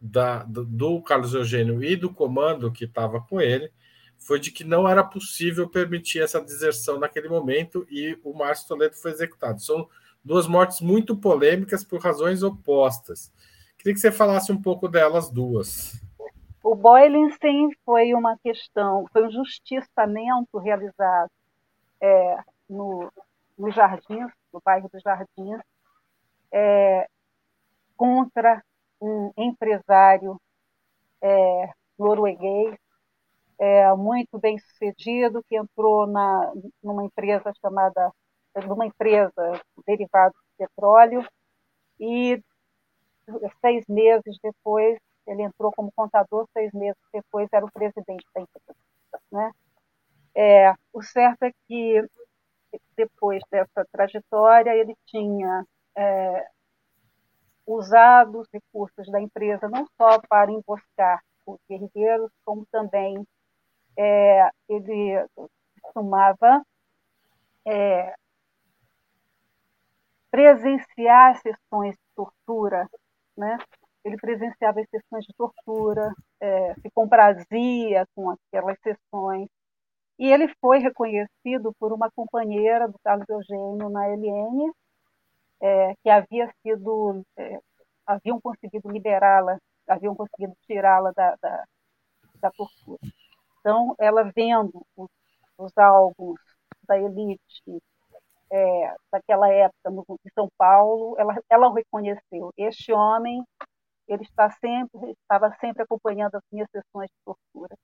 da, 0.00 0.44
do, 0.44 0.64
do 0.64 1.02
Carlos 1.02 1.34
Eugênio 1.34 1.82
e 1.82 1.96
do 1.96 2.12
comando 2.12 2.72
que 2.72 2.84
estava 2.84 3.20
com 3.20 3.40
ele 3.40 3.70
foi 4.16 4.40
de 4.40 4.50
que 4.50 4.64
não 4.64 4.88
era 4.88 5.02
possível 5.04 5.68
permitir 5.68 6.20
essa 6.20 6.40
deserção 6.40 6.98
naquele 6.98 7.28
momento 7.28 7.86
e 7.90 8.18
o 8.24 8.32
Márcio 8.32 8.68
Toledo 8.68 8.96
foi 8.96 9.12
executado. 9.12 9.60
São 9.60 9.88
duas 10.24 10.46
mortes 10.46 10.80
muito 10.80 11.16
polêmicas 11.16 11.84
por 11.84 12.00
razões 12.00 12.42
opostas. 12.42 13.32
Queria 13.88 13.94
que 13.94 14.00
você 14.00 14.12
falasse 14.12 14.52
um 14.52 14.60
pouco 14.60 14.86
delas 14.86 15.30
duas. 15.30 15.98
O 16.62 16.74
Boiling 16.74 17.30
foi 17.86 18.12
uma 18.12 18.36
questão, 18.36 19.06
foi 19.10 19.26
um 19.26 19.30
justiçamento 19.30 20.58
realizado 20.58 21.30
é, 21.98 22.36
no, 22.68 23.10
no 23.56 23.70
Jardins, 23.70 24.30
no 24.52 24.60
bairro 24.62 24.90
dos 24.92 25.02
Jardins, 25.02 25.62
é, 26.52 27.08
contra 27.96 28.62
um 29.00 29.32
empresário 29.38 30.38
é, 31.22 31.72
norueguês 31.98 32.76
é, 33.58 33.94
muito 33.94 34.38
bem 34.38 34.58
sucedido 34.58 35.42
que 35.48 35.56
entrou 35.56 36.06
na, 36.06 36.52
numa 36.82 37.04
empresa 37.06 37.54
chamada 37.58 38.12
numa 38.66 38.84
empresa 38.84 39.62
derivada 39.86 40.34
de 40.34 40.66
petróleo 40.66 41.26
e 41.98 42.42
seis 43.60 43.84
meses 43.88 44.38
depois, 44.42 44.98
ele 45.26 45.42
entrou 45.42 45.72
como 45.72 45.92
contador, 45.92 46.48
seis 46.52 46.72
meses 46.72 47.00
depois 47.12 47.48
era 47.52 47.64
o 47.64 47.70
presidente 47.70 48.26
da 48.34 48.40
empresa. 48.40 48.76
Né? 49.30 49.52
É, 50.34 50.74
o 50.92 51.02
certo 51.02 51.42
é 51.42 51.52
que, 51.66 52.04
depois 52.96 53.42
dessa 53.50 53.84
trajetória, 53.92 54.74
ele 54.74 54.94
tinha 55.06 55.64
é, 55.96 56.48
usado 57.66 58.40
os 58.40 58.48
recursos 58.52 59.10
da 59.10 59.20
empresa 59.20 59.68
não 59.68 59.86
só 59.96 60.20
para 60.28 60.50
emboscar 60.50 61.22
os 61.46 61.58
guerrilheiros, 61.68 62.30
como 62.44 62.66
também 62.70 63.26
é, 63.96 64.50
ele 64.68 65.26
costumava 65.82 66.64
é, 67.66 68.14
presenciar 70.30 71.40
sessões 71.40 71.94
de 71.94 72.14
tortura 72.14 72.88
né? 73.38 73.56
Ele 74.04 74.16
presenciava 74.16 74.80
as 74.80 74.88
sessões 74.90 75.24
de 75.24 75.34
tortura, 75.34 76.12
é, 76.40 76.74
se 76.74 76.90
comprazia 76.92 78.06
com 78.14 78.30
aquelas 78.30 78.78
sessões. 78.80 79.48
E 80.18 80.26
ele 80.30 80.52
foi 80.60 80.78
reconhecido 80.80 81.72
por 81.78 81.92
uma 81.92 82.10
companheira 82.10 82.88
do 82.88 82.98
Carlos 83.04 83.28
Eugênio 83.28 83.88
na 83.88 84.08
LN, 84.08 84.72
é, 85.60 85.94
que 86.02 86.10
havia 86.10 86.52
sido, 86.62 87.22
é, 87.36 87.60
haviam 88.06 88.40
conseguido 88.40 88.90
liberá-la, 88.90 89.58
haviam 89.88 90.14
conseguido 90.16 90.54
tirá-la 90.66 91.12
da, 91.12 91.36
da, 91.40 91.64
da, 92.40 92.50
tortura. 92.50 92.98
Então, 93.60 93.94
ela 93.98 94.30
vendo 94.34 94.84
os, 94.96 95.10
os 95.58 95.76
álbuns 95.78 96.40
da 96.86 96.98
elite 96.98 97.82
é, 98.52 98.96
daquela 99.12 99.48
época 99.50 99.90
no, 99.90 100.04
São 100.34 100.48
Paulo, 100.56 101.16
ela, 101.18 101.34
ela 101.50 101.68
o 101.68 101.72
reconheceu. 101.72 102.52
Este 102.56 102.92
homem, 102.92 103.44
ele 104.06 104.22
está 104.22 104.50
sempre, 104.52 105.12
estava 105.12 105.54
sempre 105.60 105.82
acompanhando 105.82 106.36
as 106.36 106.42
minhas 106.52 106.68
sessões 106.70 107.08
de 107.10 107.16
tortura. 107.24 107.76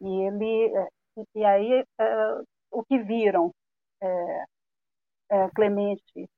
E 0.00 0.22
ele, 0.22 0.76
é, 0.76 0.88
e 1.34 1.44
aí 1.44 1.84
é, 1.98 2.40
o 2.70 2.84
que 2.84 2.98
viram, 2.98 3.52
é, 4.00 4.44
é, 5.30 5.50
Clemente 5.50 6.28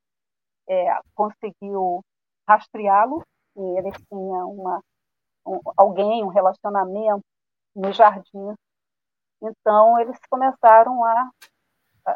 é, 0.68 0.86
conseguiu 1.14 2.02
rastreá-lo 2.48 3.22
e 3.56 3.78
ele 3.78 3.92
tinha 3.92 4.46
uma 4.46 4.80
um, 5.46 5.60
alguém, 5.76 6.22
um 6.24 6.28
relacionamento 6.28 7.24
no 7.74 7.92
jardim. 7.92 8.54
Então 9.42 9.98
eles 10.00 10.18
começaram 10.30 11.04
a 11.04 11.30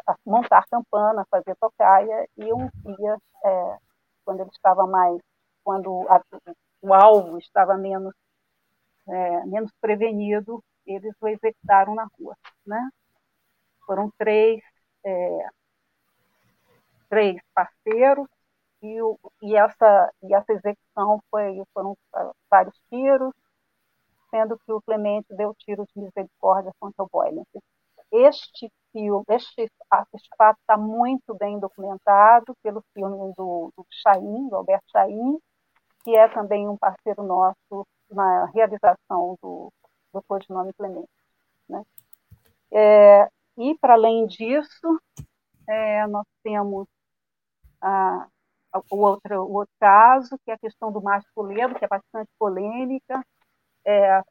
a 0.07 0.15
montar 0.25 0.65
campana, 0.69 1.25
fazer 1.29 1.55
tocaia, 1.57 2.27
e 2.37 2.53
um 2.53 2.69
dia, 2.85 3.17
é, 3.45 3.77
quando 4.25 4.41
ele 4.41 4.49
estava 4.49 4.85
mais, 4.87 5.19
quando 5.63 6.05
a, 6.09 6.21
o 6.81 6.93
alvo 6.93 7.37
estava 7.37 7.77
menos, 7.77 8.13
é, 9.07 9.45
menos 9.45 9.71
prevenido, 9.81 10.63
eles 10.85 11.13
o 11.21 11.27
executaram 11.27 11.95
na 11.95 12.07
rua. 12.19 12.35
Né? 12.65 12.89
Foram 13.85 14.11
três, 14.17 14.61
é, 15.05 15.47
três 17.09 17.41
parceiros, 17.53 18.27
e, 18.81 19.01
o, 19.01 19.17
e, 19.41 19.55
essa, 19.55 20.13
e 20.23 20.33
essa 20.33 20.51
execução 20.51 21.21
foi, 21.31 21.63
foram 21.73 21.97
vários 22.49 22.77
tiros, 22.89 23.33
sendo 24.29 24.59
que 24.59 24.73
o 24.73 24.81
Clemente 24.81 25.27
deu 25.35 25.53
tiro 25.55 25.85
de 25.85 26.01
misericórdia 26.01 26.73
contra 26.79 27.03
o 27.03 27.09
Boylan. 27.09 27.43
Este 28.13 28.71
filme, 28.91 29.25
este, 29.29 29.63
este 30.13 30.29
fato 30.37 30.59
está 30.59 30.77
muito 30.77 31.33
bem 31.35 31.59
documentado 31.59 32.55
pelo 32.61 32.83
filme 32.93 33.33
do, 33.35 33.73
do 33.75 33.85
Chaim, 33.89 34.47
do 34.49 34.55
Alberto 34.55 34.85
Chaim, 34.91 35.39
que 36.03 36.15
é 36.15 36.27
também 36.27 36.69
um 36.69 36.77
parceiro 36.77 37.23
nosso 37.23 37.87
na 38.09 38.45
realização 38.53 39.35
do, 39.41 39.73
do 40.13 40.21
codinome 40.27 40.73
Clemente. 40.73 41.09
Né? 41.67 41.83
É, 42.71 43.29
e, 43.57 43.75
para 43.79 43.93
além 43.93 44.27
disso, 44.27 45.01
é, 45.67 46.05
nós 46.07 46.25
temos 46.43 46.87
a, 47.81 48.27
a, 48.73 48.79
o, 48.91 48.97
outro, 48.97 49.43
o 49.43 49.53
outro 49.53 49.73
caso, 49.79 50.37
que 50.45 50.51
é 50.51 50.53
a 50.53 50.59
questão 50.59 50.91
do 50.91 51.01
Márcio 51.01 51.29
Toledo, 51.35 51.75
que 51.75 51.85
é 51.85 51.87
bastante 51.87 52.29
polêmica. 52.37 53.25
É, 53.85 54.21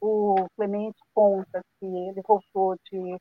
o 0.00 0.46
Clemente 0.56 0.98
conta 1.14 1.62
que 1.78 1.86
ele 1.86 2.22
voltou 2.26 2.76
de 2.90 3.18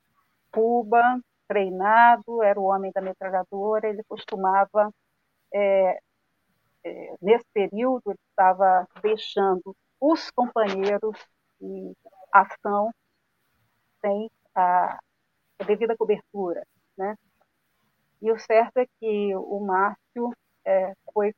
Cuba, 0.51 1.19
treinado, 1.47 2.43
era 2.43 2.59
o 2.59 2.65
homem 2.65 2.91
da 2.93 3.01
metralhadora, 3.01 3.89
ele 3.89 4.03
costumava, 4.07 4.91
é, 5.53 5.99
é, 6.83 7.15
nesse 7.21 7.45
período, 7.53 8.03
ele 8.11 8.19
estava 8.29 8.87
deixando 9.01 9.75
os 9.99 10.31
companheiros 10.31 11.17
em 11.61 11.95
ação 12.33 12.91
sem 14.01 14.29
a, 14.55 14.99
a 15.59 15.63
devida 15.65 15.95
cobertura, 15.97 16.65
né? 16.97 17.15
E 18.21 18.31
o 18.31 18.39
certo 18.39 18.77
é 18.77 18.85
que 18.99 19.35
o 19.35 19.59
Márcio 19.61 20.33
é, 20.65 20.93
foi 21.13 21.33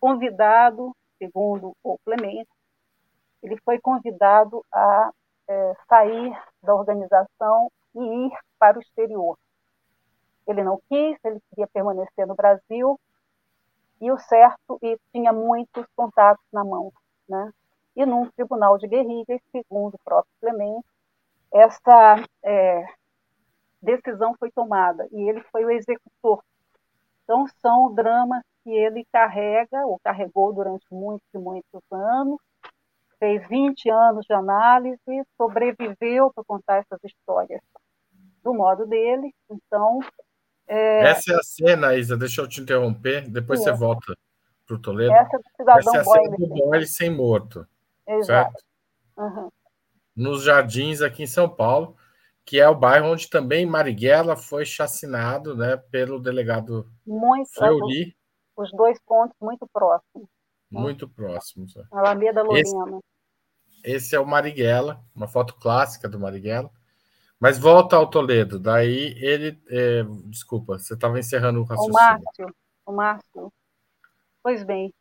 convidado, 0.00 0.96
segundo 1.18 1.76
o 1.82 1.98
Clemente, 2.04 2.48
ele 3.42 3.56
foi 3.64 3.78
convidado 3.80 4.64
a 4.72 5.10
é, 5.48 5.74
sair 5.88 6.38
da 6.62 6.74
organização 6.74 7.70
e 7.94 8.26
ir 8.26 8.38
para 8.58 8.78
o 8.78 8.82
exterior. 8.82 9.36
Ele 10.46 10.62
não 10.62 10.80
quis, 10.88 11.18
ele 11.24 11.40
queria 11.50 11.66
permanecer 11.66 12.26
no 12.26 12.34
Brasil, 12.34 12.98
e 14.00 14.10
o 14.10 14.18
certo, 14.18 14.78
e 14.82 14.98
tinha 15.12 15.32
muitos 15.32 15.86
contatos 15.94 16.44
na 16.52 16.64
mão. 16.64 16.92
Né? 17.28 17.52
E 17.94 18.04
num 18.04 18.28
tribunal 18.30 18.78
de 18.78 18.88
guerrilhas, 18.88 19.40
segundo 19.52 19.94
o 19.94 20.00
próprio 20.04 20.32
Clemente, 20.40 20.86
essa 21.52 22.16
é, 22.42 22.84
decisão 23.80 24.34
foi 24.38 24.50
tomada, 24.50 25.06
e 25.12 25.28
ele 25.28 25.40
foi 25.52 25.64
o 25.64 25.70
executor. 25.70 26.42
Então, 27.22 27.46
são 27.60 27.94
dramas 27.94 28.42
que 28.64 28.70
ele 28.70 29.06
carrega, 29.12 29.86
ou 29.86 29.98
carregou 30.00 30.52
durante 30.52 30.86
muitos 30.90 31.28
e 31.32 31.38
muitos 31.38 31.82
anos, 31.90 32.40
fez 33.22 33.48
20 33.48 33.88
anos 33.88 34.26
de 34.26 34.34
análise, 34.34 34.98
sobreviveu 35.36 36.32
para 36.34 36.42
contar 36.44 36.78
essas 36.78 36.98
histórias 37.04 37.60
do 38.42 38.52
modo 38.52 38.84
dele. 38.84 39.32
Então. 39.48 40.00
É... 40.66 41.10
Essa 41.10 41.32
é 41.32 41.36
a 41.36 41.42
cena, 41.44 41.94
Isa, 41.94 42.16
deixa 42.16 42.40
eu 42.40 42.48
te 42.48 42.60
interromper, 42.60 43.28
depois 43.30 43.62
você 43.62 43.70
volta 43.70 44.16
para 44.66 44.74
o 44.74 44.78
Toledo. 44.80 45.12
Essa 45.12 45.36
é 45.36 45.38
do 45.38 45.44
cidadão 45.56 45.78
Essa 45.78 45.96
é 45.96 46.00
a 46.00 46.04
cena 46.04 46.36
do 46.36 46.48
Boyle 46.48 46.86
sem 46.86 47.10
morto. 47.10 47.64
Exato. 48.08 48.26
Certo? 48.26 48.64
Uhum. 49.16 49.48
Nos 50.16 50.42
jardins 50.42 51.00
aqui 51.00 51.22
em 51.22 51.26
São 51.28 51.48
Paulo, 51.48 51.96
que 52.44 52.58
é 52.58 52.68
o 52.68 52.74
bairro 52.74 53.12
onde 53.12 53.30
também 53.30 53.64
Marighella 53.64 54.34
foi 54.34 54.64
chacinado 54.64 55.56
né, 55.56 55.76
pelo 55.76 56.18
delegado 56.18 56.90
muito, 57.06 57.52
Fleury. 57.52 58.16
Os 58.56 58.72
dois 58.72 58.98
pontos 59.06 59.36
muito 59.40 59.64
próximos. 59.72 60.28
Muito 60.68 61.08
próximos. 61.08 61.76
É. 61.76 61.82
Alameda 61.92 62.42
Lorena. 62.42 62.60
Esse, 62.60 62.74
esse, 63.84 64.14
é 64.14 64.20
o 64.20 64.26
Marighella, 64.26 65.02
uma 65.14 65.28
foto 65.28 65.54
clássica 65.56 66.08
do 66.08 66.18
Marighella. 66.18 66.70
Mas 67.38 67.58
volta 67.58 67.96
ao 67.96 68.08
Toledo. 68.08 68.58
Daí 68.58 69.16
ele. 69.18 69.60
É, 69.68 70.04
desculpa, 70.26 70.78
você 70.78 70.94
estava 70.94 71.18
encerrando 71.18 71.60
o 71.60 71.64
raciocínio. 71.64 71.90
O 71.90 72.00
Márcio. 72.00 72.54
O 72.86 72.92
Márcio. 72.92 73.52
Pois 74.42 74.62
bem. 74.62 74.94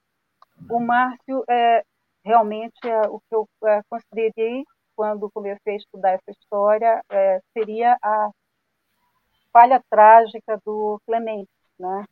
O 0.70 0.80
Márcio 0.80 1.44
é 1.48 1.84
realmente 2.24 2.80
é, 2.86 3.02
o 3.08 3.20
que 3.20 3.36
eu 3.36 3.48
é, 3.66 3.82
considerei 3.90 4.64
quando 4.96 5.32
comecei 5.32 5.74
a 5.74 5.78
estudar 5.78 6.12
essa 6.12 6.32
história 6.32 7.04
é, 7.10 7.40
seria 7.54 7.98
a 8.02 8.30
falha 9.52 9.84
trágica 9.90 10.60
do 10.66 11.02
Clemente, 11.06 11.50
né? 11.80 12.06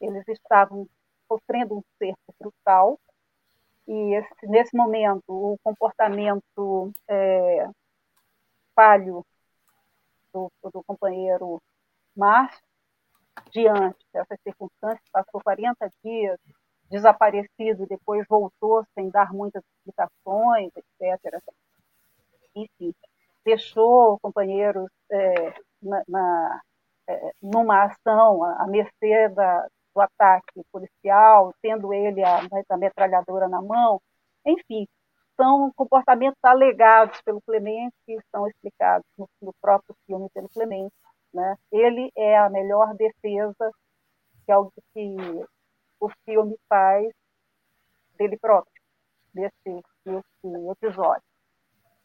Eles 0.00 0.26
estavam 0.28 0.88
sofrendo 1.28 1.78
um 1.78 1.82
cerco 1.98 2.34
brutal 2.38 2.98
e 3.86 4.14
esse, 4.14 4.46
nesse 4.46 4.76
momento 4.76 5.22
o 5.28 5.58
comportamento 5.62 6.92
é, 7.08 7.68
falho 8.74 9.24
do, 10.32 10.50
do 10.62 10.82
companheiro 10.84 11.60
Márcio, 12.16 12.62
diante 13.50 14.04
dessas 14.12 14.38
circunstâncias, 14.42 15.08
passou 15.12 15.40
40 15.42 15.90
dias 16.04 16.38
desaparecido 16.90 17.86
depois 17.86 18.26
voltou 18.28 18.84
sem 18.94 19.08
dar 19.08 19.32
muitas 19.32 19.62
explicações, 19.64 20.70
etc. 20.76 21.42
Enfim, 22.54 22.94
deixou 23.44 24.18
companheiros 24.20 24.90
é, 25.10 25.54
na, 25.82 26.02
na 26.06 26.60
é, 27.08 27.32
numa 27.40 27.84
ação 27.84 28.44
à 28.44 28.66
mercê 28.66 29.28
da, 29.30 29.66
do 29.94 30.00
ataque 30.00 30.62
policial, 30.70 31.54
tendo 31.62 31.92
ele 31.92 32.22
a, 32.24 32.40
a 32.68 32.76
metralhadora 32.76 33.48
na 33.48 33.60
mão. 33.60 34.00
Enfim, 34.46 34.86
são 35.36 35.72
comportamentos 35.74 36.38
alegados 36.42 37.20
pelo 37.22 37.40
Clemente 37.42 37.94
que 38.06 38.18
são 38.30 38.46
explicados 38.48 39.06
no, 39.18 39.28
no 39.40 39.52
próprio 39.60 39.94
filme 40.06 40.28
pelo 40.30 40.48
Clemente. 40.48 40.94
Né? 41.32 41.56
Ele 41.70 42.10
é 42.16 42.36
a 42.38 42.50
melhor 42.50 42.94
defesa 42.94 43.70
que, 44.44 44.52
é 44.52 44.56
o, 44.56 44.70
que 44.92 45.16
o 46.00 46.08
filme 46.24 46.56
faz 46.68 47.10
dele 48.16 48.38
próprio, 48.38 48.82
desse, 49.32 49.82
desse 50.04 50.70
episódio. 50.70 51.22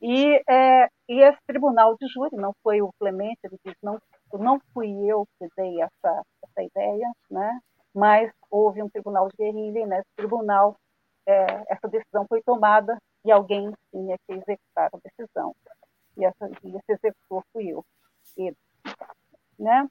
E, 0.02 0.42
é, 0.48 0.88
e 1.10 1.22
esse 1.22 1.40
tribunal 1.48 1.96
de 2.00 2.08
júri, 2.08 2.36
não 2.36 2.54
foi 2.64 2.82
o 2.82 2.94
Clemente, 3.00 3.40
ele 3.44 3.58
diz, 3.66 3.76
não, 3.82 4.00
não 4.34 4.60
fui 4.74 4.90
eu 5.10 5.28
que 5.38 5.48
dei 5.58 5.82
essa, 5.82 6.24
essa 6.44 6.64
ideia, 6.64 7.12
né? 7.32 7.60
Mas 7.98 8.32
houve 8.52 8.84
um 8.84 8.90
tribunal 8.90 9.28
de 9.28 9.36
guerrilha 9.36 9.80
e 9.80 9.86
nesse 9.88 10.08
tribunal 10.16 10.78
é, 11.26 11.64
essa 11.68 11.88
decisão 11.88 12.28
foi 12.30 12.44
tomada 12.44 12.96
e 13.26 13.32
alguém 13.32 13.74
tinha 13.90 14.16
que 14.20 14.34
executar 14.34 14.92
a 14.94 15.00
decisão. 15.04 15.56
E, 16.16 16.24
essa, 16.24 16.48
e 16.64 16.76
esse 16.76 16.92
executor 16.92 17.44
fui 17.52 17.70
eu. 17.70 17.84
Ele, 18.38 18.56
né? 19.58 19.88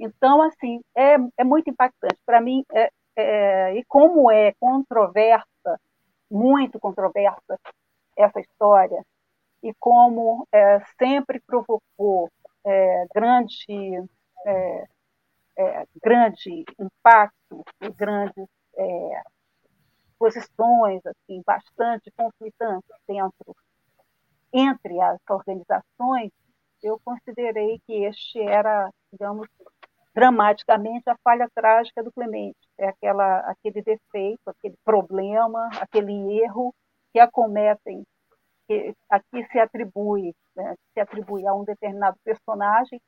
Então, 0.00 0.42
assim, 0.42 0.80
é, 0.96 1.14
é 1.36 1.44
muito 1.44 1.70
impactante. 1.70 2.18
Para 2.26 2.40
mim, 2.40 2.64
é, 2.72 2.90
é, 3.16 3.74
e 3.76 3.84
como 3.84 4.32
é 4.32 4.52
controversa, 4.58 5.80
muito 6.28 6.80
controversa, 6.80 7.56
essa 8.16 8.40
história, 8.40 9.00
e 9.62 9.72
como 9.78 10.44
é, 10.50 10.80
sempre 10.98 11.40
provocou 11.46 12.28
é, 12.64 13.06
grande, 13.14 14.08
é, 15.58 15.62
é, 15.62 15.84
grande 16.02 16.64
impacto 16.78 17.64
e 17.82 17.90
grandes 17.90 18.46
posições 20.16 21.04
assim 21.04 21.42
bastante 21.44 22.12
conflitantes 22.12 22.88
dentro 23.08 23.56
entre 24.52 25.00
as 25.00 25.18
organizações, 25.28 26.30
eu 26.82 26.98
considerei 27.04 27.80
que 27.86 28.04
este 28.04 28.40
era, 28.40 28.88
digamos, 29.12 29.48
dramaticamente 30.14 31.08
a 31.10 31.16
falha 31.22 31.48
trágica 31.54 32.02
do 32.02 32.12
Clemente. 32.12 32.56
É 32.78 32.88
aquela, 32.88 33.40
aquele 33.40 33.82
defeito, 33.82 34.48
aquele 34.48 34.76
problema, 34.84 35.68
aquele 35.80 36.40
erro 36.40 36.74
que 37.12 37.18
acometem, 37.18 38.04
que 38.66 38.94
aqui 39.10 39.44
se 39.50 39.58
atribui, 39.58 40.34
né, 40.56 40.74
se 40.94 41.00
atribui 41.00 41.46
a 41.46 41.54
um 41.54 41.64
determinado 41.64 42.16
personagem 42.24 43.00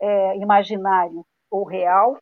é, 0.00 0.36
imaginário 0.36 1.24
ou 1.50 1.64
real, 1.64 2.18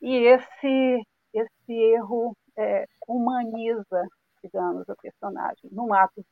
e 0.00 0.14
esse, 0.14 1.06
esse 1.32 1.72
erro 1.72 2.36
é, 2.56 2.86
humaniza, 3.06 4.06
digamos, 4.42 4.88
o 4.88 4.96
personagem, 4.96 5.70
num 5.72 5.92
ato 5.92 6.24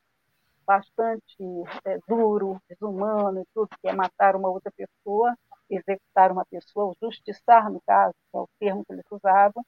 bastante 0.66 1.36
é, 1.84 1.99
duro, 2.09 2.61
desumano 2.68 3.40
e 3.40 3.45
tudo, 3.55 3.68
que 3.80 3.88
é 3.88 3.92
matar 3.92 4.36
uma 4.36 4.49
outra 4.49 4.72
pessoa, 4.72 5.36
executar 5.68 6.32
uma 6.32 6.45
pessoa, 6.47 6.86
ou 6.86 6.97
justiçar, 7.03 7.70
no 7.70 7.80
caso, 7.86 8.14
que 8.30 8.36
é 8.36 8.40
o 8.40 8.49
termo 8.59 8.84
que 8.84 8.92
eles 8.92 9.05
usavam, 9.11 9.64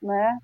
né? 0.00 0.38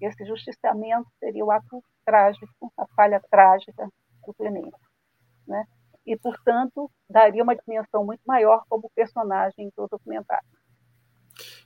esse 0.00 0.24
justiciamento 0.24 1.08
seria 1.18 1.44
o 1.44 1.50
ato 1.50 1.82
trágico, 2.04 2.72
a 2.76 2.86
falha 2.96 3.20
trágica 3.30 3.88
do 4.26 4.34
Clemente. 4.34 4.76
Né? 5.46 5.64
E, 6.06 6.16
portanto, 6.16 6.90
daria 7.08 7.42
uma 7.42 7.54
dimensão 7.54 8.04
muito 8.04 8.22
maior 8.26 8.64
como 8.68 8.90
personagem 8.94 9.70
do 9.76 9.86
documentário. 9.88 10.48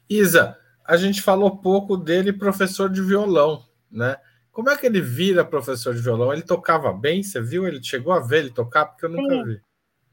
Isa, 0.08 0.58
a 0.84 0.96
gente 0.96 1.22
falou 1.22 1.56
pouco 1.58 1.96
dele, 1.96 2.32
professor 2.32 2.90
de 2.90 3.02
violão, 3.02 3.64
né? 3.90 4.16
Como 4.52 4.70
é 4.70 4.76
que 4.76 4.86
ele 4.86 5.00
vira 5.00 5.44
professor 5.44 5.94
de 5.94 6.00
violão? 6.00 6.32
Ele 6.32 6.42
tocava 6.42 6.92
bem? 6.92 7.22
Você 7.22 7.40
viu? 7.40 7.66
Ele 7.66 7.82
chegou 7.82 8.12
a 8.12 8.20
ver 8.20 8.38
ele 8.38 8.50
tocar? 8.50 8.86
Porque 8.86 9.06
eu 9.06 9.10
nunca 9.10 9.34
Sim, 9.34 9.44
vi. 9.44 9.62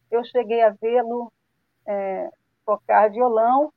Eu 0.10 0.24
cheguei 0.26 0.64
a 0.64 0.72
vê-lo 0.72 1.32
é, 1.86 2.30
tocar 2.66 3.12
violão 3.12 3.72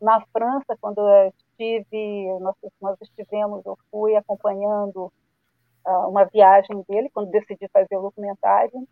na 0.00 0.20
França, 0.32 0.76
quando 0.80 0.98
eu 0.98 1.32
estive, 1.36 2.38
nós, 2.40 2.54
nós 2.80 2.96
estivemos, 3.00 3.64
eu 3.66 3.76
fui 3.90 4.14
acompanhando 4.14 5.12
uh, 5.84 6.08
uma 6.08 6.24
viagem 6.24 6.84
dele, 6.88 7.10
quando 7.12 7.30
decidi 7.30 7.68
fazer 7.72 7.96
o 7.96 8.02
documentário. 8.02 8.86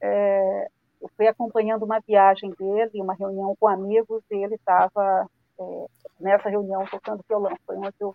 É, 0.00 0.68
eu 1.00 1.08
fui 1.16 1.28
acompanhando 1.28 1.84
uma 1.84 2.00
viagem 2.00 2.50
dele, 2.58 3.00
uma 3.00 3.14
reunião 3.14 3.54
com 3.58 3.68
amigos, 3.68 4.22
e 4.30 4.36
ele 4.36 4.56
estava 4.56 5.28
é, 5.58 5.86
nessa 6.20 6.48
reunião 6.48 6.84
tocando 6.86 7.24
violão. 7.28 7.56
Foi 7.66 7.76
onde 7.76 7.94
eu, 8.00 8.14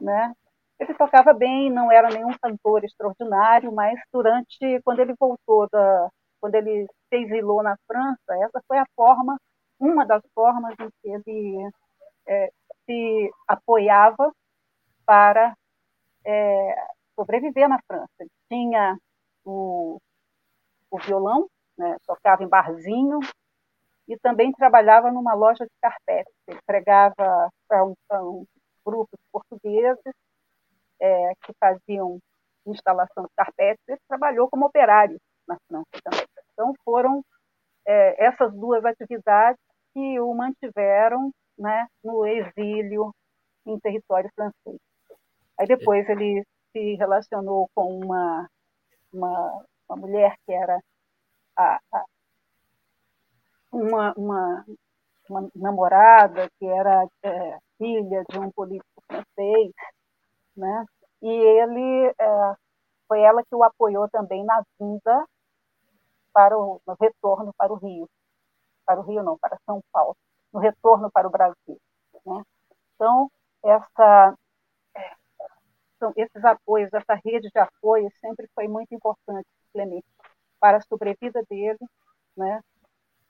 né? 0.00 0.34
Ele 0.78 0.94
tocava 0.94 1.32
bem, 1.32 1.70
não 1.70 1.90
era 1.90 2.08
nenhum 2.08 2.32
cantor 2.40 2.84
extraordinário, 2.84 3.72
mas 3.72 3.98
durante, 4.12 4.80
quando 4.84 5.00
ele 5.00 5.14
voltou 5.18 5.68
da, 5.70 6.08
quando 6.40 6.54
ele 6.54 6.86
se 7.08 7.16
exilou 7.16 7.62
na 7.62 7.76
França, 7.86 8.44
essa 8.44 8.62
foi 8.66 8.78
a 8.78 8.86
forma, 8.94 9.40
uma 9.78 10.06
das 10.06 10.22
formas 10.34 10.74
em 10.80 10.88
que 11.02 11.08
ele 11.08 11.70
é, 12.26 12.52
se 12.86 13.30
apoiava 13.46 14.32
para 15.04 15.54
é, 16.24 16.86
sobreviver 17.14 17.68
na 17.68 17.80
França. 17.86 18.10
Ele 18.20 18.30
tinha 18.48 18.98
o, 19.44 20.00
o 20.90 20.98
violão, 20.98 21.48
né, 21.76 21.96
tocava 22.06 22.42
em 22.44 22.48
barzinho, 22.48 23.20
e 24.08 24.16
também 24.18 24.50
trabalhava 24.52 25.12
numa 25.12 25.34
loja 25.34 25.64
de 25.64 25.72
carpetes. 25.80 26.32
Ele 26.46 26.60
pregava 26.66 27.50
para 27.68 27.84
um, 27.84 27.94
um 28.12 28.46
grupo 28.84 29.10
de 29.12 29.22
portugueses 29.30 30.14
é, 31.00 31.32
que 31.42 31.52
faziam 31.60 32.18
instalação 32.66 33.24
de 33.24 33.30
carpetes. 33.36 33.82
Ele 33.86 34.00
trabalhou 34.08 34.48
como 34.48 34.66
operário 34.66 35.18
na 35.46 35.56
França 35.68 35.88
também. 36.02 36.26
Então, 36.52 36.74
foram 36.84 37.22
é, 37.86 38.24
essas 38.24 38.52
duas 38.54 38.84
atividades 38.84 39.60
que 39.92 40.18
o 40.20 40.34
mantiveram 40.34 41.30
né, 41.58 41.86
no 42.02 42.26
exílio 42.26 43.12
em 43.66 43.78
território 43.80 44.30
francês. 44.34 44.80
Aí 45.58 45.66
depois 45.66 46.08
ele 46.08 46.44
se 46.72 46.94
relacionou 46.94 47.68
com 47.74 47.98
uma, 47.98 48.48
uma, 49.12 49.64
uma 49.88 49.96
mulher 49.96 50.36
que 50.46 50.52
era 50.52 50.78
a, 51.56 51.80
a, 51.92 52.04
uma, 53.82 54.12
uma, 54.16 54.64
uma, 55.28 55.50
namorada 55.54 56.48
que 56.58 56.66
era 56.66 57.06
é, 57.22 57.58
filha 57.78 58.24
de 58.28 58.38
um 58.38 58.50
político 58.50 59.02
francês, 59.06 59.72
né? 60.56 60.84
E 61.22 61.28
ele 61.28 62.06
é, 62.18 62.54
foi 63.08 63.20
ela 63.22 63.42
que 63.42 63.54
o 63.54 63.64
apoiou 63.64 64.08
também 64.10 64.44
na 64.44 64.62
vinda 64.80 65.26
para 66.32 66.56
o 66.58 66.80
no 66.86 66.96
retorno 67.00 67.52
para 67.56 67.72
o 67.72 67.76
Rio, 67.76 68.08
para 68.86 69.00
o 69.00 69.02
Rio 69.02 69.22
não, 69.22 69.38
para 69.38 69.58
São 69.66 69.82
Paulo, 69.92 70.16
no 70.52 70.60
retorno 70.60 71.10
para 71.10 71.26
o 71.28 71.30
Brasil. 71.30 71.80
Né? 72.26 72.42
Então 72.94 73.30
essa 73.64 74.36
são 75.98 76.12
esses 76.16 76.44
apoios, 76.44 76.92
essa 76.92 77.14
rede 77.24 77.48
de 77.50 77.58
apoio 77.58 78.08
sempre 78.20 78.48
foi 78.54 78.68
muito 78.68 78.94
importante 78.94 79.48
Clemente 79.72 80.06
para 80.60 80.78
a 80.78 80.80
sobrevida 80.82 81.42
dele, 81.48 81.78
né? 82.36 82.60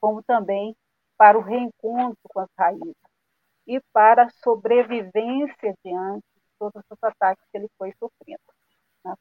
Como 0.00 0.22
também 0.22 0.76
para 1.16 1.36
o 1.36 1.42
reencontro 1.42 2.18
com 2.28 2.40
as 2.40 2.48
raízes 2.56 2.94
e 3.66 3.80
para 3.92 4.24
a 4.24 4.30
sobrevivência 4.30 5.74
diante 5.84 6.24
de 6.34 6.42
todos 6.58 6.82
os 6.88 7.02
ataques 7.02 7.44
que 7.50 7.58
ele 7.58 7.68
foi 7.76 7.92
sofrendo. 7.98 8.40
Né? 9.04 9.14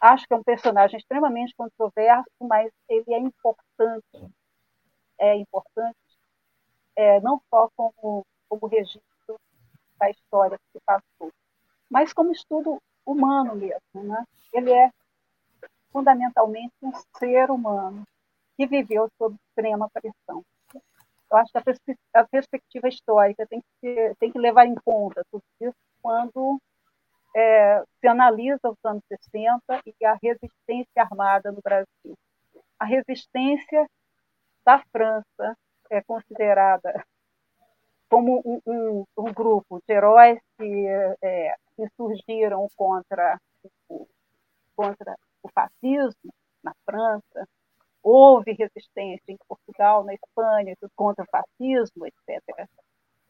Acho 0.00 0.26
que 0.26 0.32
é 0.32 0.36
um 0.36 0.42
personagem 0.42 0.98
extremamente 0.98 1.54
controverso, 1.56 2.30
mas 2.40 2.72
ele 2.88 3.12
é 3.12 3.18
importante, 3.18 4.32
é 5.18 5.36
importante 5.36 5.96
é, 6.96 7.20
não 7.20 7.40
só 7.50 7.68
como, 7.76 8.24
como 8.48 8.66
registro 8.66 9.02
da 9.98 10.08
história 10.10 10.58
que 10.72 10.80
passou, 10.80 11.32
mas 11.90 12.12
como 12.12 12.32
estudo 12.32 12.80
humano 13.04 13.54
mesmo. 13.56 14.02
Né? 14.02 14.24
Ele 14.52 14.72
é 14.72 14.90
fundamentalmente 15.90 16.74
um 16.82 16.92
ser 17.18 17.50
humano 17.50 18.04
que 18.56 18.66
viveu 18.66 19.08
sob 19.18 19.36
extrema 19.48 19.88
pressão. 19.90 20.44
Eu 21.30 21.38
acho 21.38 21.50
que 21.50 21.58
a, 21.58 21.62
pers 21.62 21.78
a 22.14 22.24
perspectiva 22.24 22.88
histórica 22.88 23.46
tem 23.46 23.60
que, 23.60 23.66
ser, 23.80 24.16
tem 24.16 24.30
que 24.30 24.38
levar 24.38 24.66
em 24.66 24.74
conta 24.74 25.24
tudo 25.30 25.42
isso 25.60 25.76
quando 26.00 26.60
é, 27.34 27.82
se 28.00 28.06
analisa 28.06 28.70
os 28.70 28.78
anos 28.84 29.02
60 29.08 29.82
e 30.00 30.04
a 30.04 30.16
resistência 30.22 31.02
armada 31.02 31.50
no 31.50 31.60
Brasil. 31.60 32.16
A 32.78 32.84
resistência 32.84 33.88
da 34.64 34.82
França 34.92 35.56
é 35.90 36.00
considerada 36.02 37.04
como 38.08 38.40
um, 38.44 38.60
um, 38.66 39.04
um 39.18 39.32
grupo 39.32 39.82
de 39.86 39.94
heróis 39.94 40.38
que, 40.56 40.86
é, 41.22 41.54
contra 42.76 43.40
o, 43.88 44.06
contra 44.76 45.16
o 45.42 45.48
fascismo 45.48 46.32
na 46.62 46.72
França. 46.84 47.48
Houve 48.04 48.52
resistência 48.52 49.32
em 49.32 49.38
Portugal, 49.48 50.04
na 50.04 50.12
Espanha, 50.12 50.76
contra 50.94 51.24
o 51.24 51.28
fascismo, 51.28 52.06
etc. 52.06 52.68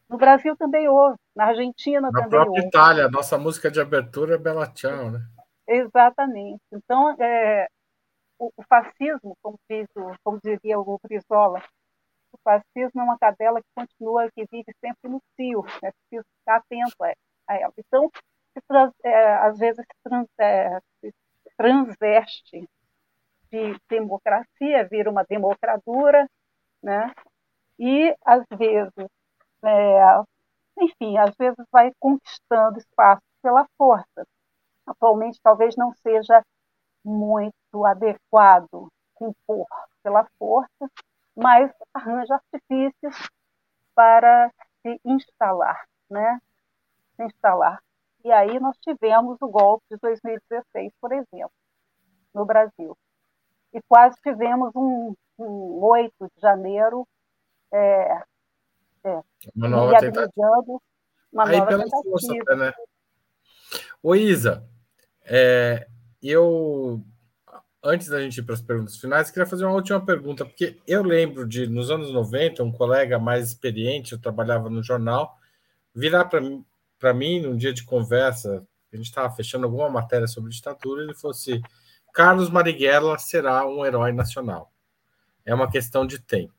No 0.08 0.18
Brasil 0.18 0.56
também 0.56 0.88
houve, 0.88 1.16
na 1.34 1.46
Argentina 1.46 2.00
na 2.00 2.10
também 2.10 2.24
houve. 2.24 2.36
Na 2.36 2.44
própria 2.44 2.68
Itália, 2.68 3.08
nossa 3.08 3.38
música 3.38 3.70
de 3.70 3.80
abertura 3.80 4.34
é 4.34 4.38
Bela 4.38 4.66
Tchau, 4.66 5.12
né? 5.12 5.20
Exatamente. 5.66 6.60
Então, 6.72 7.16
é, 7.20 7.68
o, 8.36 8.50
o, 8.56 8.62
fascismo, 8.68 9.36
como, 9.40 9.56
diz 9.70 9.86
o, 9.96 10.12
como 10.24 10.40
dizia 10.42 10.78
o 10.78 10.98
Brizola, 11.02 11.62
o 12.32 12.38
fascismo 12.42 13.00
é 13.00 13.04
uma 13.04 13.18
cadela 13.18 13.60
que 13.60 13.68
continua, 13.74 14.28
que 14.34 14.44
vive 14.50 14.74
sempre 14.80 15.08
no 15.08 15.22
cio, 15.36 15.64
é 15.82 15.92
preciso 15.92 16.26
ficar 16.40 16.56
atento 16.56 16.96
a, 17.48 17.56
ela. 17.56 17.72
Então, 17.78 18.10
trans, 18.68 18.92
é, 19.04 19.34
às 19.36 19.58
vezes 19.58 19.84
se, 19.84 20.02
trans, 20.02 20.28
é, 20.38 20.80
se 21.00 21.14
transveste 21.56 22.68
de 23.54 23.80
democracia, 23.88 24.88
vira 24.90 25.08
uma 25.08 25.24
democradura, 25.24 26.28
né? 26.82 27.14
e 27.78 28.14
às 28.24 28.44
vezes 28.56 28.92
é, 29.64 30.00
enfim, 30.78 31.16
às 31.18 31.34
vezes 31.36 31.64
vai 31.70 31.92
conquistando 32.00 32.78
espaço 32.78 33.22
pela 33.42 33.66
força. 33.78 34.26
Atualmente, 34.86 35.40
talvez 35.42 35.76
não 35.76 35.92
seja 36.02 36.42
muito 37.04 37.84
adequado 37.86 38.88
impor 39.20 39.66
pela 40.02 40.26
força, 40.38 40.90
mas 41.36 41.70
arranja 41.94 42.34
artifícios 42.34 43.30
para 43.94 44.50
se 44.82 45.00
instalar, 45.04 45.86
né? 46.10 46.38
Se 47.16 47.24
instalar. 47.24 47.80
E 48.24 48.32
aí 48.32 48.58
nós 48.58 48.76
tivemos 48.78 49.38
o 49.40 49.48
golpe 49.48 49.84
de 49.90 49.96
2016, 49.98 50.92
por 51.00 51.12
exemplo, 51.12 51.52
no 52.34 52.44
Brasil. 52.44 52.96
E 53.74 53.82
quase 53.88 54.16
tivemos 54.22 54.70
um, 54.74 55.14
um 55.38 55.84
8 55.84 56.12
de 56.20 56.40
janeiro 56.40 57.06
é, 57.72 58.22
é. 59.04 59.22
Uma 59.54 59.68
nova 59.68 59.98
tentativa. 59.98 60.80
Uma 61.32 61.48
Aí 61.48 61.58
nova 61.58 61.66
pela 61.66 61.84
tentativa. 61.84 62.10
força 62.10 62.32
até, 62.40 62.56
né? 62.56 62.72
Ô, 64.00 64.14
Isa, 64.14 64.64
é, 65.24 65.88
eu 66.22 67.02
antes 67.82 68.08
da 68.08 68.20
gente 68.22 68.38
ir 68.38 68.42
para 68.42 68.54
as 68.54 68.62
perguntas 68.62 68.96
finais, 68.96 69.30
queria 69.30 69.46
fazer 69.46 69.66
uma 69.66 69.74
última 69.74 70.02
pergunta, 70.04 70.44
porque 70.44 70.80
eu 70.86 71.02
lembro 71.02 71.46
de, 71.46 71.66
nos 71.66 71.90
anos 71.90 72.10
90, 72.10 72.64
um 72.64 72.72
colega 72.72 73.18
mais 73.18 73.48
experiente, 73.48 74.12
eu 74.12 74.18
trabalhava 74.18 74.70
no 74.70 74.82
jornal, 74.82 75.36
virar 75.94 76.24
para 76.24 77.12
mim, 77.12 77.40
num 77.40 77.56
dia 77.56 77.74
de 77.74 77.84
conversa, 77.84 78.66
a 78.90 78.96
gente 78.96 79.06
estava 79.06 79.34
fechando 79.34 79.66
alguma 79.66 79.90
matéria 79.90 80.26
sobre 80.26 80.50
ditadura, 80.50 81.02
ele 81.02 81.14
falou 81.14 81.32
assim: 81.32 81.60
Carlos 82.14 82.48
Marighella 82.48 83.18
será 83.18 83.66
um 83.66 83.84
herói 83.84 84.12
nacional. 84.12 84.72
É 85.44 85.52
uma 85.52 85.68
questão 85.68 86.06
de 86.06 86.20
tempo. 86.20 86.54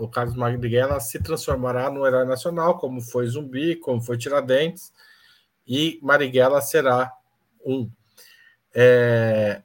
O 0.00 0.08
Carlos 0.08 0.34
Marighella 0.34 0.98
se 0.98 1.22
transformará 1.22 1.90
num 1.90 2.06
herói 2.06 2.24
nacional, 2.24 2.78
como 2.78 3.00
foi 3.02 3.26
Zumbi, 3.26 3.76
como 3.76 4.00
foi 4.00 4.16
Tiradentes, 4.16 4.90
e 5.64 6.00
Marighella 6.02 6.60
será 6.62 7.12
um. 7.64 7.88
É, 8.74 9.62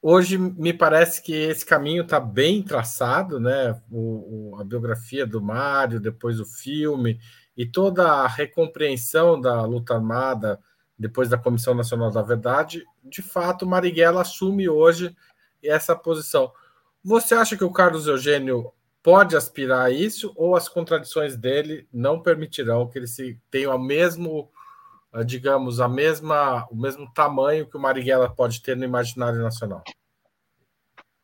hoje 0.00 0.36
me 0.36 0.74
parece 0.74 1.22
que 1.22 1.32
esse 1.32 1.64
caminho 1.64 2.02
está 2.02 2.20
bem 2.20 2.62
traçado, 2.62 3.40
né? 3.40 3.80
O, 3.90 4.52
o, 4.52 4.60
a 4.60 4.62
biografia 4.62 5.26
do 5.26 5.40
Mário, 5.40 5.98
depois 5.98 6.38
o 6.38 6.44
filme, 6.44 7.18
e 7.56 7.64
toda 7.64 8.06
a 8.06 8.28
recompreensão 8.28 9.40
da 9.40 9.62
luta 9.62 9.94
armada 9.94 10.60
depois 11.00 11.30
da 11.30 11.38
Comissão 11.38 11.74
Nacional 11.74 12.10
da 12.10 12.20
Verdade, 12.20 12.84
de 13.02 13.22
fato, 13.22 13.66
Marighella 13.66 14.20
assume 14.20 14.68
hoje 14.68 15.16
essa 15.64 15.96
posição. 15.96 16.52
Você 17.02 17.34
acha 17.34 17.56
que 17.56 17.64
o 17.64 17.72
Carlos 17.72 18.06
Eugênio 18.06 18.70
pode 19.02 19.34
aspirar 19.34 19.86
a 19.86 19.90
isso 19.90 20.30
ou 20.36 20.54
as 20.54 20.68
contradições 20.68 21.38
dele 21.38 21.88
não 21.90 22.20
permitirão 22.20 22.86
que 22.86 22.98
ele 22.98 23.06
se 23.06 23.40
tenha 23.50 23.74
o 23.74 23.78
mesmo, 23.78 24.50
digamos, 25.24 25.80
a 25.80 25.88
mesma, 25.88 26.68
o 26.70 26.76
mesmo 26.76 27.10
tamanho 27.14 27.66
que 27.66 27.78
o 27.78 27.80
Marighella 27.80 28.28
pode 28.28 28.62
ter 28.62 28.76
no 28.76 28.84
imaginário 28.84 29.40
nacional? 29.40 29.82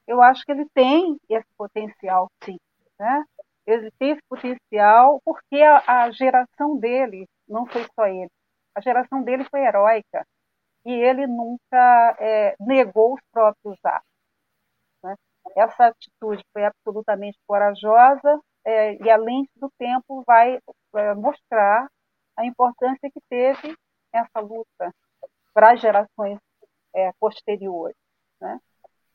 Eu 0.07 0.23
acho 0.23 0.43
que 0.47 0.53
ele 0.53 0.65
tem 0.73 1.19
esse 1.29 1.49
potencial, 1.55 2.31
sim. 2.43 2.57
Né? 2.99 3.25
Ele 3.67 3.91
tem 3.99 4.13
esse 4.13 4.23
potencial 4.27 5.21
porque 5.23 5.57
a, 5.57 6.05
a 6.05 6.11
geração 6.13 6.79
dele, 6.79 7.29
não 7.47 7.67
foi 7.67 7.85
só 7.95 8.07
ele, 8.07 8.31
a 8.77 8.81
geração 8.83 9.23
dele 9.23 9.45
foi 9.51 9.61
heróica 9.61 10.27
e 10.85 10.93
ele 10.93 11.27
nunca 11.27 12.17
é, 12.21 12.55
negou 12.61 13.15
os 13.15 13.21
próprios 13.33 13.79
atos. 13.83 14.09
Né? 15.03 15.15
Essa 15.57 15.87
atitude 15.87 16.45
foi 16.53 16.65
absolutamente 16.65 17.39
corajosa 17.47 18.41
é, 18.65 19.03
e, 19.03 19.11
além 19.11 19.49
do 19.57 19.71
tempo, 19.79 20.23
vai 20.27 20.59
é, 20.95 21.15
mostrar 21.15 21.89
a 22.37 22.45
importância 22.45 23.11
que 23.11 23.21
teve 23.31 23.75
essa 24.13 24.41
luta 24.41 24.93
para 25.55 25.73
as 25.73 25.81
gerações 25.81 26.39
é, 26.95 27.11
posteriores. 27.19 27.97
Né? 28.39 28.61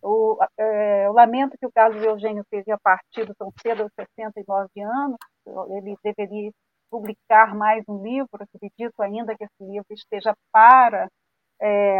O, 0.01 0.39
é, 0.57 1.05
eu 1.05 1.13
lamento 1.13 1.55
que 1.55 1.67
o 1.67 1.71
Carlos 1.71 2.03
Eugênio 2.03 2.43
a 2.71 2.79
partido 2.79 3.35
tão 3.35 3.53
cedo, 3.61 3.83
aos 3.83 3.93
69 3.93 4.67
anos. 4.81 5.17
Ele 5.69 5.95
deveria 6.03 6.51
publicar 6.91 7.55
mais 7.55 7.83
um 7.87 8.03
livro. 8.03 8.29
Acredito 8.33 9.01
ainda 9.01 9.35
que 9.35 9.45
esse 9.45 9.63
livro 9.63 9.87
esteja 9.91 10.35
para 10.51 11.09
é, 11.61 11.99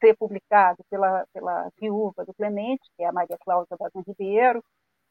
ser 0.00 0.16
publicado 0.16 0.84
pela, 0.90 1.24
pela 1.32 1.70
viúva 1.80 2.24
do 2.24 2.34
Clemente, 2.34 2.84
que 2.96 3.02
é 3.02 3.06
a 3.06 3.12
Maria 3.12 3.38
Cláudia 3.40 3.76
Bazan 3.78 4.02
Ribeiro. 4.06 4.62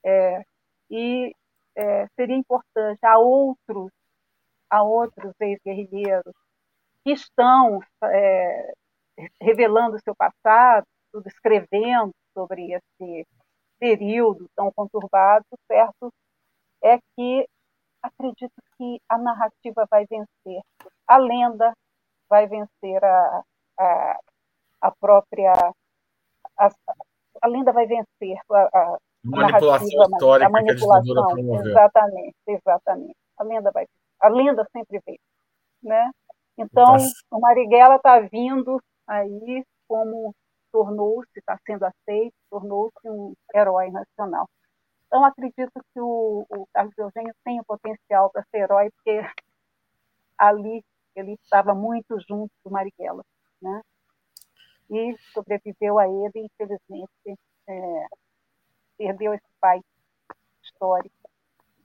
É, 0.05 0.43
e 0.89 1.35
é, 1.75 2.07
seria 2.15 2.35
importante 2.37 3.03
a 3.03 3.17
outros, 3.17 3.91
a 4.69 4.83
outros 4.83 5.33
ex-guerrilheiros 5.39 6.33
que 7.03 7.11
estão 7.11 7.79
é, 8.03 8.73
revelando 9.41 9.99
seu 10.03 10.15
passado, 10.15 10.85
tudo 11.11 11.27
escrevendo 11.27 12.13
sobre 12.33 12.71
esse 12.73 13.27
período 13.79 14.47
tão 14.55 14.71
conturbado, 14.71 15.45
certo? 15.67 16.13
É 16.83 16.99
que 17.15 17.47
acredito 18.05 18.53
que 18.77 18.99
a 19.09 19.17
narrativa 19.17 19.85
vai 19.89 20.05
vencer, 20.05 20.61
a 21.07 21.17
lenda 21.17 21.73
vai 22.29 22.47
vencer 22.47 23.03
a, 23.03 23.43
a, 23.79 24.19
a 24.81 24.91
própria. 24.99 25.51
A, 26.57 26.69
a 27.41 27.47
lenda 27.47 27.71
vai 27.73 27.85
vencer 27.85 28.37
a, 28.51 28.69
a 28.73 28.97
manipulação 29.23 29.87
histórica 29.87 30.47
a 30.47 30.49
manipulação, 30.49 31.35
que 31.35 31.41
a 31.41 31.69
exatamente, 31.69 32.35
exatamente. 32.47 33.17
A 33.37 33.43
lenda 33.43 33.71
vai, 33.71 33.85
a 34.21 34.29
lenda 34.29 34.65
sempre 34.71 35.01
vem, 35.05 35.19
né? 35.83 36.09
Então, 36.57 36.93
Nossa. 36.93 37.11
o 37.31 37.39
Marighella 37.39 37.95
está 37.95 38.19
vindo 38.19 38.79
aí 39.07 39.63
como 39.87 40.33
tornou-se, 40.71 41.39
está 41.39 41.57
sendo 41.65 41.83
aceito, 41.83 42.33
tornou-se 42.49 43.09
um 43.09 43.33
herói 43.53 43.91
nacional. 43.91 44.47
Então, 45.07 45.23
acredito 45.23 45.71
que 45.93 45.99
o, 45.99 46.45
o 46.49 46.67
Carlos 46.73 46.97
Eugênio 46.97 47.33
tem 47.43 47.59
o 47.59 47.65
potencial 47.65 48.29
para 48.29 48.43
ser 48.51 48.59
herói, 48.59 48.89
porque 48.91 49.21
ali 50.37 50.83
ele 51.15 51.33
estava 51.33 51.73
muito 51.73 52.19
junto 52.27 52.51
do 52.63 52.71
Marighella, 52.71 53.23
né? 53.61 53.81
E 54.89 55.17
sobreviveu 55.33 55.97
a 55.97 56.07
ele, 56.07 56.45
infelizmente, 56.45 57.39
é, 57.67 58.07
perdeu 58.97 59.33
esse 59.33 59.47
pai 59.59 59.81
histórico, 60.61 61.29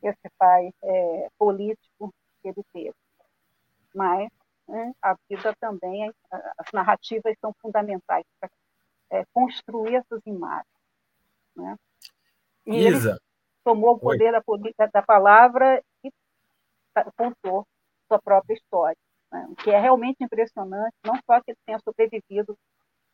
esse 0.02 0.28
pai 0.38 0.72
é, 0.82 1.28
político 1.38 2.12
que 2.42 2.48
ele 2.48 2.62
teve. 2.72 2.94
Mas 3.94 4.30
né, 4.68 4.92
a 5.02 5.16
vida 5.28 5.54
também, 5.58 6.12
as 6.30 6.72
narrativas 6.72 7.36
são 7.40 7.52
fundamentais 7.60 8.24
para 8.38 8.50
é, 9.10 9.24
construir 9.32 9.96
essas 9.96 10.20
imagens. 10.26 10.66
Né? 11.56 11.76
E 12.70 12.86
Isa. 12.86 13.10
ele 13.10 13.18
tomou 13.64 13.94
o 13.94 13.98
poder 13.98 14.32
da, 14.32 14.86
da, 14.86 15.02
palavra 15.02 15.82
e 16.04 16.10
contou 17.16 17.66
sua 18.06 18.20
própria 18.20 18.54
história, 18.54 18.96
né? 19.32 19.46
o 19.50 19.56
que 19.56 19.70
é 19.70 19.78
realmente 19.78 20.22
impressionante, 20.22 20.94
não 21.04 21.16
só 21.26 21.40
que 21.40 21.50
ele 21.50 21.58
tenha 21.66 21.78
sobrevivido 21.80 22.56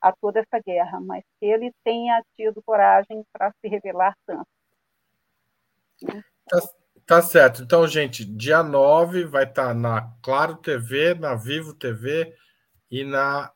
a 0.01 0.13
toda 0.13 0.41
essa 0.41 0.63
guerra, 0.65 1.01
mas 1.01 1.25
que 1.41 1.47
ele 1.47 1.73
tenha 1.83 2.23
tido 2.37 2.63
coragem 2.63 3.25
para 3.33 3.51
se 3.61 3.69
revelar 3.69 4.15
tanto. 4.27 4.47
Tá, 6.47 6.59
tá, 7.07 7.23
certo. 7.23 7.63
Então, 7.63 7.87
gente, 7.89 8.25
dia 8.25 8.63
9 8.63 9.25
vai 9.25 9.45
estar 9.45 9.69
tá 9.69 9.75
na 9.75 10.13
Claro 10.23 10.57
TV, 10.57 11.15
na 11.15 11.35
Vivo 11.35 11.75
TV 11.75 12.37
e 12.91 13.05
na 13.05 13.51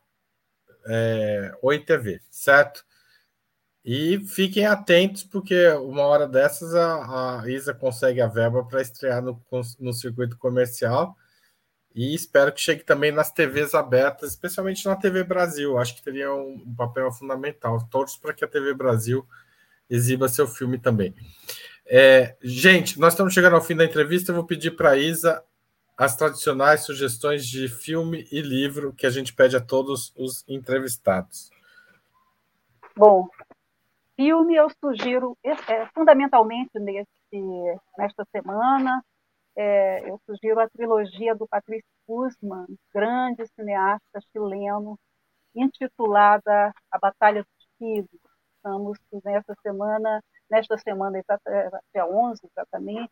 é, 0.87 1.51
Oi 1.61 1.79
TV, 1.79 2.19
certo? 2.31 2.83
E 3.83 4.19
fiquem 4.27 4.65
atentos, 4.65 5.23
porque 5.23 5.67
uma 5.69 6.03
hora 6.03 6.27
dessas 6.27 6.75
a, 6.75 7.41
a 7.41 7.49
Isa 7.49 7.73
consegue 7.73 8.21
a 8.21 8.27
verba 8.27 8.63
para 8.63 8.81
estrear 8.81 9.21
no, 9.21 9.41
no 9.79 9.91
circuito 9.91 10.37
comercial. 10.37 11.17
E 11.93 12.13
espero 12.13 12.53
que 12.53 12.61
chegue 12.61 12.83
também 12.83 13.11
nas 13.11 13.31
TVs 13.31 13.73
abertas, 13.73 14.31
especialmente 14.31 14.85
na 14.85 14.95
TV 14.95 15.23
Brasil. 15.23 15.77
Acho 15.77 15.95
que 15.95 16.03
teria 16.03 16.31
um, 16.31 16.63
um 16.65 16.75
papel 16.75 17.11
fundamental. 17.11 17.85
Todos 17.89 18.15
para 18.15 18.33
que 18.33 18.45
a 18.45 18.47
TV 18.47 18.73
Brasil 18.73 19.27
exiba 19.89 20.29
seu 20.29 20.47
filme 20.47 20.77
também. 20.77 21.13
É, 21.85 22.37
gente, 22.41 22.99
nós 22.99 23.13
estamos 23.13 23.33
chegando 23.33 23.55
ao 23.55 23.61
fim 23.61 23.75
da 23.75 23.83
entrevista. 23.83 24.31
Eu 24.31 24.35
vou 24.35 24.45
pedir 24.45 24.71
para 24.71 24.91
a 24.91 24.97
Isa 24.97 25.43
as 25.97 26.15
tradicionais 26.15 26.81
sugestões 26.81 27.45
de 27.45 27.67
filme 27.67 28.27
e 28.31 28.41
livro 28.41 28.93
que 28.93 29.05
a 29.05 29.09
gente 29.09 29.33
pede 29.33 29.57
a 29.57 29.61
todos 29.61 30.13
os 30.15 30.45
entrevistados. 30.47 31.49
Bom, 32.95 33.27
filme 34.21 34.55
eu 34.55 34.69
sugiro, 34.79 35.35
é, 35.43 35.87
fundamentalmente 35.95 36.69
nesse, 36.75 37.09
nesta 37.97 38.23
semana, 38.31 39.03
é, 39.55 40.07
eu 40.07 40.21
sugiro 40.27 40.59
a 40.59 40.69
trilogia 40.69 41.33
do 41.33 41.47
Patrício 41.47 41.89
Guzman, 42.07 42.67
grande 42.93 43.47
cineasta 43.55 44.19
chileno, 44.31 44.95
intitulada 45.55 46.71
A 46.91 46.99
Batalha 46.99 47.41
dos 47.41 47.67
Filhos. 47.79 48.21
Estamos 48.57 48.99
nessa 49.25 49.55
semana, 49.63 50.21
nesta 50.47 50.77
semana, 50.77 51.19
dia 51.91 52.05
11 52.05 52.41
exatamente, 52.45 53.11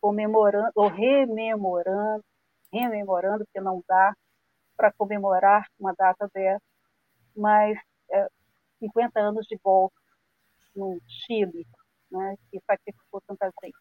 comemorando, 0.00 0.70
ou 0.74 0.88
rememorando, 0.88 2.24
rememorando, 2.72 3.44
porque 3.44 3.60
não 3.60 3.82
dá 3.86 4.14
para 4.74 4.90
comemorar 4.94 5.66
uma 5.78 5.92
data 5.92 6.30
dessa, 6.32 6.62
mas 7.36 7.78
é, 8.10 8.26
50 8.80 9.20
anos 9.20 9.46
de 9.46 9.58
golpe 9.62 10.05
no 10.76 11.00
Chile, 11.06 11.66
né, 12.10 12.36
que 12.50 12.60
sacrificou 12.66 13.20
tanta 13.26 13.50
gente. 13.62 13.76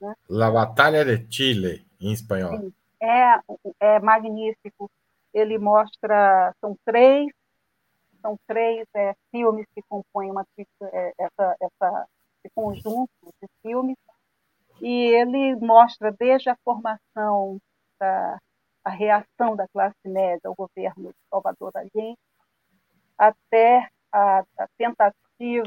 Né? 0.00 0.14
La 0.28 0.50
Batalha 0.50 1.04
de 1.04 1.34
Chile, 1.34 1.86
em 2.00 2.12
espanhol. 2.12 2.58
Sim, 2.60 2.72
é, 3.00 3.40
é 3.80 4.00
magnífico. 4.00 4.90
Ele 5.32 5.58
mostra, 5.58 6.54
são 6.60 6.76
três, 6.84 7.26
são 8.20 8.38
três 8.46 8.86
é, 8.94 9.14
filmes 9.30 9.66
que 9.74 9.82
compõem 9.88 10.30
uma, 10.30 10.46
é, 10.58 11.12
essa, 11.18 11.56
essa, 11.60 12.08
esse 12.38 12.54
conjunto 12.54 13.10
de 13.42 13.48
filmes, 13.62 13.96
e 14.80 15.06
ele 15.14 15.56
mostra 15.56 16.12
desde 16.12 16.50
a 16.50 16.56
formação 16.64 17.58
da 17.98 18.38
a 18.84 18.90
reação 18.90 19.56
da 19.56 19.66
classe 19.68 19.96
média 20.04 20.42
ao 20.44 20.54
governo 20.54 21.08
de 21.08 21.18
Salvador 21.30 21.72
Allende, 21.74 22.18
até 23.16 23.88
a, 24.12 24.40
a 24.58 24.68
tentativa 24.76 25.23
de, 25.38 25.62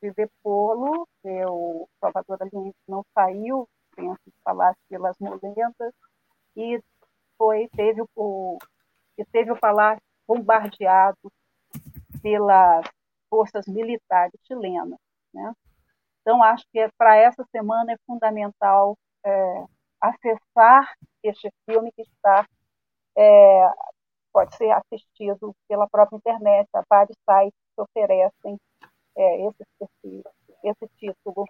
de 0.00 0.10
depô-lo, 0.12 1.08
o 1.24 1.88
Salvador 2.00 2.38
Allende 2.40 2.74
não 2.86 3.04
saiu, 3.14 3.68
penso 3.94 4.18
que 4.24 4.32
falasse 4.44 4.78
pelas 4.88 5.16
molendas, 5.18 5.92
e 6.56 6.80
foi, 7.36 7.68
teve 7.68 8.02
o, 8.16 8.58
e 9.16 9.24
teve 9.26 9.52
o 9.52 9.58
palácio 9.58 10.02
bombardeado 10.26 11.32
pelas 12.22 12.86
forças 13.30 13.66
militares 13.66 14.38
chilenas. 14.46 14.98
Né? 15.32 15.52
Então, 16.20 16.42
acho 16.42 16.64
que 16.72 16.78
é, 16.78 16.90
para 16.96 17.16
essa 17.16 17.44
semana 17.50 17.92
é 17.92 17.96
fundamental 18.06 18.96
é, 19.24 19.64
acessar 20.00 20.92
este 21.22 21.50
filme 21.64 21.92
que 21.92 22.02
está 22.02 22.46
é, 23.16 23.70
pode 24.32 24.54
ser 24.56 24.70
assistido 24.70 25.54
pela 25.66 25.88
própria 25.88 26.16
internet, 26.16 26.68
há 26.72 26.84
vários 26.88 27.16
sites 27.28 27.67
que 27.78 27.82
oferecem 27.82 28.58
é, 29.16 29.46
esse, 29.46 29.66
esse, 29.80 30.24
esse 30.64 30.88
título 30.96 31.44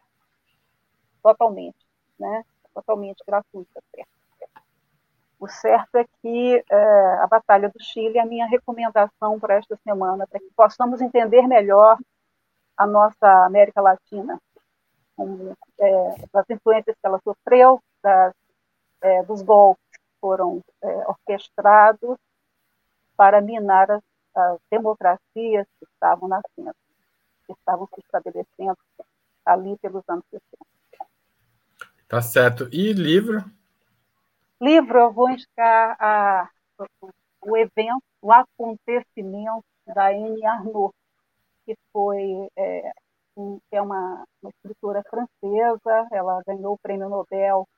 totalmente, 1.23 1.87
né? 2.19 2.45
totalmente 2.75 3.23
gratuito. 3.27 3.71
Certo? 3.95 4.09
O 5.41 5.49
certo 5.49 5.97
é 5.97 6.05
que 6.21 6.65
é, 6.71 7.15
a 7.21 7.27
Batalha 7.27 7.69
do 7.69 7.83
Chile 7.83 8.19
é 8.19 8.23
a 8.23 8.27
minha 8.27 8.47
recomendação 8.47 9.39
para 9.41 9.55
esta 9.55 9.77
semana, 9.85 10.27
para 10.27 10.41
que 10.41 10.51
possamos 10.57 11.01
entender 11.01 11.47
melhor 11.47 11.97
a 12.77 12.87
nossa 12.87 13.47
América 13.47 13.81
Latina, 13.81 14.41
com, 15.17 15.53
é, 15.81 16.53
influências 16.53 16.97
que 16.97 17.07
ela 17.07 17.21
sofreu, 17.25 17.81
das, 18.03 18.35
é, 19.01 19.23
dos 19.25 19.43
golpes 19.43 19.83
que 19.93 20.21
foram 20.21 20.61
é, 20.83 20.89
orquestrados 21.09 22.17
para 23.17 23.41
minar 23.41 23.91
as, 23.91 24.03
as 24.39 24.59
democracias 24.71 25.67
que 25.79 25.85
estavam 25.85 26.29
nascendo, 26.29 26.75
que 27.47 27.53
estavam 27.53 27.89
se 27.95 28.01
estabelecendo 28.01 28.79
ali 29.45 29.77
pelos 29.79 30.03
anos 30.09 30.25
60. 30.31 30.45
Tá 32.09 32.23
certo. 32.23 32.69
E 32.73 32.93
livro? 32.93 33.45
Livro, 34.61 34.99
eu 34.99 35.13
vou 35.13 35.31
indicar 35.31 35.97
a, 36.01 36.49
o 37.43 37.57
evento, 37.57 38.03
o 38.21 38.33
acontecimento 38.33 39.65
da 39.87 40.09
Anne 40.09 40.45
Arnaud, 40.45 40.95
que 41.65 41.77
foi 41.93 42.49
é, 42.57 42.93
um, 43.37 43.61
é 43.71 43.81
uma, 43.81 44.25
uma 44.43 44.51
escritora 44.51 45.03
francesa, 45.09 46.09
ela 46.11 46.43
ganhou 46.47 46.75
o 46.75 46.79
prêmio 46.79 47.09
Nobel, 47.09 47.69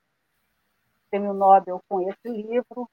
prêmio 1.11 1.34
Nobel 1.34 1.82
com 1.88 2.00
esse 2.00 2.28
livro, 2.28 2.88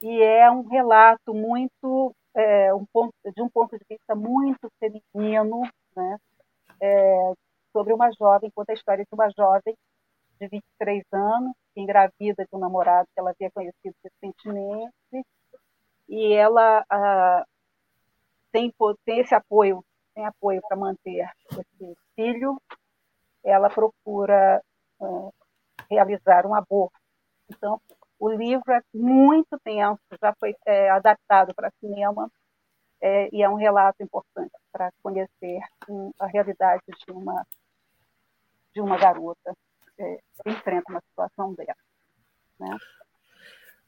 e 0.00 0.22
é 0.22 0.50
um 0.50 0.62
relato 0.68 1.34
muito 1.34 2.14
é, 2.38 2.72
um 2.72 2.86
ponto, 2.86 3.12
de 3.34 3.42
um 3.42 3.48
ponto 3.48 3.76
de 3.76 3.84
vista 3.90 4.14
muito 4.14 4.70
feminino, 4.78 5.62
né, 5.96 6.16
é, 6.80 7.32
sobre 7.72 7.92
uma 7.92 8.10
jovem, 8.12 8.50
conta 8.54 8.72
a 8.72 8.74
história 8.74 9.04
de 9.04 9.12
uma 9.12 9.28
jovem 9.30 9.76
de 10.40 10.48
23 10.48 11.02
anos, 11.12 11.52
engravida 11.74 12.44
de 12.44 12.56
um 12.56 12.60
namorado 12.60 13.08
que 13.12 13.20
ela 13.20 13.30
havia 13.30 13.50
conhecido 13.50 13.94
recentemente, 14.04 14.94
e 16.08 16.32
ela 16.32 16.84
ah, 16.88 17.44
tem, 18.52 18.72
tem 19.04 19.18
esse 19.18 19.34
apoio, 19.34 19.84
tem 20.14 20.24
apoio 20.24 20.60
para 20.66 20.76
manter 20.76 21.28
esse 21.50 21.96
filho, 22.14 22.60
ela 23.44 23.68
procura 23.68 24.62
ah, 25.02 25.30
realizar 25.90 26.46
um 26.46 26.54
aborto. 26.54 26.96
Então, 27.50 27.80
o 28.18 28.28
livro 28.30 28.72
é 28.72 28.80
muito 28.92 29.58
tenso, 29.62 30.00
já 30.20 30.34
foi 30.38 30.54
é, 30.66 30.90
adaptado 30.90 31.54
para 31.54 31.72
cinema 31.80 32.30
é, 33.00 33.28
e 33.34 33.42
é 33.42 33.48
um 33.48 33.54
relato 33.54 34.02
importante 34.02 34.52
para 34.72 34.90
conhecer 35.02 35.60
um, 35.88 36.10
a 36.18 36.26
realidade 36.26 36.82
de 36.86 37.12
uma 37.12 37.46
de 38.74 38.80
uma 38.80 38.98
garota 38.98 39.54
é, 39.98 40.18
que 40.42 40.50
enfrenta 40.50 40.90
uma 40.90 41.00
situação 41.00 41.54
dessa. 41.54 41.74
Né? 42.60 42.76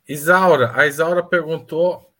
Isaura, 0.08 0.72
a 0.74 0.86
Isaura 0.86 1.22
perguntou 1.22 2.10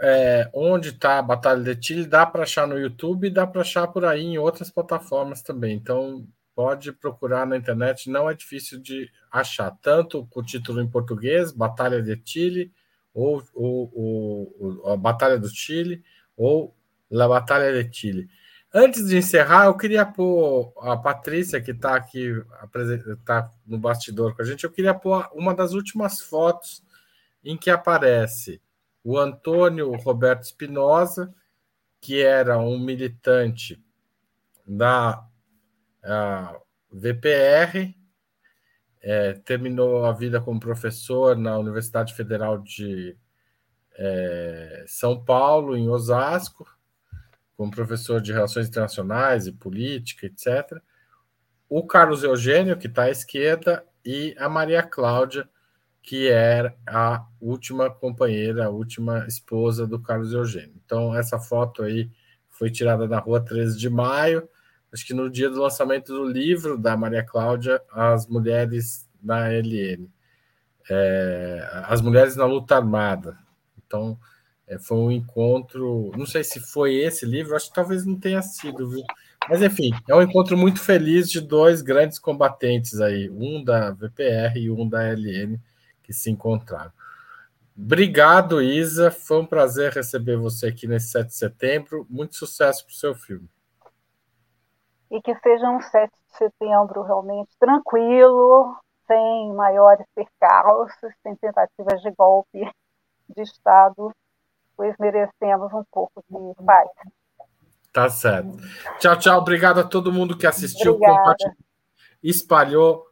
é, 0.00 0.50
onde 0.54 0.90
está 0.90 1.18
a 1.18 1.22
Batalha 1.22 1.74
de 1.74 1.86
Chile. 1.86 2.06
Dá 2.06 2.26
para 2.26 2.42
achar 2.42 2.66
no 2.66 2.78
YouTube 2.78 3.26
e 3.26 3.30
dá 3.30 3.46
para 3.46 3.60
achar 3.60 3.86
por 3.88 4.04
aí 4.04 4.22
em 4.22 4.38
outras 4.38 4.70
plataformas 4.70 5.42
também. 5.42 5.76
Então, 5.76 6.26
pode 6.58 6.90
procurar 6.90 7.46
na 7.46 7.56
internet, 7.56 8.10
não 8.10 8.28
é 8.28 8.34
difícil 8.34 8.80
de 8.80 9.08
achar, 9.30 9.70
tanto 9.80 10.26
com 10.26 10.40
o 10.40 10.42
título 10.42 10.82
em 10.82 10.90
português, 10.90 11.52
Batalha 11.52 12.02
de 12.02 12.20
Chile, 12.24 12.72
ou, 13.14 13.40
ou, 13.54 14.92
a 14.92 14.96
Batalha 14.96 15.38
do 15.38 15.48
Chile, 15.48 16.02
ou 16.36 16.74
La 17.08 17.28
Batalha 17.28 17.84
de 17.84 17.96
Chile. 17.96 18.28
Antes 18.74 19.06
de 19.06 19.16
encerrar, 19.16 19.66
eu 19.66 19.76
queria 19.76 20.04
pôr 20.04 20.72
a 20.78 20.96
Patrícia, 20.96 21.60
que 21.60 21.70
está 21.70 21.94
aqui 21.94 22.32
tá 23.24 23.52
no 23.64 23.78
bastidor 23.78 24.34
com 24.34 24.42
a 24.42 24.44
gente, 24.44 24.64
eu 24.64 24.72
queria 24.72 24.94
pôr 24.94 25.28
uma 25.34 25.54
das 25.54 25.74
últimas 25.74 26.20
fotos 26.20 26.82
em 27.44 27.56
que 27.56 27.70
aparece 27.70 28.60
o 29.04 29.16
Antônio 29.16 29.94
Roberto 29.94 30.42
Espinosa, 30.42 31.32
que 32.00 32.20
era 32.20 32.58
um 32.58 32.80
militante 32.80 33.80
da 34.66 35.24
a 36.02 36.58
VPR, 36.90 37.94
é, 39.00 39.32
terminou 39.34 40.04
a 40.04 40.12
vida 40.12 40.40
como 40.40 40.60
professor 40.60 41.36
na 41.36 41.58
Universidade 41.58 42.14
Federal 42.14 42.58
de 42.58 43.16
é, 43.94 44.84
São 44.86 45.22
Paulo, 45.22 45.76
em 45.76 45.88
Osasco, 45.88 46.66
como 47.56 47.70
professor 47.70 48.20
de 48.20 48.32
Relações 48.32 48.68
Internacionais 48.68 49.46
e 49.46 49.52
Política, 49.52 50.26
etc. 50.26 50.80
O 51.68 51.86
Carlos 51.86 52.22
Eugênio, 52.22 52.78
que 52.78 52.86
está 52.86 53.04
à 53.04 53.10
esquerda, 53.10 53.84
e 54.04 54.34
a 54.38 54.48
Maria 54.48 54.82
Cláudia, 54.82 55.48
que 56.02 56.28
era 56.28 56.74
a 56.86 57.26
última 57.40 57.90
companheira, 57.90 58.66
a 58.66 58.70
última 58.70 59.26
esposa 59.26 59.86
do 59.86 60.00
Carlos 60.00 60.32
Eugênio. 60.32 60.80
Então, 60.84 61.14
essa 61.14 61.38
foto 61.38 61.82
aí 61.82 62.10
foi 62.48 62.70
tirada 62.70 63.06
na 63.06 63.18
rua 63.18 63.44
13 63.44 63.78
de 63.78 63.90
maio 63.90 64.48
acho 64.92 65.06
que 65.06 65.14
no 65.14 65.30
dia 65.30 65.50
do 65.50 65.60
lançamento 65.60 66.12
do 66.12 66.24
livro 66.24 66.78
da 66.78 66.96
Maria 66.96 67.22
Cláudia, 67.22 67.80
As 67.92 68.26
Mulheres 68.26 69.06
na 69.22 69.48
LN, 69.48 70.08
é, 70.88 71.68
As 71.84 72.00
Mulheres 72.00 72.36
na 72.36 72.44
Luta 72.44 72.76
Armada. 72.76 73.38
Então, 73.86 74.18
é, 74.66 74.78
foi 74.78 74.98
um 74.98 75.10
encontro, 75.10 76.10
não 76.16 76.26
sei 76.26 76.44
se 76.44 76.60
foi 76.60 76.96
esse 76.96 77.24
livro, 77.24 77.54
acho 77.54 77.68
que 77.68 77.74
talvez 77.74 78.04
não 78.04 78.18
tenha 78.18 78.42
sido, 78.42 78.88
viu? 78.88 79.02
Mas, 79.48 79.62
enfim, 79.62 79.90
é 80.08 80.14
um 80.14 80.22
encontro 80.22 80.56
muito 80.56 80.80
feliz 80.80 81.30
de 81.30 81.40
dois 81.40 81.80
grandes 81.80 82.18
combatentes 82.18 83.00
aí, 83.00 83.30
um 83.30 83.62
da 83.62 83.92
VPR 83.92 84.58
e 84.58 84.70
um 84.70 84.86
da 84.88 85.02
LN, 85.02 85.58
que 86.02 86.12
se 86.12 86.30
encontraram. 86.30 86.92
Obrigado, 87.76 88.60
Isa. 88.60 89.10
Foi 89.10 89.40
um 89.40 89.46
prazer 89.46 89.92
receber 89.92 90.36
você 90.36 90.66
aqui 90.66 90.86
nesse 90.88 91.08
7 91.10 91.28
de 91.28 91.34
setembro. 91.34 92.06
Muito 92.10 92.34
sucesso 92.34 92.84
para 92.84 92.92
o 92.92 92.96
seu 92.96 93.14
filme 93.14 93.48
e 95.10 95.20
que 95.22 95.34
seja 95.40 95.70
um 95.70 95.80
7 95.80 96.10
de 96.10 96.36
setembro 96.36 97.02
realmente 97.02 97.50
tranquilo, 97.58 98.76
sem 99.06 99.52
maiores 99.54 100.06
percalços, 100.14 101.12
sem 101.22 101.34
tentativas 101.36 102.00
de 102.02 102.10
golpe 102.12 102.70
de 103.28 103.42
Estado, 103.42 104.12
pois 104.76 104.94
merecemos 104.98 105.72
um 105.72 105.82
pouco 105.90 106.22
de 106.28 106.64
paz. 106.64 106.88
Tá 107.92 108.08
certo. 108.08 108.58
Tchau, 108.98 109.18
tchau. 109.18 109.38
Obrigado 109.40 109.80
a 109.80 109.84
todo 109.84 110.12
mundo 110.12 110.36
que 110.36 110.46
assistiu, 110.46 110.98
compartilhou, 110.98 111.56
espalhou. 112.22 113.08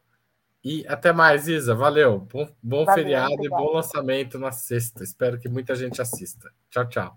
E 0.63 0.87
até 0.89 1.13
mais, 1.13 1.47
Isa. 1.49 1.75
Valeu. 1.75 2.19
Bom, 2.21 2.49
bom 2.63 2.85
Valeu, 2.85 2.95
feriado 2.95 3.33
obrigada. 3.33 3.63
e 3.63 3.67
bom 3.67 3.73
lançamento 3.73 4.39
na 4.39 4.51
sexta. 4.53 5.03
Espero 5.05 5.39
que 5.39 5.49
muita 5.49 5.75
gente 5.75 6.03
assista. 6.03 6.51
Tchau, 6.71 6.89
tchau. 6.89 7.17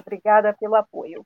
Obrigada 0.00 0.54
pelo 0.58 0.74
apoio. 0.74 1.24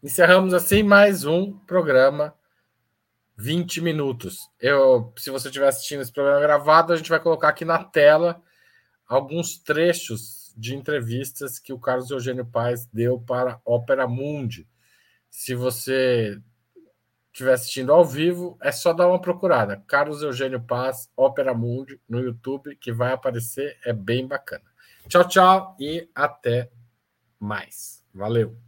Encerramos 0.00 0.54
assim 0.54 0.84
mais 0.84 1.24
um 1.24 1.58
programa 1.66 2.32
20 3.36 3.80
minutos. 3.80 4.48
Eu, 4.60 5.12
se 5.16 5.28
você 5.28 5.48
estiver 5.48 5.66
assistindo 5.66 6.02
esse 6.02 6.12
programa 6.12 6.40
gravado, 6.40 6.92
a 6.92 6.96
gente 6.96 7.10
vai 7.10 7.18
colocar 7.18 7.48
aqui 7.48 7.64
na 7.64 7.82
tela 7.82 8.40
alguns 9.08 9.58
trechos 9.58 10.54
de 10.56 10.76
entrevistas 10.76 11.58
que 11.58 11.72
o 11.72 11.80
Carlos 11.80 12.12
Eugênio 12.12 12.46
Paz 12.46 12.86
deu 12.92 13.20
para 13.20 13.60
Ópera 13.64 14.06
Mundi. 14.06 14.68
Se 15.28 15.56
você 15.56 16.40
estiver 17.32 17.54
assistindo 17.54 17.92
ao 17.92 18.04
vivo, 18.04 18.56
é 18.62 18.70
só 18.70 18.92
dar 18.92 19.08
uma 19.08 19.20
procurada. 19.20 19.82
Carlos 19.84 20.22
Eugênio 20.22 20.60
Paz, 20.60 21.10
Ópera 21.16 21.52
Mundi, 21.52 22.00
no 22.08 22.20
YouTube, 22.20 22.76
que 22.76 22.92
vai 22.92 23.12
aparecer, 23.12 23.76
é 23.84 23.92
bem 23.92 24.28
bacana. 24.28 24.64
Tchau, 25.08 25.26
tchau 25.26 25.76
e 25.80 26.08
até 26.14 26.70
mais. 27.40 28.04
Valeu! 28.14 28.67